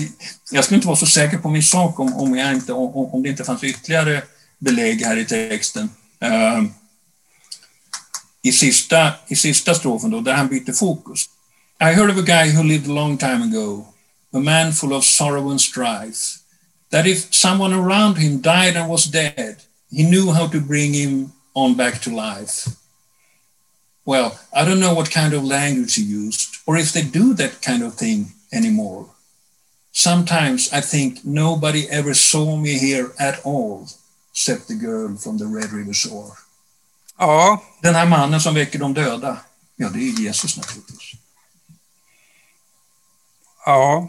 jag 0.50 0.64
skulle 0.64 0.76
inte 0.76 0.86
vara 0.86 0.96
så 0.96 1.06
säker 1.06 1.38
på 1.38 1.48
min 1.48 1.62
sak 1.62 2.00
om, 2.00 2.14
om, 2.16 2.36
jag 2.36 2.54
inte, 2.54 2.72
om, 2.72 3.14
om 3.14 3.22
det 3.22 3.28
inte 3.28 3.44
fanns 3.44 3.64
ytterligare 3.64 4.22
belägg 4.58 5.02
här 5.02 5.16
i 5.16 5.24
texten. 5.24 5.90
Uh, 6.24 6.64
i, 8.42 8.52
sista, 8.52 9.12
I 9.28 9.36
sista 9.36 9.74
strofen 9.74 10.10
då, 10.10 10.20
där 10.20 10.34
han 10.34 10.48
byter 10.48 10.72
fokus. 10.72 11.26
I 11.80 11.84
heard 11.84 12.10
of 12.10 12.18
a 12.18 12.22
guy 12.22 12.50
who 12.50 12.62
lived 12.62 12.90
a 12.90 12.92
long 12.92 13.16
time 13.16 13.42
ago, 13.42 13.86
a 14.34 14.38
man 14.38 14.72
full 14.72 14.92
of 14.92 15.04
sorrow 15.04 15.50
and 15.50 15.60
strife, 15.60 16.38
that 16.90 17.06
if 17.06 17.34
someone 17.34 17.72
around 17.72 18.18
him 18.18 18.40
died 18.40 18.76
and 18.76 18.90
was 18.90 19.04
dead, 19.04 19.56
he 19.90 20.02
knew 20.02 20.32
how 20.32 20.48
to 20.48 20.60
bring 20.60 20.92
him 20.94 21.32
on 21.54 21.74
back 21.74 22.00
to 22.02 22.10
life 22.10 22.68
well, 24.04 24.38
I 24.52 24.64
don't 24.64 24.80
know 24.80 24.94
what 24.94 25.10
kind 25.10 25.34
of 25.34 25.44
language 25.44 25.94
he 25.94 26.02
used, 26.02 26.56
or 26.66 26.78
if 26.78 26.92
they 26.92 27.02
do 27.02 27.34
that 27.34 27.60
kind 27.60 27.82
of 27.82 27.94
thing 27.94 28.32
anymore. 28.52 29.06
Sometimes 29.92 30.72
I 30.72 30.80
think 30.80 31.24
nobody 31.24 31.88
ever 31.90 32.14
saw 32.14 32.56
me 32.56 32.78
here 32.78 33.10
at 33.18 33.40
all, 33.44 33.88
except 34.32 34.68
the 34.68 34.74
girl 34.74 35.16
from 35.16 35.38
the 35.38 35.46
Red 35.46 35.72
River 35.72 35.92
Shore. 35.92 36.32
Ja. 37.18 37.62
Den 37.82 37.94
här 37.94 38.06
mannen 38.06 38.40
som 38.40 38.54
väcker 38.54 38.78
de 38.78 38.94
döda, 38.94 39.36
ja, 39.76 39.88
det 39.88 39.98
är 39.98 40.20
Jesus 40.20 40.56
naturligtvis. 40.56 41.12
Ja. 43.66 44.08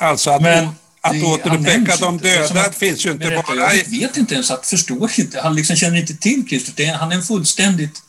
Alltså 0.00 0.30
att, 0.30 0.42
Men 0.42 0.68
att 1.00 1.22
återuppväcka 1.22 1.96
de 1.96 2.18
döda 2.18 2.68
det 2.68 2.72
finns 2.72 3.06
ju 3.06 3.12
inte 3.12 3.42
bara... 3.46 3.74
Jag 3.74 3.84
vet 3.84 4.16
inte 4.16 4.34
ens 4.34 4.50
att, 4.50 4.66
förstår 4.66 5.10
inte, 5.18 5.40
han 5.40 5.54
liksom 5.54 5.76
känner 5.76 6.00
inte 6.00 6.16
till 6.16 6.48
Kristus. 6.48 6.88
Han 6.88 7.12
är 7.12 7.16
en 7.16 7.22
fullständigt 7.22 8.02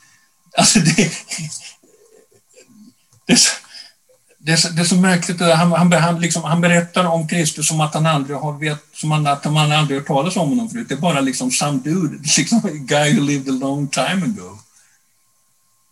Alltså 0.57 0.79
det, 0.79 1.11
det, 3.25 3.33
är 3.33 3.37
så, 3.37 3.49
det, 4.37 4.51
är 4.51 4.55
så, 4.55 4.69
det 4.69 4.81
är 4.81 4.85
så 4.85 4.95
märkligt. 4.95 5.39
Han, 5.39 5.71
han, 5.71 5.93
han, 5.93 6.21
liksom, 6.21 6.43
han 6.43 6.61
berättar 6.61 7.05
om 7.05 7.27
Kristus 7.27 7.67
som 7.67 7.81
att 7.81 7.93
han 7.93 8.05
aldrig 8.05 8.37
har 8.37 8.59
vet, 8.59 8.79
som 8.93 9.11
han, 9.11 9.27
att 9.27 9.51
man 9.51 9.71
aldrig 9.71 9.99
hört 9.99 10.07
talas 10.07 10.37
om 10.37 10.49
honom 10.49 10.69
förut. 10.69 10.89
Det 10.89 10.95
är 10.95 10.99
bara 10.99 11.21
liksom 11.21 11.51
some 11.51 11.79
dude, 11.83 12.17
liksom 12.37 12.57
a 12.57 12.69
guy 12.71 13.13
who 13.13 13.21
lived 13.21 13.49
a 13.49 13.57
long 13.59 13.87
time 13.87 14.23
ago. 14.23 14.59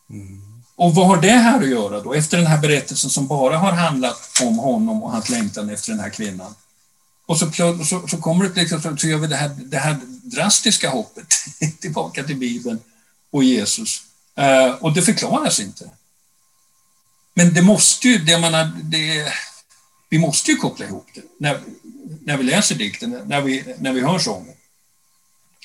Mm. 0.10 0.42
Och 0.76 0.96
vad 0.96 1.08
har 1.08 1.22
det 1.22 1.32
här 1.32 1.62
att 1.62 1.70
göra 1.70 2.02
då, 2.02 2.14
efter 2.14 2.38
den 2.38 2.48
här 2.48 2.62
berättelsen 2.62 3.10
som 3.10 3.28
bara 3.28 3.58
har 3.58 3.72
handlat 3.72 4.42
om 4.42 4.60
honom 4.60 5.04
och 5.04 5.12
hans 5.12 5.30
längtan 5.30 5.70
efter 5.70 5.92
den 5.92 6.00
här 6.00 6.10
kvinnan? 6.10 6.56
Och 7.26 7.38
så, 7.38 7.52
så, 7.86 8.08
så 8.08 8.18
kommer 8.18 8.50
det 8.50 8.62
liksom, 8.62 8.98
så 8.98 9.08
gör 9.08 9.18
vi 9.18 9.28
det 9.28 9.36
här, 9.36 9.50
det 9.58 9.78
här 9.78 9.98
drastiska 10.24 10.90
hoppet 10.90 11.34
tillbaka 11.80 12.24
till 12.24 12.38
Bibeln 12.38 12.80
och 13.32 13.44
Jesus. 13.44 14.05
Uh, 14.40 14.84
och 14.84 14.94
det 14.94 15.02
förklaras 15.02 15.60
inte. 15.60 15.90
Men 17.34 17.54
det 17.54 17.62
måste 17.62 18.08
ju, 18.08 18.18
det 18.18 18.40
menar, 18.40 18.72
det, 18.84 19.34
vi 20.10 20.20
måste 20.20 20.52
ju 20.52 20.58
koppla 20.58 20.86
ihop 20.86 21.08
det 21.14 21.22
när, 21.40 21.60
när 22.24 22.38
vi 22.38 22.44
läser 22.44 22.76
dikten, 22.76 23.22
när 23.26 23.42
vi, 23.42 23.76
när 23.80 23.94
vi 23.94 24.02
hör 24.02 24.20
sången. 24.20 24.56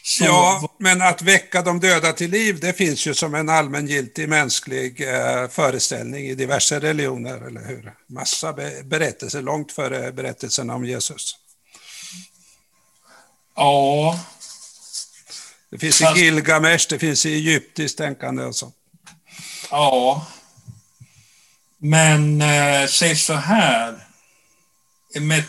Så, 0.02 0.24
ja, 0.24 0.68
men 0.78 1.02
att 1.02 1.22
väcka 1.22 1.62
de 1.62 1.80
döda 1.80 2.12
till 2.12 2.30
liv, 2.30 2.60
det 2.60 2.72
finns 2.72 3.06
ju 3.06 3.14
som 3.14 3.34
en 3.34 3.48
allmängiltig 3.48 4.28
mänsklig 4.28 5.00
eh, 5.00 5.48
föreställning 5.48 6.26
i 6.26 6.34
diverse 6.34 6.80
religioner, 6.80 7.46
eller 7.46 7.64
hur? 7.64 7.94
Massa 8.06 8.52
be 8.52 8.82
berättelser, 8.84 9.42
långt 9.42 9.72
före 9.72 10.12
berättelsen 10.12 10.70
om 10.70 10.84
Jesus. 10.84 11.36
Ja, 13.56 14.20
det 15.70 15.78
finns 15.78 15.98
Fast... 15.98 16.16
i 16.16 16.20
Gilgamesh, 16.20 16.86
det 16.88 16.98
finns 16.98 17.26
i 17.26 17.34
egyptiskt 17.34 17.98
tänkande 17.98 18.44
och 18.44 18.56
så. 18.56 18.72
Ja. 19.70 20.26
Men 21.78 22.42
eh, 22.42 22.86
säg 22.88 23.16
så 23.16 23.34
här, 23.34 24.06
med 25.20 25.44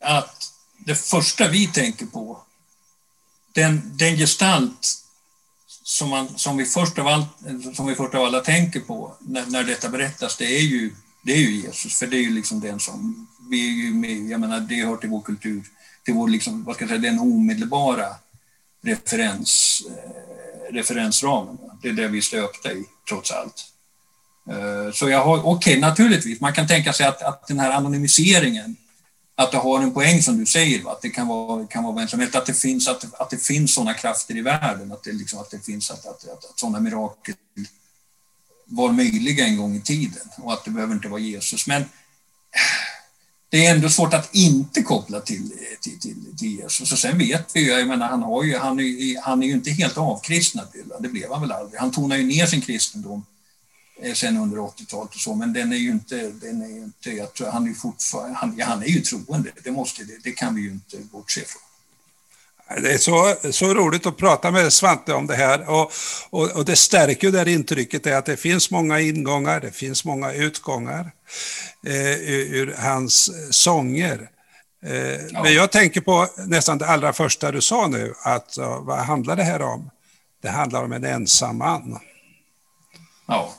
att 0.00 0.52
det 0.78 0.94
första 0.94 1.48
vi 1.48 1.66
tänker 1.66 2.06
på, 2.06 2.38
den, 3.54 3.96
den 3.96 4.16
gestalt 4.16 5.04
som, 5.82 6.08
man, 6.08 6.38
som, 6.38 6.56
vi 6.56 6.64
först 6.64 6.98
av 6.98 7.06
allt, 7.06 7.28
som 7.74 7.86
vi 7.86 7.94
först 7.94 8.14
av 8.14 8.24
alla 8.24 8.40
tänker 8.40 8.80
på 8.80 9.14
när, 9.20 9.46
när 9.46 9.64
detta 9.64 9.88
berättas, 9.88 10.36
det 10.36 10.56
är, 10.56 10.62
ju, 10.62 10.94
det 11.22 11.32
är 11.32 11.38
ju 11.38 11.50
Jesus, 11.50 11.98
för 11.98 12.06
det 12.06 12.16
är 12.16 12.22
ju 12.22 12.30
liksom 12.30 12.60
den 12.60 12.80
som, 12.80 13.28
vi 13.50 13.68
är 13.68 13.84
ju 13.84 13.94
med, 13.94 14.30
jag 14.30 14.40
menar 14.40 14.60
det 14.60 14.84
hör 14.84 14.96
till 14.96 15.10
vår 15.10 15.20
kultur, 15.20 15.64
till 16.04 16.14
vår 16.14 16.28
liksom, 16.28 16.64
vad 16.64 16.74
ska 16.74 16.82
jag 16.82 16.88
säga, 16.88 17.00
den 17.00 17.18
omedelbara 17.18 18.06
referens, 18.84 19.82
eh, 19.88 20.72
referensramen. 20.72 21.58
Det 21.82 21.88
är 21.88 21.92
det 21.92 22.08
vi 22.08 22.22
stöpte 22.22 22.68
i, 22.68 22.84
trots 23.08 23.30
allt. 23.30 23.64
Eh, 24.50 24.92
så 24.92 25.08
jag 25.08 25.24
har, 25.24 25.38
okej, 25.38 25.50
okay, 25.50 25.80
naturligtvis, 25.80 26.40
man 26.40 26.52
kan 26.52 26.66
tänka 26.66 26.92
sig 26.92 27.06
att, 27.06 27.22
att 27.22 27.46
den 27.46 27.60
här 27.60 27.70
anonymiseringen, 27.70 28.76
att 29.34 29.52
det 29.52 29.58
har 29.58 29.82
en 29.82 29.94
poäng 29.94 30.22
som 30.22 30.38
du 30.38 30.46
säger, 30.46 30.90
att 30.92 31.02
det 31.02 31.10
kan 31.10 31.28
vara, 31.28 31.66
kan 31.66 31.84
vara 31.84 31.94
vem 31.94 32.08
som 32.08 32.20
helst, 32.20 32.34
att 32.34 32.46
det 32.46 32.54
finns, 32.54 32.88
att, 32.88 33.20
att 33.20 33.30
det 33.30 33.38
finns 33.38 33.74
sådana 33.74 33.94
krafter 33.94 34.36
i 34.36 34.42
världen, 34.42 34.92
att 34.92 35.02
det, 35.02 35.12
liksom, 35.12 35.40
att 35.40 35.50
det 35.50 35.64
finns 35.64 35.90
att, 35.90 36.06
att, 36.06 36.28
att, 36.28 36.44
att 36.44 36.58
sådana 36.58 36.80
mirakel 36.80 37.34
var 38.64 38.92
möjliga 38.92 39.46
en 39.46 39.56
gång 39.56 39.76
i 39.76 39.80
tiden 39.80 40.28
och 40.36 40.52
att 40.52 40.64
det 40.64 40.70
behöver 40.70 40.94
inte 40.94 41.08
vara 41.08 41.20
Jesus. 41.20 41.66
Men 41.66 41.84
det 43.54 43.66
är 43.66 43.74
ändå 43.74 43.88
svårt 43.88 44.14
att 44.14 44.34
inte 44.34 44.82
koppla 44.82 45.20
till, 45.20 45.52
till, 45.80 46.00
till, 46.00 46.36
till 46.38 46.58
Jesus. 46.58 46.92
Och 46.92 46.98
sen 46.98 47.18
vet 47.18 47.56
vi 47.56 47.60
ju, 47.60 47.70
jag 47.70 47.88
menar, 47.88 48.08
han, 48.08 48.22
har 48.22 48.44
ju, 48.44 48.56
han, 48.56 48.80
är, 48.80 49.22
han 49.22 49.42
är 49.42 49.46
ju 49.46 49.52
inte 49.52 49.70
helt 49.70 49.98
avkristnad, 49.98 50.66
det 51.00 51.08
blev 51.08 51.32
han 51.32 51.40
väl 51.40 51.52
aldrig. 51.52 51.80
Han 51.80 51.90
tonar 51.90 52.16
ju 52.16 52.22
ner 52.22 52.46
sin 52.46 52.60
kristendom 52.60 53.24
eh, 54.02 54.14
sen 54.14 54.36
under 54.36 54.56
80-talet 54.56 55.14
och 55.14 55.20
så, 55.20 55.34
men 55.34 55.52
den 55.52 55.72
är 55.72 55.76
ju 55.76 55.90
inte, 55.90 56.30
den 56.30 56.62
är 56.62 56.68
ju 56.68 56.84
inte 56.84 57.10
jag 57.10 57.34
tror, 57.34 57.50
han 57.50 57.64
är 57.64 57.68
ju 57.68 57.74
fortfarande, 57.74 58.36
han, 58.36 58.60
han 58.60 58.82
är 58.82 58.86
ju 58.86 59.00
troende, 59.00 59.50
det, 59.64 59.70
måste, 59.70 60.04
det, 60.04 60.18
det 60.22 60.32
kan 60.32 60.54
vi 60.54 60.62
ju 60.62 60.70
inte 60.70 60.96
bortse 60.96 61.40
från. 61.40 61.62
Det 62.68 62.92
är 62.92 62.98
så, 62.98 63.34
så 63.52 63.74
roligt 63.74 64.06
att 64.06 64.16
prata 64.16 64.50
med 64.50 64.72
Svante 64.72 65.12
om 65.12 65.26
det 65.26 65.34
här 65.34 65.70
och, 65.70 65.92
och, 66.30 66.50
och 66.50 66.64
det 66.64 66.76
stärker 66.76 67.30
det 67.30 67.38
här 67.38 67.48
intrycket 67.48 68.06
är 68.06 68.16
att 68.16 68.26
det 68.26 68.36
finns 68.36 68.70
många 68.70 69.00
ingångar, 69.00 69.60
det 69.60 69.70
finns 69.70 70.04
många 70.04 70.32
utgångar 70.32 71.12
eh, 71.86 72.12
ur, 72.12 72.54
ur, 72.54 72.74
hans 72.78 73.30
sånger. 73.50 74.28
Eh, 74.86 74.94
ja. 75.32 75.42
Men 75.42 75.54
jag 75.54 75.72
tänker 75.72 76.00
på 76.00 76.28
nästan 76.46 76.78
det 76.78 76.86
allra 76.86 77.12
första 77.12 77.52
du 77.52 77.60
sa 77.60 77.86
nu, 77.86 78.14
att 78.22 78.58
vad 78.80 78.98
handlar 78.98 79.36
det 79.36 79.44
här 79.44 79.62
om? 79.62 79.90
Det 80.42 80.48
handlar 80.50 80.84
om 80.84 80.92
en 80.92 81.04
ensam 81.04 81.58
man. 81.58 82.00
Ja. 83.26 83.54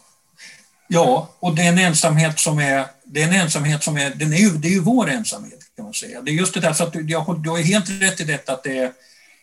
Ja, 0.88 1.30
och 1.40 1.56
det 1.56 1.62
är 1.62 1.70
en 1.70 1.80
ensamhet 1.80 2.40
som 2.40 2.60
är, 2.60 2.86
det 3.04 3.22
är 3.22 3.28
en 3.28 3.34
ensamhet 3.34 3.84
som 3.84 3.98
är, 3.98 4.10
den 4.10 4.34
är 4.34 4.38
ju, 4.38 4.50
det 4.50 4.68
är 4.68 4.72
ju 4.72 4.80
vår 4.80 5.10
ensamhet 5.10 5.65
kan 5.76 5.86
man 5.86 5.94
säga. 5.94 6.22
Det 6.22 6.32
är 6.32 6.34
just 6.34 6.54
det 6.54 6.60
där, 6.60 6.74
så 6.74 6.84
att 6.84 6.94
du, 6.94 7.04
du 7.04 7.16
har 7.16 7.64
helt 7.64 7.90
rätt 7.90 8.20
i 8.20 8.24
detta 8.24 8.54
att, 8.54 8.64
det 8.64 8.78
är, 8.78 8.94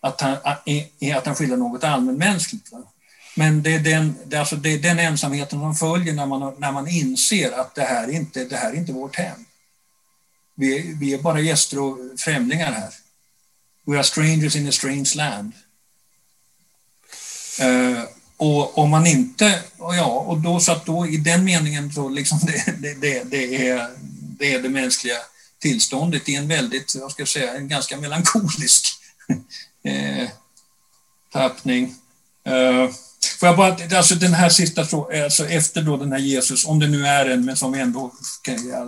att, 0.01 0.21
han, 0.21 0.37
att 1.15 1.27
han 1.27 1.35
skildrar 1.35 1.57
något 1.57 1.85
allmänmänskligt. 1.85 2.73
Va? 2.73 2.83
Men 3.35 3.63
det 3.63 3.75
är, 3.75 3.79
den, 3.79 4.15
det, 4.25 4.37
är 4.37 4.41
alltså, 4.41 4.57
det 4.57 4.69
är 4.69 4.79
den 4.79 4.99
ensamheten 4.99 5.61
som 5.61 5.75
följer 5.75 6.15
när 6.15 6.27
man, 6.27 6.55
när 6.59 6.73
man 6.73 6.89
inser 6.89 7.53
att 7.53 7.75
det 7.75 7.83
här, 7.83 8.11
inte, 8.11 8.45
det 8.45 8.57
här 8.57 8.73
är 8.73 8.77
inte 8.77 8.93
vårt 8.93 9.17
hem. 9.17 9.45
Vi, 10.55 10.79
är, 10.79 10.95
vi 10.95 11.15
är 11.15 11.19
bara 11.19 11.41
gäster 11.41 11.79
och 11.79 11.99
främlingar 12.19 12.73
här. 12.73 12.91
We 13.87 13.97
are 13.97 14.05
strangers 14.05 14.57
in 14.57 14.69
a 14.69 14.73
strange 14.73 15.13
land. 15.17 15.53
Uh, 17.63 18.03
och 18.37 18.79
om 18.79 18.91
man 18.91 19.07
inte, 19.07 19.63
och 19.79 19.97
ja, 19.97 20.07
och 20.07 20.41
då 20.41 20.61
så 20.61 20.73
att 20.73 20.87
då 20.87 21.07
i 21.07 21.17
den 21.17 21.45
meningen 21.45 21.93
så 21.93 22.09
liksom 22.09 22.39
det, 22.43 22.75
det, 22.81 22.95
det, 22.95 23.25
det, 23.25 23.69
är, 23.69 23.91
det 24.39 24.55
är 24.55 24.63
det 24.63 24.69
mänskliga 24.69 25.17
tillståndet 25.63 26.29
i 26.29 26.35
en 26.35 26.49
väldigt, 26.49 26.95
jag 26.95 27.11
ska 27.11 27.27
säga, 27.27 27.55
en 27.55 27.69
ganska 27.69 27.97
melankolisk 27.97 28.87
eh, 29.85 30.29
tappning. 31.33 31.95
Eh, 32.45 32.91
får 33.41 33.49
jag 33.49 33.57
bara, 33.57 33.97
alltså 33.97 34.15
den 34.15 34.35
här 34.35 34.49
sista 34.49 34.85
frågan, 34.85 35.25
alltså 35.25 35.49
efter 35.49 35.83
då 35.83 35.97
den 35.97 36.13
här 36.13 36.19
Jesus, 36.19 36.67
om 36.67 36.79
det 36.79 36.89
nu 36.89 37.07
är 37.07 37.27
en, 37.27 37.45
men 37.45 37.57
som 37.57 37.75
ändå, 37.75 38.13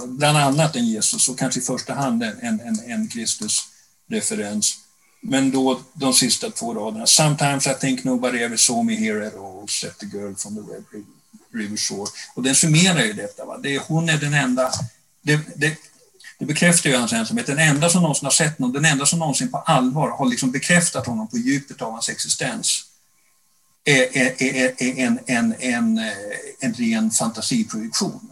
bland 0.07 0.39
annat 0.39 0.77
en 0.77 0.87
Jesus 0.87 1.29
och 1.29 1.39
kanske 1.39 1.61
i 1.61 1.63
första 1.63 1.95
hand 1.95 2.23
en, 2.23 2.61
en, 2.61 2.81
en 2.87 3.09
Kristus-referens. 3.09 4.77
Men 5.23 5.51
då 5.51 5.81
de 5.95 6.15
sista 6.15 6.51
två 6.51 6.75
raderna. 6.75 7.07
Sometimes 7.07 7.67
I 7.67 7.75
think 7.81 8.05
nobody 8.05 8.39
ever 8.39 8.57
saw 8.57 8.85
me 8.85 8.95
here 8.95 9.27
at 9.27 9.35
all, 9.35 9.69
said 9.69 9.99
the 9.99 10.07
girl 10.07 10.35
from 10.35 10.55
the 10.55 10.73
Red 10.73 10.85
River 11.55 11.77
Shore. 11.77 12.07
Och 12.35 12.43
den 12.43 12.55
summerar 12.55 13.05
ju 13.05 13.13
detta. 13.13 13.45
Va? 13.45 13.59
Det, 13.59 13.79
hon 13.79 14.09
är 14.09 14.19
den 14.19 14.35
enda... 14.35 14.71
Det, 15.23 15.41
det, 15.57 15.77
det 16.39 16.45
bekräftar 16.45 16.91
ju 16.91 16.97
hans 16.97 17.13
ensamhet. 17.13 17.47
Den 17.47 17.59
enda 17.59 17.89
som 17.89 18.03
någonsin 18.03 18.27
har 18.27 18.31
sett 18.31 18.59
honom, 18.59 18.73
den 18.73 18.85
enda 18.85 19.07
som 19.07 19.19
någonsin 19.19 19.51
på 19.51 19.59
allvar 19.59 20.11
har 20.11 20.27
liksom 20.27 20.51
bekräftat 20.51 21.07
honom 21.07 21.29
på 21.29 21.39
djupet 21.39 21.83
av 21.83 21.93
hans 21.93 22.09
existens 22.09 22.85
är, 23.85 24.17
är, 24.17 24.43
är, 24.43 24.75
är 24.79 24.99
en, 24.99 25.19
en, 25.27 25.55
en, 25.59 26.01
en 26.61 26.75
ren 26.75 27.11
fantasiprojektion. 27.11 28.31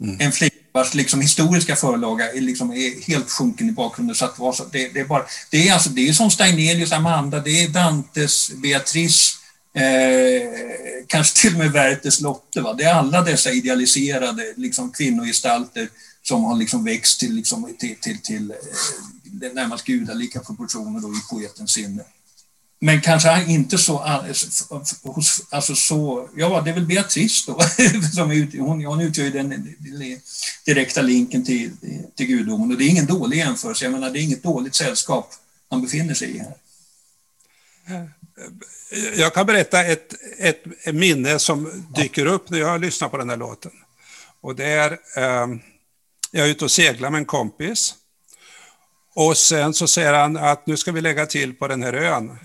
Mm. 0.00 0.16
En 0.20 0.32
flicka 0.32 0.56
vars 0.72 0.94
liksom 0.94 1.20
historiska 1.20 1.76
förlaga 1.76 2.32
är, 2.32 2.40
liksom 2.40 2.70
är 2.70 3.06
helt 3.06 3.30
sjunken 3.30 3.68
i 3.68 3.72
bakgrunden. 3.72 4.16
Så 4.16 4.24
att 4.24 4.36
det, 4.72 4.88
det, 4.88 5.00
är 5.00 5.04
bara, 5.04 5.24
det 5.50 5.68
är 5.68 5.74
alltså, 5.74 5.90
det 5.90 6.08
är 6.08 6.12
som 6.12 6.30
Steinelius, 6.30 6.92
Amanda, 6.92 7.40
det 7.40 7.64
är 7.64 7.68
Dantes, 7.68 8.50
Beatrice, 8.50 9.36
eh, 9.74 9.82
kanske 11.06 11.40
till 11.40 11.52
och 11.52 11.58
med 11.58 11.72
Werthers 11.72 12.20
Lotte. 12.20 12.60
Va? 12.60 12.74
Det 12.74 12.84
är 12.84 12.94
alla 12.94 13.22
dessa 13.22 13.50
idealiserade 13.50 14.54
liksom, 14.56 14.92
kvinnogestalter 14.92 15.88
som 16.22 16.44
har 16.44 16.56
liksom 16.56 16.84
växt 16.84 17.20
till, 17.20 17.34
liksom, 17.34 17.74
till, 17.78 17.96
till, 17.96 18.22
till 18.22 18.50
eh, 18.50 19.52
närmast 19.52 19.84
gudalika 19.84 20.40
proportioner 20.40 21.00
då 21.00 21.08
i 21.08 21.20
poetens 21.30 21.72
sinne. 21.72 22.04
Men 22.80 23.00
kanske 23.00 23.44
inte 23.44 23.78
så, 23.78 24.04
eh, 24.04 24.24
alltså 25.50 25.74
så, 25.74 26.28
ja 26.36 26.60
det 26.60 26.70
är 26.70 26.74
väl 26.74 26.86
Beatrice 26.86 27.46
då, 27.46 27.60
som 28.14 28.30
ut, 28.30 28.54
hon, 28.58 28.84
hon 28.84 29.00
utgör 29.00 29.24
ju 29.24 29.30
den 29.30 29.74
direkta 30.66 31.02
linken 31.02 31.44
till, 31.44 31.70
till 32.14 32.26
gudomen 32.26 32.70
och 32.70 32.78
det 32.78 32.84
är 32.84 32.88
ingen 32.88 33.06
dålig 33.06 33.38
jämförelse, 33.38 33.84
jag 33.84 33.92
menar 33.92 34.10
det 34.10 34.18
är 34.18 34.22
inget 34.22 34.42
dåligt 34.42 34.74
sällskap 34.74 35.34
han 35.70 35.82
befinner 35.82 36.14
sig 36.14 36.36
i 36.36 36.38
här. 36.38 36.54
Jag 39.16 39.34
kan 39.34 39.46
berätta 39.46 39.84
ett, 39.84 40.14
ett 40.38 40.64
minne 40.94 41.38
som 41.38 41.84
dyker 41.96 42.26
upp 42.26 42.50
när 42.50 42.58
jag 42.58 42.80
lyssnar 42.80 43.08
på 43.08 43.16
den 43.16 43.30
här 43.30 43.36
låten. 43.36 43.72
Och 44.40 44.56
det 44.56 44.64
är, 44.64 44.98
um, 45.42 45.60
jag 46.30 46.46
är 46.46 46.50
ute 46.50 46.64
och 46.64 46.70
seglar 46.70 47.10
med 47.10 47.18
en 47.18 47.24
kompis. 47.24 47.94
Och 49.14 49.36
sen 49.36 49.74
så 49.74 49.88
säger 49.88 50.12
han 50.12 50.36
att 50.36 50.66
nu 50.66 50.76
ska 50.76 50.92
vi 50.92 51.00
lägga 51.00 51.26
till 51.26 51.54
på 51.54 51.68
den 51.68 51.82
här 51.82 51.92
ön. 51.92 52.38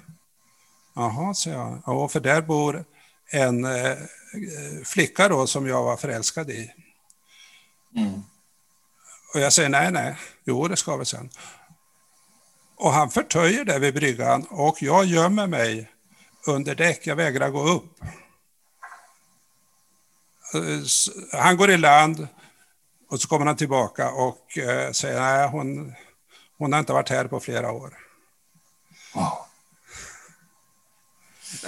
Jaha, 0.95 1.33
säger 1.33 1.57
jag. 1.57 1.81
Ja, 1.85 2.07
för 2.07 2.19
där 2.19 2.41
bor 2.41 2.85
en 3.29 3.65
eh, 3.65 3.97
flicka 4.85 5.27
då 5.29 5.47
som 5.47 5.67
jag 5.67 5.83
var 5.83 5.97
förälskad 5.97 6.49
i. 6.49 6.71
Mm. 7.95 8.21
Och 9.33 9.39
jag 9.39 9.53
säger 9.53 9.69
nej, 9.69 9.91
nej, 9.91 10.15
jo 10.43 10.67
det 10.67 10.75
ska 10.75 10.97
vi 10.97 11.05
sen. 11.05 11.29
Och 12.75 12.91
han 12.91 13.09
förtöjer 13.09 13.65
det 13.65 13.79
vid 13.79 13.93
bryggan 13.93 14.43
och 14.49 14.81
jag 14.81 15.05
gömmer 15.05 15.47
mig 15.47 15.91
under 16.47 16.75
däck, 16.75 17.07
jag 17.07 17.15
vägrar 17.15 17.49
gå 17.49 17.63
upp. 17.63 17.99
Eh, 20.53 21.39
han 21.39 21.57
går 21.57 21.71
i 21.71 21.77
land, 21.77 22.27
och 23.09 23.21
så 23.21 23.27
kommer 23.27 23.45
han 23.45 23.55
tillbaka 23.55 24.11
och 24.11 24.57
eh, 24.57 24.91
säger 24.91 25.19
nej, 25.19 25.49
hon, 25.49 25.93
hon 26.57 26.73
har 26.73 26.79
inte 26.79 26.93
varit 26.93 27.09
här 27.09 27.27
på 27.27 27.39
flera 27.39 27.71
år. 27.71 27.97
Wow. 29.13 29.31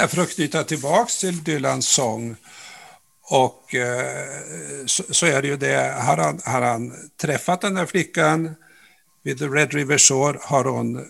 För 0.07 0.21
att 0.21 0.35
knyta 0.35 0.63
tillbaka 0.63 1.09
till 1.19 1.43
Dylans 1.43 1.87
sång 1.87 2.35
och 3.29 3.75
eh, 3.75 4.27
så, 4.85 5.03
så, 5.13 5.25
är 5.25 5.41
det 5.41 5.47
ju 5.47 5.57
det, 5.57 5.95
har 6.01 6.17
han, 6.17 6.41
har 6.45 6.61
han 6.61 6.93
träffat 7.21 7.61
den 7.61 7.73
där 7.73 7.85
flickan 7.85 8.55
vid 9.23 9.39
The 9.39 9.45
Red 9.45 9.73
River 9.73 9.97
Shore, 9.97 10.39
har 10.41 10.63
hon 10.63 11.05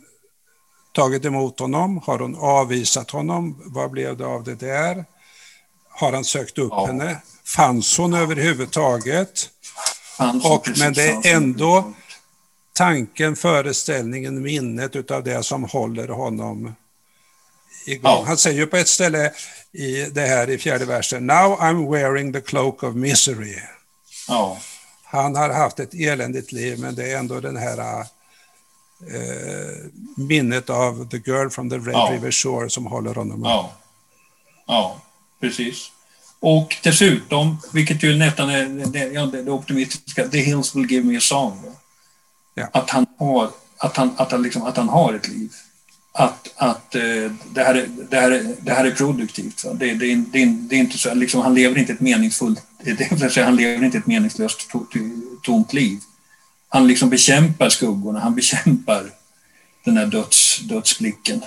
tagit 0.93 1.25
emot 1.25 1.59
honom? 1.59 1.97
Har 2.05 2.19
hon 2.19 2.35
avvisat 2.35 3.11
honom? 3.11 3.61
Vad 3.65 3.91
blev 3.91 4.17
det 4.17 4.25
av 4.25 4.43
det 4.43 4.55
där? 4.55 5.05
Har 5.89 6.11
han 6.13 6.25
sökt 6.25 6.57
upp 6.57 6.71
ja. 6.71 6.85
henne? 6.85 7.21
Fanns 7.45 7.97
hon 7.97 8.13
överhuvudtaget? 8.13 9.49
Och, 10.43 10.69
men 10.79 10.93
det 10.93 11.07
är 11.07 11.35
ändå 11.35 11.93
tanken, 12.73 13.35
föreställningen, 13.35 14.41
minnet 14.41 14.95
utav 14.95 15.23
det 15.23 15.43
som 15.43 15.63
håller 15.63 16.07
honom 16.07 16.75
igång. 17.85 18.11
Ja. 18.11 18.23
Han 18.27 18.37
säger 18.37 18.59
ju 18.59 18.67
på 18.67 18.77
ett 18.77 18.87
ställe 18.87 19.31
i 19.71 20.03
det 20.03 20.21
här 20.21 20.49
i 20.49 20.57
fjärde 20.57 20.85
versen, 20.85 21.27
Now 21.27 21.59
I'm 21.59 21.91
wearing 21.91 22.33
the 22.33 22.41
cloak 22.41 22.83
of 22.83 22.95
misery. 22.95 23.55
Ja. 24.27 24.57
Han 25.03 25.35
har 25.35 25.49
haft 25.49 25.79
ett 25.79 25.93
eländigt 25.93 26.51
liv, 26.51 26.79
men 26.79 26.95
det 26.95 27.11
är 27.11 27.17
ändå 27.17 27.39
den 27.39 27.57
här 27.57 27.99
eh, 27.99 28.05
minnet 30.17 30.69
av 30.69 31.09
the 31.09 31.17
girl 31.17 31.49
from 31.49 31.69
the 31.69 31.75
Red 31.75 31.93
ja. 31.93 32.09
River 32.11 32.31
Shore 32.31 32.69
som 32.69 32.85
håller 32.85 33.15
honom. 33.15 33.43
Ja. 33.43 33.71
ja, 34.67 35.01
precis. 35.39 35.91
Och 36.39 36.75
dessutom, 36.83 37.57
vilket 37.73 38.03
ju 38.03 38.15
nästan 38.15 38.49
är 38.49 38.65
det, 38.65 38.99
ja, 38.99 39.25
det 39.25 39.51
optimistiska, 39.51 40.27
The 40.27 40.39
Hills 40.39 40.75
will 40.75 40.91
give 40.91 41.05
me 41.05 41.17
a 41.17 41.21
song. 41.21 41.63
Ja. 42.55 42.69
Att, 42.73 42.89
han 42.89 43.05
har, 43.17 43.49
att, 43.77 43.97
han, 43.97 44.11
att, 44.17 44.31
han 44.31 44.41
liksom, 44.43 44.63
att 44.63 44.77
han 44.77 44.89
har 44.89 45.13
ett 45.13 45.27
liv. 45.27 45.51
Att, 46.11 46.53
att 46.55 46.95
eh, 46.95 47.31
det, 47.51 47.63
här 47.63 47.75
är, 47.75 47.87
det, 48.09 48.17
här 48.19 48.31
är, 48.31 48.55
det 48.61 48.73
här 48.73 48.85
är 48.85 48.91
produktivt. 48.91 49.65
Det, 49.73 49.93
det, 49.93 50.15
det, 50.15 50.45
det, 50.45 50.75
är 50.75 50.79
inte 50.79 50.97
så, 50.97 51.13
liksom, 51.13 51.41
han 51.41 51.55
lever 51.55 51.77
inte 51.77 51.93
ett 51.93 51.99
meningsfullt, 51.99 52.61
det 52.83 53.41
han 53.41 53.55
lever 53.55 53.85
inte 53.85 53.97
ett 53.97 54.07
meningslöst 54.07 54.69
tomt 55.43 55.73
liv. 55.73 55.99
Han 56.69 56.87
liksom 56.87 57.09
bekämpar 57.09 57.69
skuggorna, 57.69 58.19
han 58.19 58.35
bekämpar 58.35 59.11
den 59.85 59.97
här 59.97 60.05
döds, 60.05 60.59
dödsblicken 60.59 61.43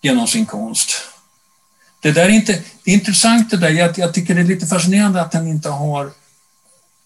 genom 0.00 0.26
sin 0.26 0.46
konst. 0.46 1.09
Det 2.00 2.12
där 2.12 2.24
är 2.24 2.28
inte, 2.28 2.62
det 2.84 2.90
är 2.90 2.94
intressant 2.94 3.50
det 3.50 3.56
där, 3.56 3.70
jag, 3.70 3.98
jag 3.98 4.14
tycker 4.14 4.34
det 4.34 4.40
är 4.40 4.44
lite 4.44 4.66
fascinerande 4.66 5.22
att 5.22 5.34
han 5.34 5.48
inte 5.48 5.68
har, 5.68 6.10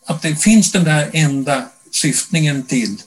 att 0.06 0.22
det 0.22 0.36
finns 0.36 0.72
den 0.72 0.84
där 0.84 1.10
enda 1.12 1.68
syftningen 1.90 2.62
till, 2.62 3.02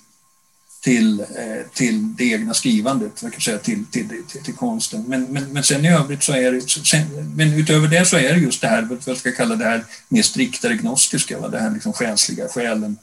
till, 0.81 1.19
eh, 1.19 1.67
till 1.73 2.15
det 2.15 2.23
egna 2.23 2.53
skrivandet, 2.53 3.11
jag 3.21 3.31
kan 3.31 3.41
säga, 3.41 3.57
till, 3.57 3.85
till, 3.85 4.09
till, 4.09 4.43
till 4.43 4.53
konsten. 4.53 5.03
Men, 5.07 5.23
men, 5.23 5.53
men 5.53 5.63
sen 5.63 5.85
i 5.85 5.89
övrigt 5.89 6.23
så 6.23 6.33
är 6.33 6.51
det, 6.51 6.69
sen, 6.69 7.33
men 7.35 7.53
utöver 7.53 7.88
det 7.88 8.05
så 8.05 8.17
är 8.17 8.33
det 8.33 8.39
just 8.39 8.61
det 8.61 8.67
här, 8.67 8.81
vad 8.81 8.99
jag 9.05 9.17
ska 9.17 9.31
kalla 9.31 9.55
det 9.55 9.65
här 9.65 9.85
mer 10.07 10.23
striktare 10.23 10.75
gnostiska, 10.75 11.39
va? 11.39 11.47
det 11.47 11.59
här 11.59 11.71
liksom 11.71 11.93
själsliga, 11.93 12.47
själen, 12.47 12.97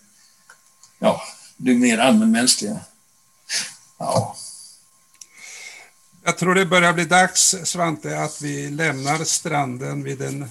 ja, 0.98 1.22
det 1.56 1.74
mer 1.74 1.98
allmänmänskliga. 1.98 2.76
Ja. 3.98 4.36
Jag 6.24 6.38
tror 6.38 6.54
det 6.54 6.66
börjar 6.66 6.92
bli 6.92 7.04
dags, 7.04 7.54
Svante, 7.64 8.18
att 8.18 8.42
vi 8.42 8.70
lämnar 8.70 9.24
stranden 9.24 10.02
vid 10.02 10.18
den 10.18 10.50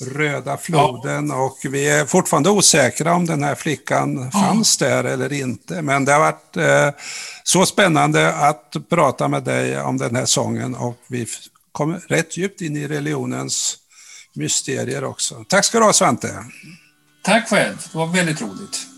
röda 0.00 0.56
floden 0.56 1.28
ja. 1.28 1.36
och 1.36 1.58
vi 1.62 1.88
är 1.88 2.06
fortfarande 2.06 2.50
osäkra 2.50 3.14
om 3.14 3.26
den 3.26 3.42
här 3.42 3.54
flickan 3.54 4.30
ja. 4.32 4.40
fanns 4.40 4.76
där 4.76 5.04
eller 5.04 5.32
inte. 5.32 5.82
Men 5.82 6.04
det 6.04 6.12
har 6.12 6.20
varit 6.20 6.56
eh, 6.56 7.00
så 7.44 7.66
spännande 7.66 8.34
att 8.34 8.76
prata 8.90 9.28
med 9.28 9.42
dig 9.42 9.80
om 9.80 9.98
den 9.98 10.16
här 10.16 10.26
sången 10.26 10.74
och 10.74 10.98
vi 11.08 11.26
kom 11.72 11.94
rätt 11.94 12.36
djupt 12.36 12.60
in 12.60 12.76
i 12.76 12.88
religionens 12.88 13.76
mysterier 14.34 15.04
också. 15.04 15.44
Tack 15.48 15.64
ska 15.64 15.78
du 15.78 15.84
ha 15.84 15.92
Svante. 15.92 16.44
Tack 17.22 17.48
själv, 17.48 17.76
det 17.92 17.98
var 17.98 18.06
väldigt 18.06 18.40
roligt. 18.40 18.95